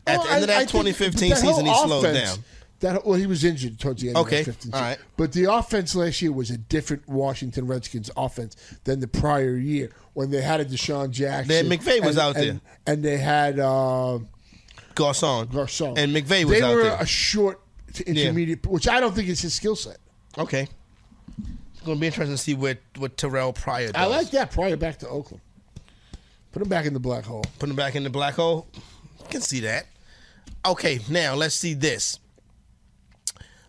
At 0.05 0.17
Well, 0.19 0.27
the 0.27 0.33
end 0.33 0.43
of 0.43 0.49
I- 0.49 0.53
I 0.53 0.55
that 0.57 0.57
think 0.59 0.69
2015 0.71 1.29
that 1.31 1.37
season, 1.39 1.65
he 1.65 1.73
slowed 1.73 2.13
down. 2.13 2.43
That 2.81 3.05
well, 3.05 3.17
he 3.17 3.25
was 3.25 3.43
injured 3.45 3.79
towards 3.79 4.01
the 4.01 4.09
end. 4.09 4.17
Okay, 4.17 4.41
of 4.41 4.45
that 4.47 4.51
15 4.53 4.73
all 4.73 4.81
right. 4.81 4.97
But 5.17 5.31
the 5.31 5.45
offense 5.51 5.95
last 5.95 6.21
year 6.21 6.31
was 6.33 6.51
a 6.51 6.57
different 6.57 7.07
Washington 7.07 7.65
Redskins 7.67 8.11
offense 8.17 8.55
than 8.83 8.99
the 8.99 9.07
prior 9.07 9.55
year 9.55 9.91
when 10.13 10.29
they 10.29 10.41
had 10.41 10.59
a 10.59 10.65
DeSean 10.65 11.09
Jackson. 11.09 11.47
Then 11.47 11.69
McVay 11.69 12.01
was 12.05 12.17
and- 12.17 12.19
out 12.19 12.35
there. 12.35 12.49
and, 12.51 12.61
and 12.85 13.03
they 13.03 13.17
had 13.17 13.59
uh, 13.59 14.19
Garcon. 14.93 15.47
Garcon 15.47 15.97
And 15.97 16.13
McVay 16.15 16.43
was 16.43 16.59
they 16.59 16.61
out 16.61 16.75
were 16.75 16.83
there. 16.83 16.97
a 16.99 17.05
short 17.05 17.61
to 17.93 18.03
intermediate, 18.07 18.67
which 18.67 18.89
I 18.89 18.99
don't 18.99 19.15
think 19.15 19.29
is 19.29 19.41
his 19.41 19.53
skill 19.53 19.77
set. 19.77 19.97
Okay. 20.37 20.67
It's 21.71 21.81
going 21.85 21.97
to 21.97 22.01
be 22.01 22.07
interesting 22.07 22.35
to 22.35 22.41
see 22.41 22.55
what, 22.55 22.77
what 22.97 23.15
Terrell 23.15 23.53
Pryor 23.53 23.93
does. 23.93 23.95
I 23.95 24.05
like 24.05 24.31
that. 24.31 24.51
Pryor 24.51 24.75
back 24.75 24.99
to 24.99 25.07
Oakland. 25.07 25.41
Put 26.55 26.61
him 26.61 26.69
back 26.69 26.85
in 26.85 26.93
the 26.93 27.01
black 27.01 27.25
hole. 27.25 27.43
Put 27.59 27.69
him 27.69 27.75
back 27.75 27.95
in 27.95 28.05
the 28.05 28.09
black 28.09 28.35
hole. 28.35 28.65
Can 29.29 29.41
see 29.41 29.59
that. 29.59 29.87
Okay, 30.65 31.01
now 31.09 31.35
let's 31.35 31.53
see 31.53 31.73
this. 31.73 32.17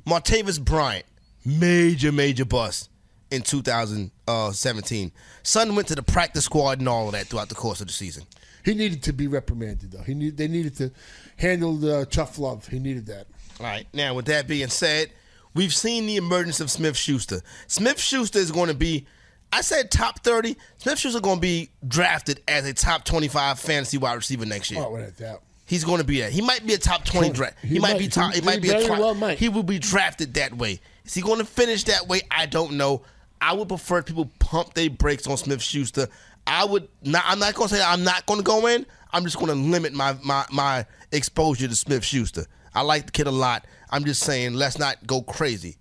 Martavis 0.06 0.64
Bryant, 0.64 1.04
major, 1.44 2.12
major 2.12 2.44
bust 2.44 2.88
in 3.32 3.42
2017. 3.42 5.08
Uh, 5.08 5.10
Son 5.42 5.74
went 5.74 5.88
to 5.88 5.96
the 5.96 6.02
practice 6.04 6.44
squad 6.44 6.78
and 6.78 6.88
all 6.88 7.06
of 7.06 7.12
that 7.14 7.26
throughout 7.26 7.48
the 7.48 7.56
course 7.56 7.80
of 7.80 7.88
the 7.88 7.92
season. 7.92 8.22
He 8.64 8.72
needed 8.72 9.02
to 9.02 9.12
be 9.12 9.26
reprimanded, 9.26 9.90
though. 9.90 10.02
He 10.02 10.14
need, 10.14 10.36
They 10.36 10.46
needed 10.46 10.76
to 10.76 10.92
handle 11.38 11.74
the 11.74 12.06
tough 12.06 12.38
love. 12.38 12.68
He 12.68 12.78
needed 12.78 13.06
that. 13.06 13.26
All 13.58 13.66
right. 13.66 13.88
Now, 13.92 14.14
with 14.14 14.26
that 14.26 14.46
being 14.46 14.68
said, 14.68 15.10
we've 15.54 15.74
seen 15.74 16.06
the 16.06 16.18
emergence 16.18 16.60
of 16.60 16.70
Smith 16.70 16.96
Schuster. 16.96 17.40
Smith 17.66 17.98
Schuster 17.98 18.38
is 18.38 18.52
going 18.52 18.68
to 18.68 18.76
be, 18.76 19.08
I 19.52 19.60
said 19.62 19.90
top 19.90 20.20
30. 20.22 20.56
Smith 20.78 20.98
Schuster 20.98 21.16
is 21.18 21.22
going 21.22 21.36
to 21.36 21.40
be 21.40 21.70
drafted 21.86 22.42
as 22.48 22.66
a 22.66 22.74
top 22.74 23.04
25 23.04 23.58
fantasy 23.58 23.96
wide 23.98 24.14
receiver 24.14 24.44
next 24.44 24.70
year. 24.70 24.82
Oh, 24.84 24.90
without 24.90 25.16
doubt. 25.16 25.42
He's 25.66 25.82
going 25.84 25.98
to 25.98 26.04
be 26.04 26.20
that. 26.20 26.30
He 26.32 26.42
might 26.42 26.64
be 26.66 26.74
a 26.74 26.78
top 26.78 27.04
20 27.04 27.30
draft. 27.30 27.56
He, 27.62 27.68
He 27.68 27.78
might, 27.78 27.92
might- 27.92 27.98
be 27.98 28.08
top. 28.08 28.34
he- 28.34 28.40
might 28.40 28.62
be 28.62 28.70
a 28.70 28.86
top. 28.86 28.98
well 28.98 29.14
might. 29.14 29.38
He 29.38 29.48
will 29.48 29.62
be 29.62 29.78
drafted 29.78 30.34
that 30.34 30.56
way. 30.56 30.80
Is 31.04 31.14
he 31.14 31.22
going 31.22 31.38
to 31.38 31.44
finish 31.44 31.84
that 31.84 32.06
way? 32.06 32.22
I 32.30 32.46
don't 32.46 32.72
know. 32.72 33.02
I 33.40 33.52
would 33.52 33.68
prefer 33.68 34.02
people 34.02 34.30
pump 34.38 34.74
their 34.74 34.90
brakes 34.90 35.26
on 35.26 35.36
Smith 35.36 35.62
Schuster. 35.62 36.08
I 36.46 36.64
would 36.64 36.88
not. 37.02 37.24
I'm 37.26 37.38
not 37.38 37.54
going 37.54 37.68
to 37.68 37.74
say 37.74 37.82
I'm 37.82 38.04
not 38.04 38.26
going 38.26 38.38
to 38.40 38.44
go 38.44 38.66
in. 38.66 38.86
I'm 39.12 39.24
just 39.24 39.36
going 39.36 39.48
to 39.48 39.54
limit 39.54 39.92
my, 39.92 40.16
my 40.22 40.44
my 40.52 40.86
exposure 41.12 41.66
to 41.68 41.74
Smith 41.76 42.04
Schuster. 42.04 42.46
I 42.74 42.82
like 42.82 43.06
the 43.06 43.12
kid 43.12 43.26
a 43.26 43.30
lot. 43.32 43.66
I'm 43.90 44.04
just 44.04 44.22
saying 44.22 44.54
let's 44.54 44.78
not 44.78 45.04
go 45.06 45.22
crazy. 45.22 45.76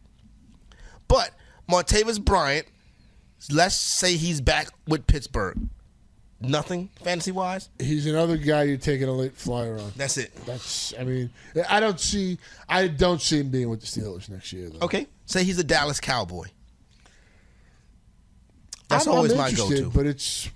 But 1.08 1.32
Martavis 1.70 2.24
Bryant, 2.24 2.68
let's 3.52 3.76
say 3.76 4.18
he's 4.18 4.42
back 4.42 4.70
with 4.88 5.08
Pittsburgh. 5.08 5.58
Nothing 6.42 6.90
fantasy 7.02 7.32
wise. 7.32 7.70
He's 7.80 8.06
another 8.06 8.38
guy 8.38 8.64
you're 8.64 8.78
taking 8.78 9.08
a 9.08 9.14
late 9.14 9.34
flyer 9.34 9.80
on. 9.80 9.92
That's 9.96 10.18
it. 10.18 10.36
That's. 10.46 10.94
I 11.00 11.04
mean, 11.04 11.30
I 11.70 11.80
don't 11.80 12.00
see. 12.00 12.38
I 12.68 12.88
don't 12.88 13.22
see 13.22 13.40
him 13.40 13.50
being 13.50 13.70
with 13.70 13.82
the 13.82 13.88
Steelers 13.88 14.30
next 14.30 14.52
year. 14.52 14.70
Though. 14.70 14.86
Okay, 14.86 15.08
say 15.26 15.44
he's 15.44 15.60
a 15.60 15.64
Dallas 15.64 16.00
Cowboy. 16.00 16.48
That's 18.90 19.08
I'm, 19.08 19.14
always 19.14 19.32
I'm 19.32 19.38
my 19.38 19.50
interested, 19.50 19.84
go-to. 19.84 19.98
But 19.98 20.06
it's 20.06 20.50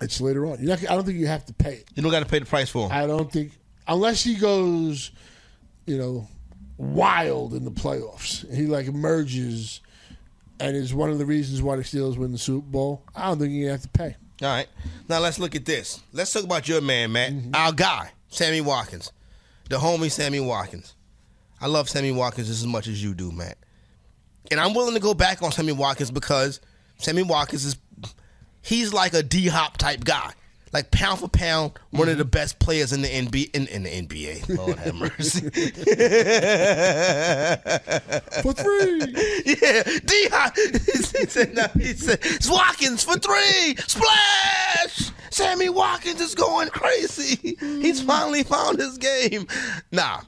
it's 0.00 0.20
later 0.20 0.46
on. 0.46 0.58
You're 0.58 0.70
not, 0.70 0.90
I 0.90 0.94
don't 0.94 1.04
think 1.04 1.18
you 1.18 1.28
have 1.28 1.46
to 1.46 1.52
pay 1.52 1.74
it. 1.74 1.88
You 1.94 2.02
don't 2.02 2.12
got 2.12 2.20
to 2.20 2.26
pay 2.26 2.40
the 2.40 2.46
price 2.46 2.68
for 2.68 2.86
him. 2.86 2.92
I 2.92 3.06
don't 3.06 3.30
think 3.30 3.52
unless 3.86 4.22
he 4.22 4.34
goes, 4.34 5.12
you 5.86 5.98
know, 5.98 6.28
wild 6.78 7.54
in 7.54 7.64
the 7.64 7.70
playoffs. 7.70 8.50
He 8.52 8.66
like 8.66 8.86
emerges, 8.86 9.80
and 10.60 10.76
is 10.76 10.94
one 10.94 11.10
of 11.10 11.18
the 11.18 11.26
reasons 11.26 11.62
why 11.62 11.76
the 11.76 11.82
Steelers 11.82 12.16
win 12.16 12.32
the 12.32 12.38
Super 12.38 12.66
Bowl. 12.66 13.02
I 13.14 13.28
don't 13.28 13.38
think 13.38 13.52
you 13.52 13.68
have 13.68 13.82
to 13.82 13.88
pay. 13.88 14.16
All 14.42 14.48
right. 14.48 14.68
Now 15.08 15.18
let's 15.20 15.38
look 15.38 15.54
at 15.54 15.64
this. 15.64 16.00
Let's 16.12 16.32
talk 16.32 16.44
about 16.44 16.68
your 16.68 16.80
man, 16.80 17.12
Matt. 17.12 17.32
Mm-hmm. 17.32 17.54
Our 17.54 17.72
guy, 17.72 18.12
Sammy 18.28 18.60
Watkins. 18.60 19.12
The 19.68 19.76
homie 19.76 20.10
Sammy 20.10 20.40
Watkins. 20.40 20.94
I 21.60 21.66
love 21.66 21.88
Sammy 21.88 22.12
Watkins 22.12 22.48
just 22.48 22.60
as 22.60 22.66
much 22.66 22.86
as 22.86 23.02
you 23.02 23.14
do, 23.14 23.30
Matt. 23.30 23.58
And 24.50 24.58
I'm 24.58 24.74
willing 24.74 24.94
to 24.94 25.00
go 25.00 25.14
back 25.14 25.42
on 25.42 25.52
Sammy 25.52 25.72
Watkins 25.72 26.10
because 26.10 26.60
Sammy 26.96 27.22
Watkins 27.22 27.64
is 27.64 27.76
he's 28.62 28.92
like 28.92 29.14
a 29.14 29.22
D 29.22 29.46
hop 29.46 29.76
type 29.76 30.04
guy. 30.04 30.32
Like 30.72 30.92
pound 30.92 31.18
for 31.18 31.28
pound, 31.28 31.72
one 31.90 32.08
of 32.08 32.16
the 32.16 32.22
mm-hmm. 32.22 32.30
best 32.30 32.60
players 32.60 32.92
in 32.92 33.02
the 33.02 33.08
NBA. 33.08 33.50
In, 33.54 33.66
in 33.66 33.82
the 33.82 33.90
NBA, 33.90 34.56
Lord 34.56 34.78
have 34.78 34.94
mercy. 34.94 35.40
for 38.42 38.52
three, 38.52 39.00
yeah, 39.46 39.82
D 40.04 40.28
he 40.86 41.26
said, 41.26 41.54
no, 41.54 41.66
he 41.74 41.94
said, 41.94 42.20
"It's 42.22 42.48
Watkins 42.48 43.02
for 43.02 43.18
three, 43.18 43.74
splash." 43.78 45.10
Sammy 45.30 45.68
Watkins 45.68 46.20
is 46.20 46.34
going 46.34 46.68
crazy. 46.68 47.56
He's 47.60 48.02
mm. 48.02 48.06
finally 48.06 48.44
found 48.44 48.78
his 48.78 48.98
game. 48.98 49.46
Nah, 49.90 50.20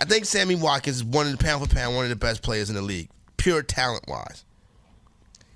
I 0.00 0.04
think 0.04 0.26
Sammy 0.26 0.54
Watkins 0.54 0.96
is 0.96 1.04
one 1.04 1.26
of 1.26 1.32
the 1.32 1.42
pound 1.42 1.66
for 1.66 1.74
pound, 1.74 1.96
one 1.96 2.04
of 2.04 2.10
the 2.10 2.16
best 2.16 2.42
players 2.42 2.68
in 2.68 2.76
the 2.76 2.82
league, 2.82 3.08
pure 3.36 3.62
talent 3.62 4.04
wise. 4.08 4.44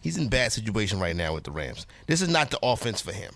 He's 0.00 0.16
in 0.16 0.28
bad 0.28 0.52
situation 0.52 1.00
right 1.00 1.16
now 1.16 1.34
with 1.34 1.42
the 1.42 1.50
Rams. 1.50 1.84
This 2.06 2.22
is 2.22 2.28
not 2.28 2.50
the 2.50 2.60
offense 2.62 3.00
for 3.00 3.12
him. 3.12 3.32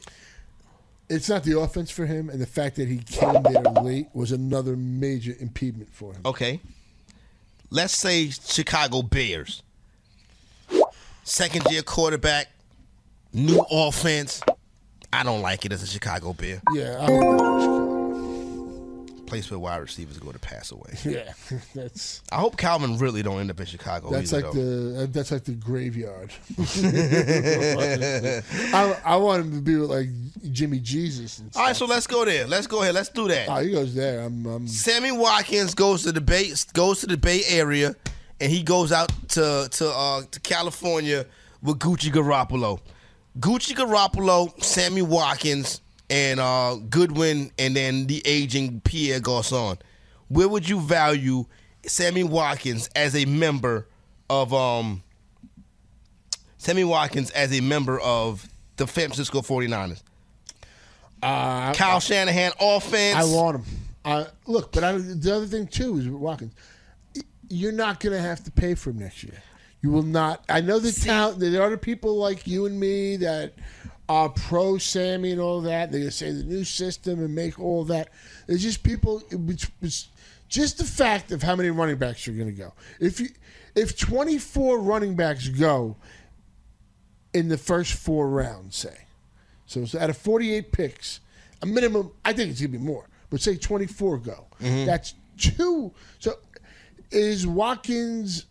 It's 1.10 1.28
not 1.28 1.42
the 1.42 1.58
offense 1.58 1.90
for 1.90 2.06
him, 2.06 2.30
and 2.30 2.40
the 2.40 2.46
fact 2.46 2.76
that 2.76 2.86
he 2.86 2.98
came 2.98 3.42
there 3.42 3.62
late 3.82 4.06
was 4.14 4.30
another 4.30 4.76
major 4.76 5.34
impediment 5.40 5.92
for 5.92 6.14
him. 6.14 6.20
Okay. 6.24 6.60
Let's 7.68 7.96
say 7.96 8.30
Chicago 8.30 9.02
Bears. 9.02 9.64
Second 11.24 11.66
year 11.68 11.82
quarterback, 11.82 12.48
new 13.32 13.60
offense. 13.72 14.40
I 15.12 15.24
don't 15.24 15.42
like 15.42 15.64
it 15.64 15.72
as 15.72 15.82
a 15.82 15.86
Chicago 15.86 16.32
Bear. 16.32 16.62
Yeah, 16.72 16.96
I 17.02 17.06
don't 17.08 17.89
Place 19.30 19.48
where 19.48 19.60
wide 19.60 19.76
receivers 19.76 20.18
go 20.18 20.32
to 20.32 20.38
pass 20.40 20.72
away. 20.72 20.98
yeah, 21.04 21.32
that's 21.74 22.20
I 22.32 22.36
hope 22.36 22.56
Calvin 22.56 22.98
really 22.98 23.22
don't 23.22 23.38
end 23.38 23.50
up 23.50 23.60
in 23.60 23.66
Chicago. 23.66 24.10
that's 24.10 24.32
either, 24.32 24.46
like 24.46 24.54
though. 24.54 24.60
the 24.60 25.02
uh, 25.02 25.06
that's 25.08 25.30
like 25.30 25.44
the 25.44 25.52
graveyard. 25.52 26.32
I, 28.74 28.96
I 29.04 29.16
want 29.16 29.44
him 29.44 29.52
to 29.52 29.60
be 29.60 29.76
with 29.76 29.88
like 29.88 30.08
Jimmy 30.52 30.80
Jesus. 30.80 31.38
And 31.38 31.54
All 31.54 31.62
right, 31.62 31.76
so 31.76 31.86
let's 31.86 32.08
go 32.08 32.24
there. 32.24 32.46
Let's 32.46 32.66
go 32.66 32.82
ahead. 32.82 32.94
Let's 32.94 33.08
do 33.08 33.28
that. 33.28 33.48
Oh, 33.48 33.60
he 33.60 33.70
goes 33.70 33.94
there. 33.94 34.22
I'm, 34.22 34.44
I'm 34.46 34.66
Sammy 34.66 35.12
Watkins 35.12 35.74
goes 35.74 36.02
to 36.02 36.12
the 36.12 36.20
Bay 36.20 36.50
goes 36.72 37.00
to 37.00 37.06
the 37.06 37.16
Bay 37.16 37.42
Area, 37.48 37.94
and 38.40 38.50
he 38.50 38.64
goes 38.64 38.90
out 38.90 39.12
to 39.28 39.68
to 39.70 39.90
uh, 39.90 40.22
to 40.28 40.40
California 40.40 41.24
with 41.62 41.78
Gucci 41.78 42.10
Garoppolo. 42.10 42.80
Gucci 43.38 43.76
Garoppolo, 43.76 44.60
Sammy 44.62 45.02
Watkins, 45.02 45.80
and 46.10 46.40
uh, 46.40 46.76
Goodwin, 46.90 47.52
and 47.58 47.74
then 47.74 48.06
the 48.06 48.20
aging 48.26 48.80
Pierre 48.82 49.20
Garcon. 49.20 49.78
Where 50.28 50.48
would 50.48 50.68
you 50.68 50.80
value 50.80 51.46
Sammy 51.86 52.24
Watkins 52.24 52.90
as 52.94 53.16
a 53.16 53.24
member 53.24 53.86
of 54.28 54.52
um 54.52 55.02
Sammy 56.58 56.84
Watkins 56.84 57.30
as 57.30 57.52
a 57.56 57.60
member 57.60 57.98
of 58.00 58.46
the 58.76 58.86
San 58.86 59.06
Francisco 59.08 59.40
49ers? 59.40 60.02
Uh, 61.22 61.72
Kyle 61.74 62.00
Shanahan 62.00 62.52
offense. 62.60 63.16
I 63.16 63.24
want 63.24 63.58
him. 63.58 63.64
Uh, 64.04 64.24
look, 64.46 64.72
but 64.72 64.82
I, 64.84 64.92
the 64.92 65.34
other 65.34 65.46
thing 65.46 65.66
too 65.66 65.98
is 65.98 66.08
Watkins, 66.08 66.54
you're 67.48 67.72
not 67.72 68.00
going 68.00 68.14
to 68.14 68.22
have 68.22 68.42
to 68.44 68.50
pay 68.50 68.74
for 68.74 68.90
him 68.90 68.98
next 68.98 69.22
year. 69.22 69.42
You 69.82 69.90
will 69.90 70.02
not. 70.02 70.44
I 70.48 70.60
know 70.60 70.78
the 70.78 70.92
town. 70.92 71.38
There 71.38 71.62
are 71.62 71.76
people 71.76 72.16
like 72.16 72.46
you 72.46 72.66
and 72.66 72.78
me 72.78 73.16
that 73.16 73.54
are 74.10 74.28
pro 74.28 74.76
Sammy 74.76 75.30
and 75.30 75.40
all 75.40 75.60
that. 75.60 75.92
They're 75.92 76.00
going 76.00 76.10
to 76.10 76.16
say 76.16 76.32
the 76.32 76.42
new 76.42 76.64
system 76.64 77.20
and 77.20 77.32
make 77.32 77.60
all 77.60 77.84
that. 77.84 78.08
It's 78.48 78.60
just 78.60 78.82
people. 78.82 79.22
It's, 79.30 79.70
it's 79.80 80.08
just 80.48 80.78
the 80.78 80.84
fact 80.84 81.30
of 81.30 81.44
how 81.44 81.54
many 81.54 81.70
running 81.70 81.96
backs 81.96 82.26
you're 82.26 82.34
going 82.34 82.48
to 82.52 82.60
go. 82.60 82.72
If 82.98 83.20
you, 83.20 83.28
if 83.76 83.96
24 83.96 84.80
running 84.80 85.14
backs 85.14 85.46
go 85.46 85.96
in 87.32 87.48
the 87.48 87.56
first 87.56 87.92
four 87.92 88.28
rounds, 88.28 88.74
say. 88.74 88.96
So, 89.66 89.84
so 89.84 90.00
out 90.00 90.10
of 90.10 90.16
48 90.16 90.72
picks, 90.72 91.20
a 91.62 91.66
minimum, 91.66 92.10
I 92.24 92.32
think 92.32 92.50
it's 92.50 92.60
going 92.60 92.72
to 92.72 92.78
be 92.78 92.84
more, 92.84 93.08
but 93.30 93.40
say 93.40 93.56
24 93.56 94.18
go. 94.18 94.46
Mhm. 94.60 94.86
That's 94.86 95.14
two. 95.38 95.92
So 96.18 96.34
is 97.12 97.46
Watkins 97.46 98.46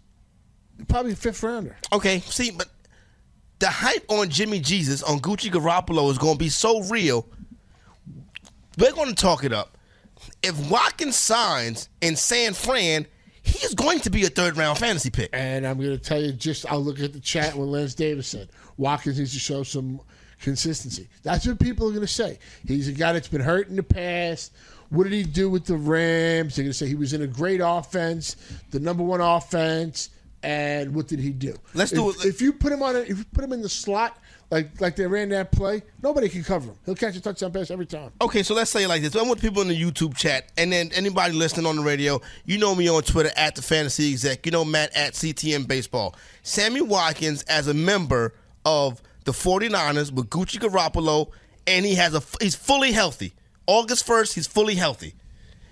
probably 0.87 1.11
a 1.11 1.15
fifth 1.17 1.43
rounder? 1.43 1.75
Okay, 1.91 2.21
see, 2.21 2.51
but 2.51 2.69
the 3.59 3.69
hype 3.69 4.05
on 4.09 4.29
Jimmy 4.29 4.59
Jesus 4.59 5.03
on 5.03 5.19
Gucci 5.19 5.51
Garoppolo 5.51 6.09
is 6.09 6.17
going 6.17 6.33
to 6.33 6.39
be 6.39 6.49
so 6.49 6.81
real. 6.83 7.27
We're 8.77 8.93
going 8.93 9.09
to 9.09 9.15
talk 9.15 9.43
it 9.43 9.53
up. 9.53 9.77
If 10.41 10.69
Watkins 10.69 11.17
signs 11.17 11.89
in 12.01 12.15
San 12.15 12.53
Fran, 12.53 13.05
he 13.41 13.65
is 13.65 13.73
going 13.73 13.99
to 14.01 14.09
be 14.09 14.25
a 14.25 14.29
third 14.29 14.57
round 14.57 14.77
fantasy 14.77 15.09
pick. 15.09 15.29
And 15.33 15.67
I'm 15.67 15.77
going 15.77 15.91
to 15.91 15.97
tell 15.97 16.21
you 16.21 16.31
just, 16.31 16.71
I'll 16.71 16.81
look 16.81 16.99
at 16.99 17.13
the 17.13 17.19
chat 17.19 17.55
what 17.55 17.67
Lance 17.67 17.95
Davis 17.95 18.27
said. 18.27 18.49
Watkins 18.77 19.19
needs 19.19 19.33
to 19.33 19.39
show 19.39 19.63
some 19.63 19.99
consistency. 20.39 21.09
That's 21.23 21.45
what 21.45 21.59
people 21.59 21.87
are 21.87 21.91
going 21.91 22.01
to 22.01 22.07
say. 22.07 22.39
He's 22.65 22.87
a 22.87 22.93
guy 22.93 23.11
that's 23.11 23.27
been 23.27 23.41
hurt 23.41 23.67
in 23.67 23.75
the 23.75 23.83
past. 23.83 24.53
What 24.89 25.03
did 25.03 25.13
he 25.13 25.23
do 25.23 25.49
with 25.49 25.65
the 25.65 25.75
Rams? 25.75 26.55
They're 26.55 26.63
going 26.63 26.71
to 26.71 26.77
say 26.77 26.87
he 26.87 26.95
was 26.95 27.13
in 27.13 27.21
a 27.21 27.27
great 27.27 27.61
offense, 27.63 28.35
the 28.71 28.79
number 28.79 29.03
one 29.03 29.21
offense, 29.21 30.09
and 30.43 30.93
what 30.95 31.07
did 31.07 31.19
he 31.19 31.31
do? 31.31 31.55
Let's 31.73 31.91
if, 31.91 31.97
do 31.97 32.09
it. 32.09 32.25
If 32.25 32.41
you 32.41 32.53
put 32.53 32.71
him 32.71 32.81
on, 32.81 32.95
a, 32.95 32.99
if 32.99 33.17
you 33.17 33.25
put 33.33 33.43
him 33.43 33.53
in 33.53 33.61
the 33.61 33.69
slot 33.69 34.17
like 34.51 34.79
like 34.81 34.95
they 34.95 35.05
ran 35.05 35.29
that 35.29 35.51
play, 35.51 35.83
nobody 36.01 36.29
can 36.29 36.43
cover 36.43 36.69
him. 36.69 36.75
He'll 36.85 36.95
catch 36.95 37.15
a 37.15 37.21
touchdown 37.21 37.51
pass 37.51 37.71
every 37.71 37.85
time. 37.85 38.11
Okay, 38.21 38.43
so 38.43 38.53
let's 38.53 38.71
say 38.71 38.83
it 38.83 38.87
like 38.87 39.01
this. 39.01 39.15
I 39.15 39.21
want 39.21 39.41
people 39.41 39.61
in 39.61 39.67
the 39.67 39.79
YouTube 39.79 40.15
chat, 40.15 40.51
and 40.57 40.71
then 40.71 40.91
anybody 40.93 41.33
listening 41.33 41.65
on 41.65 41.75
the 41.75 41.83
radio, 41.83 42.21
you 42.45 42.57
know 42.57 42.73
me 42.73 42.89
on 42.89 43.03
Twitter 43.03 43.31
at 43.35 43.55
the 43.55 43.61
Fantasy 43.61 44.11
Exec. 44.11 44.45
You 44.45 44.51
know 44.51 44.65
Matt 44.65 44.95
at 44.95 45.13
CTM 45.13 45.67
Baseball. 45.67 46.15
Sammy 46.43 46.81
Watkins 46.81 47.43
as 47.43 47.67
a 47.67 47.73
member 47.73 48.33
of 48.65 49.01
the 49.25 49.31
49ers 49.31 50.11
with 50.11 50.29
Gucci 50.29 50.59
Garoppolo, 50.59 51.29
and 51.67 51.85
he 51.85 51.95
has 51.95 52.15
a 52.15 52.23
he's 52.41 52.55
fully 52.55 52.91
healthy. 52.91 53.33
August 53.67 54.07
1st, 54.07 54.33
he's 54.33 54.47
fully 54.47 54.73
healthy. 54.73 55.13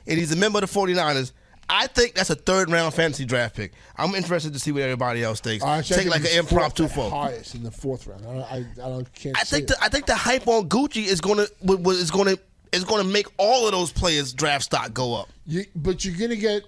And 0.06 0.20
he's 0.20 0.32
a 0.32 0.36
member 0.36 0.60
of 0.60 0.72
the 0.72 0.80
49ers. 0.80 1.32
I 1.70 1.88
think 1.88 2.14
that's 2.14 2.30
a 2.30 2.36
third 2.36 2.70
round 2.70 2.94
fantasy 2.94 3.26
draft 3.26 3.56
pick. 3.56 3.74
I'm 3.98 4.16
interested 4.16 4.54
to 4.54 4.60
see 4.60 4.72
what 4.72 4.84
everybody 4.84 5.24
else 5.24 5.42
thinks. 5.42 5.66
I 5.66 5.82
Take 5.82 6.08
like 6.08 6.22
an 6.22 6.40
impromptu 6.40 6.88
fourth 6.88 7.12
highest 7.12 7.56
in 7.56 7.64
the 7.64 7.72
fourth 7.72 8.08
round. 8.08 8.26
I, 8.26 8.32
I, 8.32 8.58
I 8.58 8.90
don't 8.90 9.14
can't. 9.14 9.38
I 9.38 9.44
think 9.44 9.64
it. 9.64 9.68
the, 9.70 9.84
I 9.84 9.90
think 9.90 10.06
the 10.06 10.16
hype 10.16 10.48
on 10.48 10.70
Gucci 10.70 11.06
is 11.06 11.20
gonna 11.20 11.48
is 11.64 12.12
gonna 12.12 12.38
is 12.72 12.86
gonna 12.86 13.04
make 13.04 13.28
all 13.38 13.66
of 13.66 13.74
those 13.74 13.92
players 13.92 14.32
draft 14.34 14.66
stock 14.66 14.94
go 14.94 15.14
up. 15.14 15.30
You, 15.46 15.66
but 15.76 16.06
you're 16.06 16.18
going 16.18 16.32
to 16.32 16.38
get 16.38 16.64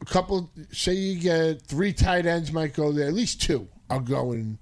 a 0.00 0.04
couple. 0.04 0.50
Say 0.72 0.94
you 0.94 1.20
get 1.20 1.62
three 1.62 1.92
tight 1.92 2.26
ends 2.26 2.52
might 2.52 2.74
go 2.74 2.92
there. 2.92 3.08
At 3.08 3.14
least 3.14 3.40
two 3.42 3.68
are 3.90 4.00
going 4.00 4.58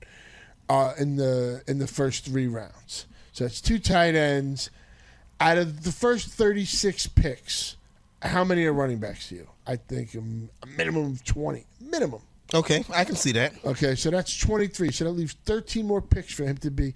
uh, 0.68 0.92
in 0.98 1.16
the 1.16 1.62
in 1.66 1.78
the 1.78 1.86
first 1.86 2.24
three 2.24 2.46
rounds. 2.46 3.06
So 3.32 3.44
that's 3.44 3.60
two 3.60 3.78
tight 3.78 4.14
ends 4.14 4.70
out 5.40 5.58
of 5.58 5.84
the 5.84 5.92
first 5.92 6.28
36 6.28 7.08
picks. 7.08 7.76
How 8.22 8.44
many 8.44 8.64
are 8.64 8.72
running 8.72 8.98
backs 8.98 9.28
to 9.28 9.34
you? 9.36 9.48
I 9.66 9.76
think 9.76 10.14
a 10.14 10.22
minimum 10.66 11.12
of 11.12 11.24
20. 11.24 11.64
Minimum. 11.80 12.20
Okay, 12.54 12.84
I 12.94 13.04
can 13.04 13.16
see 13.16 13.32
that. 13.32 13.52
Okay, 13.64 13.94
so 13.96 14.10
that's 14.10 14.36
23. 14.38 14.92
So 14.92 15.04
that 15.04 15.10
leaves 15.10 15.34
13 15.44 15.86
more 15.86 16.00
picks 16.00 16.32
for 16.32 16.44
him 16.44 16.56
to 16.58 16.70
be. 16.70 16.94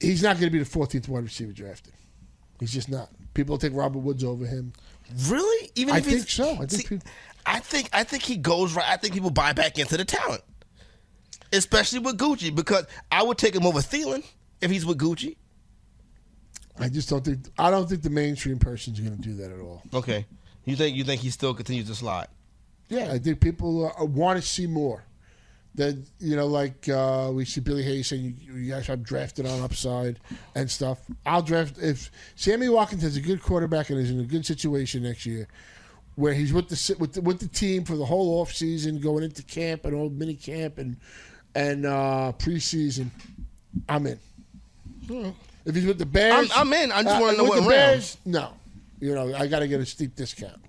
He's 0.00 0.22
not 0.22 0.34
going 0.38 0.46
to 0.46 0.50
be 0.50 0.58
the 0.58 0.64
14th 0.68 1.08
wide 1.08 1.22
receiver 1.24 1.52
drafted. 1.52 1.92
He's 2.60 2.72
just 2.72 2.88
not. 2.90 3.08
People 3.34 3.52
will 3.54 3.58
take 3.58 3.72
Robert 3.74 4.00
Woods 4.00 4.22
over 4.24 4.46
him. 4.46 4.72
Really? 5.28 5.70
Even 5.76 5.94
I 5.94 5.98
if 5.98 6.06
he's- 6.06 6.16
think 6.18 6.28
so. 6.30 6.52
I 6.54 6.56
think 6.66 6.70
See, 6.70 6.82
people, 6.88 7.06
I 7.46 7.60
think 7.60 7.88
I 7.92 8.04
think 8.04 8.22
he 8.22 8.36
goes 8.36 8.74
right. 8.74 8.86
I 8.88 8.96
think 8.96 9.14
people 9.14 9.30
buy 9.30 9.52
back 9.52 9.78
into 9.78 9.96
the 9.96 10.04
talent, 10.04 10.42
especially 11.52 11.98
with 12.00 12.18
Gucci 12.18 12.54
because 12.54 12.86
I 13.12 13.22
would 13.22 13.38
take 13.38 13.54
him 13.54 13.66
over 13.66 13.80
Thielen 13.80 14.24
if 14.60 14.70
he's 14.70 14.84
with 14.86 14.98
Gucci. 14.98 15.36
I 16.78 16.88
just 16.88 17.08
don't 17.08 17.24
think. 17.24 17.46
I 17.58 17.70
don't 17.70 17.88
think 17.88 18.02
the 18.02 18.10
mainstream 18.10 18.58
person's 18.58 19.00
going 19.00 19.16
to 19.16 19.22
do 19.22 19.34
that 19.34 19.50
at 19.50 19.60
all. 19.60 19.82
Okay, 19.92 20.26
you 20.64 20.76
think 20.76 20.96
you 20.96 21.04
think 21.04 21.20
he 21.20 21.30
still 21.30 21.54
continues 21.54 21.86
to 21.88 21.94
slide? 21.94 22.26
Yeah, 22.88 23.12
I 23.12 23.18
think 23.18 23.40
people 23.40 23.92
uh, 23.98 24.04
want 24.04 24.40
to 24.40 24.46
see 24.46 24.66
more. 24.66 25.04
That 25.76 25.96
you 26.20 26.36
know, 26.36 26.46
like 26.46 26.88
uh, 26.88 27.30
we 27.32 27.44
see 27.44 27.60
Billy 27.60 27.82
Hayes 27.82 28.06
saying, 28.06 28.36
you, 28.38 28.54
you 28.54 28.70
guys 28.70 28.86
have 28.86 29.02
drafted 29.02 29.44
on 29.44 29.60
upside 29.60 30.20
and 30.54 30.70
stuff. 30.70 31.00
I'll 31.26 31.42
draft 31.42 31.78
if 31.78 32.12
Sammy 32.36 32.68
Watkins 32.68 33.02
has 33.02 33.16
a 33.16 33.20
good 33.20 33.42
quarterback 33.42 33.90
and 33.90 33.98
is 33.98 34.10
in 34.10 34.20
a 34.20 34.24
good 34.24 34.46
situation 34.46 35.02
next 35.02 35.26
year, 35.26 35.48
where 36.14 36.32
he's 36.32 36.52
with 36.52 36.68
the 36.68 36.96
with 36.98 37.14
the, 37.14 37.22
with 37.22 37.40
the 37.40 37.48
team 37.48 37.84
for 37.84 37.96
the 37.96 38.04
whole 38.04 38.40
off 38.40 38.52
season, 38.52 39.00
going 39.00 39.24
into 39.24 39.42
camp 39.42 39.84
and 39.84 39.96
old 39.96 40.16
mini 40.16 40.34
camp 40.34 40.78
and 40.78 40.96
and 41.56 41.86
uh, 41.86 42.32
preseason. 42.38 43.10
I'm 43.88 44.06
in. 44.06 44.18
If 45.64 45.74
he's 45.74 45.86
with 45.86 45.98
the 45.98 46.06
Bears, 46.06 46.50
I'm- 46.52 46.68
I'm 46.68 46.72
in. 46.74 46.92
I 46.92 47.02
just 47.02 47.16
uh, 47.16 47.20
wanna 47.20 47.36
know 47.38 47.44
with 47.44 47.50
what 47.50 47.56
the 47.56 47.60
round. 47.62 47.70
Bears. 47.70 48.16
No, 48.24 48.52
you 49.00 49.14
know, 49.14 49.34
I 49.34 49.46
got 49.46 49.60
to 49.60 49.68
get 49.68 49.80
a 49.80 49.86
steep 49.86 50.14
discount. 50.14 50.60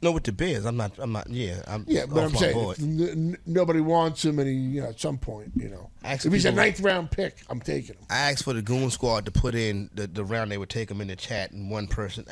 No, 0.00 0.12
with 0.12 0.22
the 0.22 0.30
Bears, 0.32 0.64
I'm 0.64 0.76
not. 0.76 0.92
I'm 0.98 1.10
not. 1.10 1.28
Yeah, 1.28 1.60
I'm. 1.66 1.84
Yeah, 1.88 2.06
but 2.06 2.22
I'm 2.22 2.34
saying 2.36 2.56
n- 2.78 3.00
n- 3.10 3.38
nobody 3.46 3.80
wants 3.80 4.24
him, 4.24 4.38
and 4.38 4.48
he, 4.48 4.54
you 4.54 4.80
know, 4.82 4.88
at 4.90 5.00
some 5.00 5.18
point, 5.18 5.50
you 5.56 5.68
know, 5.68 5.90
Ask 6.04 6.24
if 6.24 6.32
he's 6.32 6.44
a 6.44 6.52
ninth 6.52 6.78
round 6.78 7.10
pick, 7.10 7.38
I'm 7.50 7.60
taking 7.60 7.96
him. 7.96 8.04
I 8.08 8.30
asked 8.30 8.44
for 8.44 8.52
the 8.52 8.62
Goon 8.62 8.90
Squad 8.90 9.24
to 9.24 9.32
put 9.32 9.56
in 9.56 9.90
the, 9.92 10.06
the 10.06 10.24
round 10.24 10.52
they 10.52 10.58
would 10.58 10.68
take 10.70 10.88
him 10.88 11.00
in 11.00 11.08
the 11.08 11.16
chat, 11.16 11.50
and 11.50 11.68
one 11.68 11.88
person, 11.88 12.24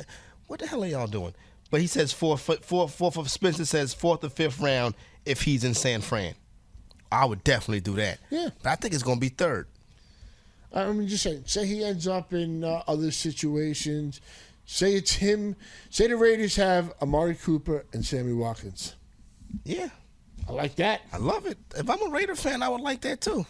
what 0.46 0.60
the 0.60 0.68
hell 0.68 0.84
are 0.84 0.86
y'all 0.86 1.08
doing? 1.08 1.34
But 1.72 1.80
he 1.80 1.88
says 1.88 2.12
fourth, 2.12 2.40
fourth, 2.42 2.94
fourth 2.94 3.16
of 3.16 3.28
Spencer 3.28 3.64
says 3.64 3.92
fourth 3.92 4.22
or 4.22 4.28
fifth 4.28 4.60
round 4.60 4.94
if 5.24 5.42
he's 5.42 5.64
in 5.64 5.74
San 5.74 6.02
Fran. 6.02 6.34
I 7.10 7.24
would 7.24 7.42
definitely 7.42 7.80
do 7.80 7.94
that. 7.94 8.20
Yeah, 8.30 8.50
but 8.62 8.70
I 8.70 8.76
think 8.76 8.94
it's 8.94 9.02
going 9.02 9.16
to 9.16 9.20
be 9.20 9.30
third. 9.30 9.66
I 10.74 10.90
mean, 10.92 11.08
just 11.08 11.22
saying. 11.22 11.44
Say 11.46 11.66
he 11.66 11.84
ends 11.84 12.06
up 12.06 12.32
in 12.32 12.64
uh, 12.64 12.82
other 12.86 13.10
situations. 13.10 14.20
Say 14.66 14.94
it's 14.94 15.12
him. 15.12 15.56
Say 15.90 16.08
the 16.08 16.16
Raiders 16.16 16.56
have 16.56 16.92
Amari 17.00 17.36
Cooper 17.36 17.86
and 17.92 18.04
Sammy 18.04 18.32
Watkins. 18.32 18.96
Yeah, 19.64 19.88
I 20.48 20.52
like 20.52 20.76
that. 20.76 21.02
I 21.12 21.18
love 21.18 21.46
it. 21.46 21.56
If 21.76 21.88
I'm 21.88 22.02
a 22.02 22.10
Raider 22.10 22.34
fan, 22.34 22.62
I 22.62 22.68
would 22.68 22.80
like 22.80 23.00
that 23.02 23.20
too. 23.20 23.46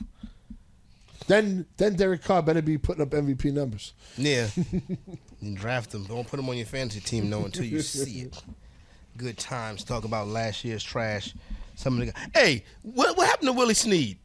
Then, 1.26 1.66
then 1.76 1.96
Derek 1.96 2.22
Carr 2.22 2.42
better 2.42 2.62
be 2.62 2.78
putting 2.78 3.02
up 3.02 3.10
MVP 3.10 3.52
numbers. 3.52 3.94
Yeah, 4.16 4.48
you 5.40 5.56
draft 5.56 5.92
him. 5.92 6.04
Don't 6.04 6.26
put 6.28 6.38
him 6.38 6.48
on 6.48 6.56
your 6.56 6.66
fantasy 6.66 7.00
team, 7.00 7.28
no, 7.28 7.44
until 7.44 7.64
you 7.64 7.80
see 7.80 8.20
it. 8.20 8.42
Good 9.16 9.38
times. 9.38 9.82
Talk 9.82 10.04
about 10.04 10.28
last 10.28 10.64
year's 10.64 10.84
trash. 10.84 11.34
Some 11.74 11.98
of 11.98 12.06
the 12.06 12.12
guys. 12.12 12.28
Hey, 12.34 12.64
what 12.82 13.16
what 13.16 13.26
happened 13.26 13.48
to 13.48 13.52
Willie 13.54 13.74
Snead? 13.74 14.18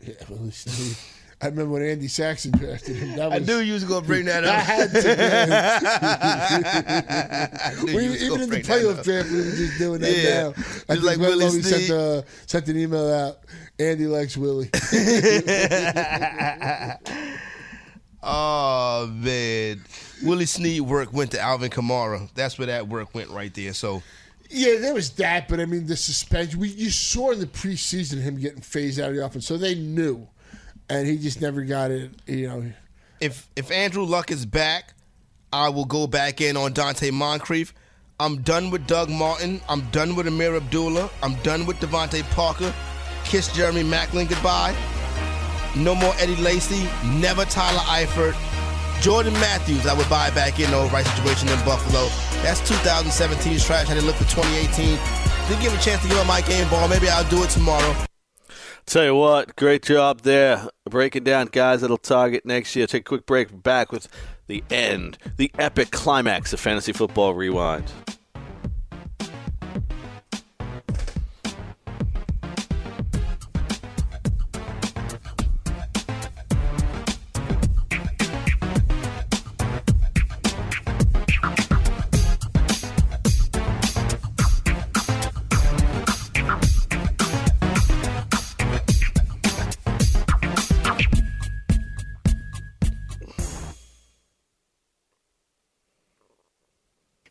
Yeah, 0.00 0.14
Willie 0.28 0.50
Snead. 0.50 0.96
I 1.42 1.46
remember 1.46 1.72
when 1.72 1.82
Andy 1.82 2.06
Saxon 2.08 2.52
drafted 2.52 2.96
him. 2.96 3.16
That 3.16 3.32
I 3.32 3.38
knew 3.38 3.60
you 3.60 3.72
was 3.72 3.84
gonna 3.84 4.06
bring 4.06 4.26
that 4.26 4.44
up. 4.48 4.54
I 4.54 4.60
had 4.60 4.90
to. 7.80 7.84
knew 7.86 7.86
man. 7.86 7.86
you 7.86 7.96
We- 7.96 8.08
was 8.10 8.22
even 8.22 8.40
in 8.42 8.50
the 8.50 8.60
playoff 8.62 9.02
draft, 9.02 9.30
we 9.30 9.38
were 9.38 9.44
just 9.44 9.78
doing 9.78 10.00
that 10.02 10.16
Yeah. 10.16 10.42
now. 10.42 10.52
Just 10.52 10.90
I 10.90 10.94
think 10.94 11.04
like 11.06 11.18
Willie 11.18 11.48
sent, 11.62 11.84
Snead. 11.84 11.90
uh, 11.90 12.22
sent 12.46 12.68
an 12.68 12.78
email 12.78 13.10
out. 13.12 13.38
Andy 13.78 14.06
likes 14.06 14.36
Willie. 14.36 14.68
oh 18.22 19.06
man, 19.06 19.82
Willie 20.22 20.46
Snead 20.46 20.82
work 20.82 21.12
went 21.12 21.30
to 21.32 21.40
Alvin 21.40 21.70
Kamara. 21.70 22.28
That's 22.34 22.58
where 22.58 22.66
that 22.66 22.88
work 22.88 23.14
went 23.14 23.30
right 23.30 23.52
there. 23.54 23.72
So 23.72 24.02
Yeah, 24.50 24.76
there 24.78 24.94
was 24.94 25.10
that, 25.12 25.48
but 25.48 25.60
I 25.60 25.64
mean 25.66 25.86
the 25.86 25.96
suspension. 25.96 26.60
We 26.60 26.68
you 26.68 26.90
saw 26.90 27.32
in 27.32 27.40
the 27.40 27.46
preseason 27.46 28.20
him 28.20 28.38
getting 28.38 28.60
phased 28.60 29.00
out 29.00 29.10
of 29.10 29.16
the 29.16 29.24
offense, 29.24 29.46
so 29.46 29.56
they 29.56 29.74
knew, 29.74 30.26
and 30.90 31.06
he 31.06 31.16
just 31.16 31.40
never 31.40 31.62
got 31.62 31.90
it. 31.90 32.10
You 32.26 32.48
know, 32.48 32.72
if 33.20 33.48
if 33.56 33.70
Andrew 33.70 34.04
Luck 34.04 34.30
is 34.30 34.44
back, 34.44 34.94
I 35.52 35.68
will 35.68 35.86
go 35.86 36.06
back 36.06 36.40
in 36.40 36.56
on 36.56 36.74
Donte 36.74 37.10
Moncrief. 37.12 37.72
I'm 38.18 38.42
done 38.42 38.70
with 38.70 38.86
Doug 38.86 39.08
Martin. 39.08 39.62
I'm 39.68 39.88
done 39.90 40.14
with 40.14 40.26
Ameer 40.26 40.56
Abdullah. 40.56 41.08
I'm 41.22 41.34
done 41.36 41.64
with 41.64 41.78
DeVante 41.78 42.22
Parker. 42.32 42.74
Kiss 43.24 43.50
Jeremy 43.54 43.82
Maclin 43.82 44.28
goodbye. 44.28 44.76
No 45.76 45.94
more 45.94 46.12
Eddie 46.18 46.36
Lacy. 46.36 46.86
Never 47.18 47.44
Tyler 47.46 47.80
Eifert. 47.80 48.36
Jordan 49.00 49.32
Matthews, 49.34 49.86
I 49.86 49.94
would 49.94 50.08
buy 50.10 50.28
back 50.30 50.60
in 50.60 50.70
though, 50.70 50.86
right 50.88 51.06
situation 51.06 51.48
in 51.48 51.58
Buffalo. 51.64 52.08
That's 52.42 52.60
2017's 52.60 53.64
trash. 53.64 53.88
I 53.88 53.94
didn't 53.94 54.06
look 54.06 54.16
for 54.16 54.28
2018. 54.28 54.98
Didn't 55.48 55.62
give 55.62 55.72
him 55.72 55.78
a 55.78 55.82
chance 55.82 56.02
to 56.02 56.08
give 56.08 56.18
up 56.18 56.26
my 56.26 56.42
game 56.42 56.68
ball. 56.68 56.86
Maybe 56.88 57.08
I'll 57.08 57.28
do 57.30 57.42
it 57.42 57.48
tomorrow. 57.48 57.96
Tell 58.86 59.04
you 59.04 59.14
what, 59.14 59.54
great 59.56 59.82
job 59.82 60.22
there 60.22 60.68
breaking 60.90 61.24
down 61.24 61.46
guys 61.46 61.80
that'll 61.80 61.96
target 61.96 62.44
next 62.44 62.76
year. 62.76 62.86
Take 62.86 63.02
a 63.02 63.04
quick 63.04 63.26
break. 63.26 63.62
Back 63.62 63.92
with 63.92 64.08
the 64.48 64.62
end, 64.70 65.16
the 65.36 65.50
epic 65.58 65.90
climax 65.90 66.52
of 66.52 66.60
Fantasy 66.60 66.92
Football 66.92 67.34
Rewind. 67.34 67.90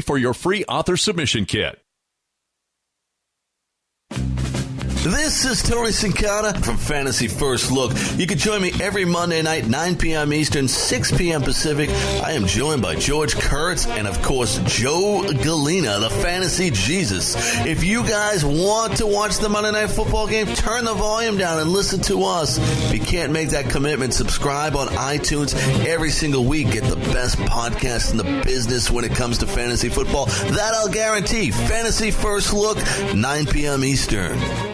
for 0.00 0.18
your 0.18 0.34
free 0.34 0.64
author 0.64 0.96
submission 0.96 1.44
kit. 1.44 1.80
This 5.02 5.46
is 5.46 5.62
Tony 5.62 5.92
Sincata 5.92 6.62
from 6.62 6.76
Fantasy 6.76 7.26
First 7.26 7.70
Look. 7.72 7.92
You 8.18 8.26
can 8.26 8.36
join 8.36 8.60
me 8.60 8.70
every 8.82 9.06
Monday 9.06 9.40
night, 9.40 9.66
9 9.66 9.96
p.m. 9.96 10.30
Eastern, 10.30 10.68
6 10.68 11.16
p.m. 11.16 11.40
Pacific. 11.40 11.88
I 12.22 12.32
am 12.32 12.44
joined 12.44 12.82
by 12.82 12.96
George 12.96 13.34
Kurtz 13.34 13.86
and, 13.86 14.06
of 14.06 14.20
course, 14.20 14.58
Joe 14.66 15.22
Galena, 15.42 16.00
the 16.00 16.10
Fantasy 16.10 16.70
Jesus. 16.70 17.34
If 17.64 17.82
you 17.82 18.06
guys 18.06 18.44
want 18.44 18.98
to 18.98 19.06
watch 19.06 19.38
the 19.38 19.48
Monday 19.48 19.70
Night 19.70 19.88
Football 19.88 20.26
game, 20.26 20.46
turn 20.48 20.84
the 20.84 20.92
volume 20.92 21.38
down 21.38 21.58
and 21.58 21.70
listen 21.70 22.00
to 22.02 22.24
us. 22.24 22.58
If 22.58 22.92
you 22.92 23.00
can't 23.00 23.32
make 23.32 23.48
that 23.50 23.70
commitment, 23.70 24.12
subscribe 24.12 24.76
on 24.76 24.88
iTunes 24.88 25.54
every 25.86 26.10
single 26.10 26.44
week. 26.44 26.72
Get 26.72 26.84
the 26.84 26.96
best 26.96 27.38
podcast 27.38 28.10
in 28.10 28.18
the 28.18 28.42
business 28.44 28.90
when 28.90 29.06
it 29.06 29.14
comes 29.14 29.38
to 29.38 29.46
fantasy 29.46 29.88
football. 29.88 30.26
That 30.26 30.74
I'll 30.74 30.92
guarantee. 30.92 31.52
Fantasy 31.52 32.10
First 32.10 32.52
Look, 32.52 32.76
9 33.14 33.46
p.m. 33.46 33.82
Eastern. 33.82 34.69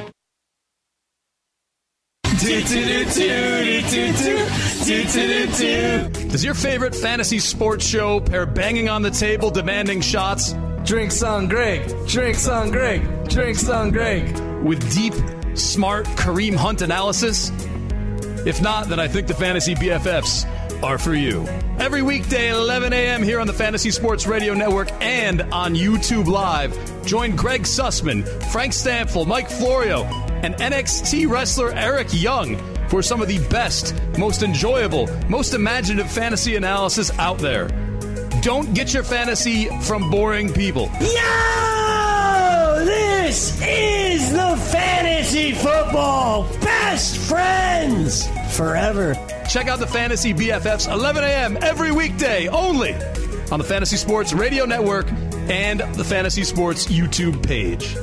Does 6.29 6.45
your 6.45 6.55
favorite 6.55 6.95
fantasy 6.95 7.39
sports 7.39 7.87
show 7.87 8.21
pair 8.21 8.45
banging 8.45 8.89
on 8.89 9.03
the 9.03 9.11
table 9.11 9.51
demanding 9.51 10.03
shots? 10.03 10.55
Drinks 10.85 11.23
on 11.23 11.49
Greg, 11.49 11.89
drinks 12.07 12.47
on 12.47 12.71
Greg, 12.71 13.29
drinks 13.29 13.69
on 13.69 13.91
Greg. 13.91 14.39
With 14.63 14.93
deep, 14.95 15.15
smart 15.57 16.05
Kareem 16.07 16.55
Hunt 16.55 16.83
analysis? 16.83 17.51
If 18.47 18.61
not, 18.61 18.89
then 18.89 19.01
I 19.01 19.09
think 19.09 19.27
the 19.29 19.35
Fantasy 19.35 19.75
BFFs 19.75 20.45
are 20.83 20.99
for 20.99 21.15
you. 21.15 21.47
Every 21.79 22.03
weekday 22.03 22.51
at 22.51 22.57
11 22.57 22.93
a.m. 22.93 23.23
here 23.23 23.41
on 23.41 23.47
the 23.47 23.53
Fantasy 23.53 23.91
Sports 23.91 24.27
Radio 24.27 24.55
Network 24.55 24.91
and 25.03 25.43
on 25.43 25.75
YouTube 25.75 26.27
Live, 26.27 26.77
join 27.05 27.37
Greg 27.37 27.63
Sussman, 27.63 28.27
Frank 28.51 28.73
Stampfl, 28.73 29.27
Mike 29.27 29.49
Florio, 29.49 30.05
and 30.43 30.55
NXT 30.57 31.29
wrestler 31.29 31.73
Eric 31.73 32.09
Young 32.13 32.57
for 32.89 33.03
some 33.03 33.21
of 33.21 33.29
the 33.29 33.39
best, 33.49 33.95
most 34.19 34.43
enjoyable, 34.43 35.09
most 35.29 35.55
imaginative 35.55 36.11
fantasy 36.11 36.57
analysis 36.57 37.11
out 37.19 37.39
there. 37.39 37.69
Don't 38.43 38.75
get 38.75 38.95
your 38.95 39.03
fantasy 39.03 39.67
from 39.81 40.11
boring 40.11 40.53
people. 40.53 40.91
Yo! 41.01 41.86
This 43.27 43.61
is 43.61 44.31
the 44.31 44.57
Fantasy 44.71 45.51
Football 45.51 46.45
Best 46.61 47.19
Friends 47.19 48.25
Forever. 48.57 49.15
Check 49.51 49.67
out 49.67 49.81
the 49.81 49.87
Fantasy 49.89 50.33
BFFs 50.33 50.89
11 50.89 51.25
a.m. 51.25 51.59
every 51.61 51.91
weekday 51.91 52.47
only 52.47 52.95
on 53.51 53.59
the 53.59 53.65
Fantasy 53.65 53.97
Sports 53.97 54.33
Radio 54.33 54.65
Network 54.65 55.11
and 55.51 55.81
the 55.97 56.05
Fantasy 56.05 56.45
Sports 56.45 56.87
YouTube 56.87 57.45
page. 57.45 57.97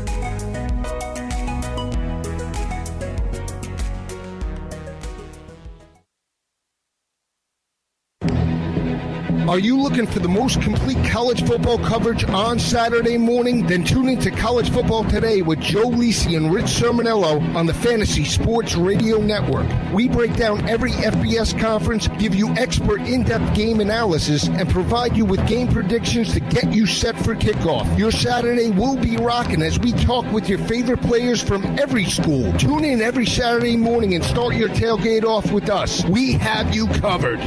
Are 9.53 9.59
you 9.59 9.79
looking 9.79 10.07
for 10.07 10.17
the 10.17 10.27
most 10.27 10.63
complete 10.63 10.97
college 11.11 11.45
football 11.45 11.77
coverage 11.77 12.23
on 12.23 12.57
Saturday 12.57 13.19
morning? 13.19 13.67
Then 13.67 13.83
tune 13.83 14.09
in 14.09 14.19
to 14.21 14.31
College 14.31 14.71
Football 14.71 15.03
Today 15.03 15.43
with 15.43 15.59
Joe 15.59 15.91
Lisi 15.91 16.35
and 16.35 16.51
Rich 16.51 16.65
Sermonello 16.65 17.53
on 17.53 17.67
the 17.67 17.73
Fantasy 17.75 18.25
Sports 18.25 18.73
Radio 18.73 19.19
Network. 19.19 19.67
We 19.93 20.09
break 20.09 20.35
down 20.35 20.67
every 20.67 20.89
FBS 20.93 21.59
conference, 21.59 22.07
give 22.17 22.33
you 22.33 22.49
expert 22.55 23.01
in-depth 23.01 23.55
game 23.55 23.79
analysis, 23.79 24.47
and 24.47 24.67
provide 24.71 25.15
you 25.15 25.23
with 25.23 25.47
game 25.47 25.67
predictions 25.67 26.33
to 26.33 26.39
get 26.39 26.73
you 26.73 26.87
set 26.87 27.15
for 27.15 27.35
kickoff. 27.35 27.95
Your 27.95 28.11
Saturday 28.11 28.71
will 28.71 28.97
be 28.97 29.17
rocking 29.17 29.61
as 29.61 29.77
we 29.77 29.91
talk 29.91 30.25
with 30.31 30.49
your 30.49 30.57
favorite 30.57 31.01
players 31.01 31.43
from 31.43 31.63
every 31.79 32.05
school. 32.05 32.51
Tune 32.53 32.83
in 32.83 33.03
every 33.03 33.27
Saturday 33.27 33.77
morning 33.77 34.15
and 34.15 34.23
start 34.23 34.55
your 34.55 34.69
tailgate 34.69 35.23
off 35.23 35.51
with 35.51 35.69
us. 35.69 36.03
We 36.05 36.31
have 36.31 36.73
you 36.73 36.87
covered. 36.87 37.39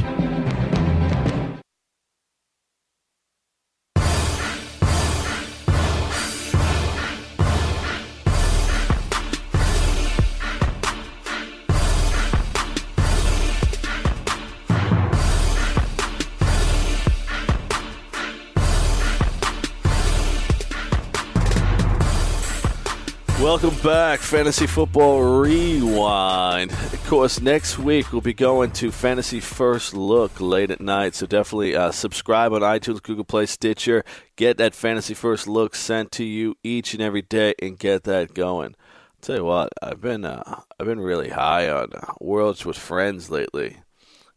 Welcome 23.47 23.77
back, 23.81 24.19
Fantasy 24.19 24.67
Football 24.67 25.39
Rewind. 25.39 26.69
Of 26.69 27.05
course, 27.07 27.39
next 27.39 27.79
week 27.79 28.11
we'll 28.11 28.19
be 28.19 28.33
going 28.33 28.71
to 28.71 28.91
Fantasy 28.91 29.39
First 29.39 29.93
Look 29.93 30.41
late 30.41 30.69
at 30.69 30.81
night, 30.81 31.15
so 31.15 31.25
definitely 31.25 31.73
uh, 31.73 31.91
subscribe 31.91 32.51
on 32.51 32.59
iTunes, 32.59 33.01
Google 33.01 33.23
Play, 33.23 33.45
Stitcher. 33.45 34.03
Get 34.35 34.57
that 34.57 34.75
Fantasy 34.75 35.13
First 35.13 35.47
Look 35.47 35.75
sent 35.75 36.11
to 36.11 36.25
you 36.25 36.55
each 36.61 36.93
and 36.93 37.01
every 37.01 37.21
day, 37.21 37.53
and 37.61 37.79
get 37.79 38.03
that 38.03 38.33
going. 38.33 38.75
I'll 38.75 39.21
tell 39.21 39.37
you 39.37 39.45
what, 39.45 39.69
I've 39.81 40.01
been 40.01 40.25
uh, 40.25 40.63
I've 40.77 40.85
been 40.85 40.99
really 40.99 41.29
high 41.29 41.69
on 41.69 41.93
uh, 41.93 42.15
Words 42.19 42.65
with 42.65 42.77
Friends 42.77 43.29
lately, 43.29 43.77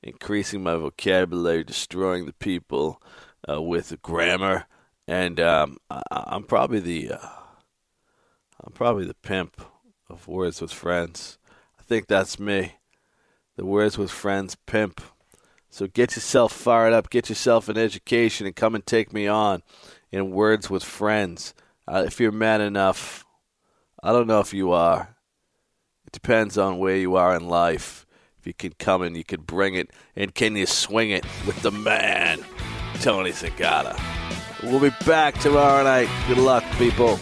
increasing 0.04 0.62
my 0.62 0.76
vocabulary, 0.76 1.64
destroying 1.64 2.26
the 2.26 2.32
people 2.34 3.02
uh, 3.50 3.60
with 3.60 4.00
grammar, 4.02 4.66
and 5.08 5.40
um, 5.40 5.78
I- 5.90 6.02
I'm 6.12 6.44
probably 6.44 6.78
the 6.78 7.14
uh, 7.14 7.28
I'm 8.62 8.72
probably 8.72 9.06
the 9.06 9.14
pimp 9.14 9.62
of 10.08 10.28
Words 10.28 10.60
with 10.60 10.72
Friends. 10.72 11.38
I 11.78 11.82
think 11.82 12.06
that's 12.06 12.38
me. 12.38 12.74
The 13.56 13.64
Words 13.64 13.96
with 13.96 14.10
Friends 14.10 14.54
pimp. 14.66 15.00
So 15.70 15.86
get 15.86 16.16
yourself 16.16 16.52
fired 16.52 16.92
up, 16.92 17.10
get 17.10 17.28
yourself 17.28 17.68
an 17.68 17.78
education, 17.78 18.46
and 18.46 18.56
come 18.56 18.74
and 18.74 18.84
take 18.84 19.12
me 19.12 19.26
on 19.26 19.62
in 20.10 20.30
Words 20.30 20.68
with 20.68 20.82
Friends. 20.82 21.54
Uh, 21.86 22.04
if 22.06 22.20
you're 22.20 22.32
man 22.32 22.60
enough, 22.60 23.24
I 24.02 24.12
don't 24.12 24.26
know 24.26 24.40
if 24.40 24.52
you 24.52 24.72
are. 24.72 25.16
It 26.06 26.12
depends 26.12 26.58
on 26.58 26.78
where 26.78 26.96
you 26.96 27.16
are 27.16 27.34
in 27.36 27.48
life. 27.48 28.04
If 28.38 28.46
you 28.46 28.54
can 28.54 28.72
come 28.78 29.02
and 29.02 29.16
you 29.16 29.24
can 29.24 29.42
bring 29.42 29.74
it, 29.74 29.90
and 30.16 30.34
can 30.34 30.56
you 30.56 30.66
swing 30.66 31.10
it 31.10 31.24
with 31.46 31.60
the 31.62 31.70
man, 31.70 32.40
Tony 33.00 33.30
Zagata. 33.30 33.98
We'll 34.62 34.80
be 34.80 34.94
back 35.06 35.38
tomorrow 35.38 35.84
night. 35.84 36.08
Good 36.26 36.38
luck, 36.38 36.64
people. 36.78 37.20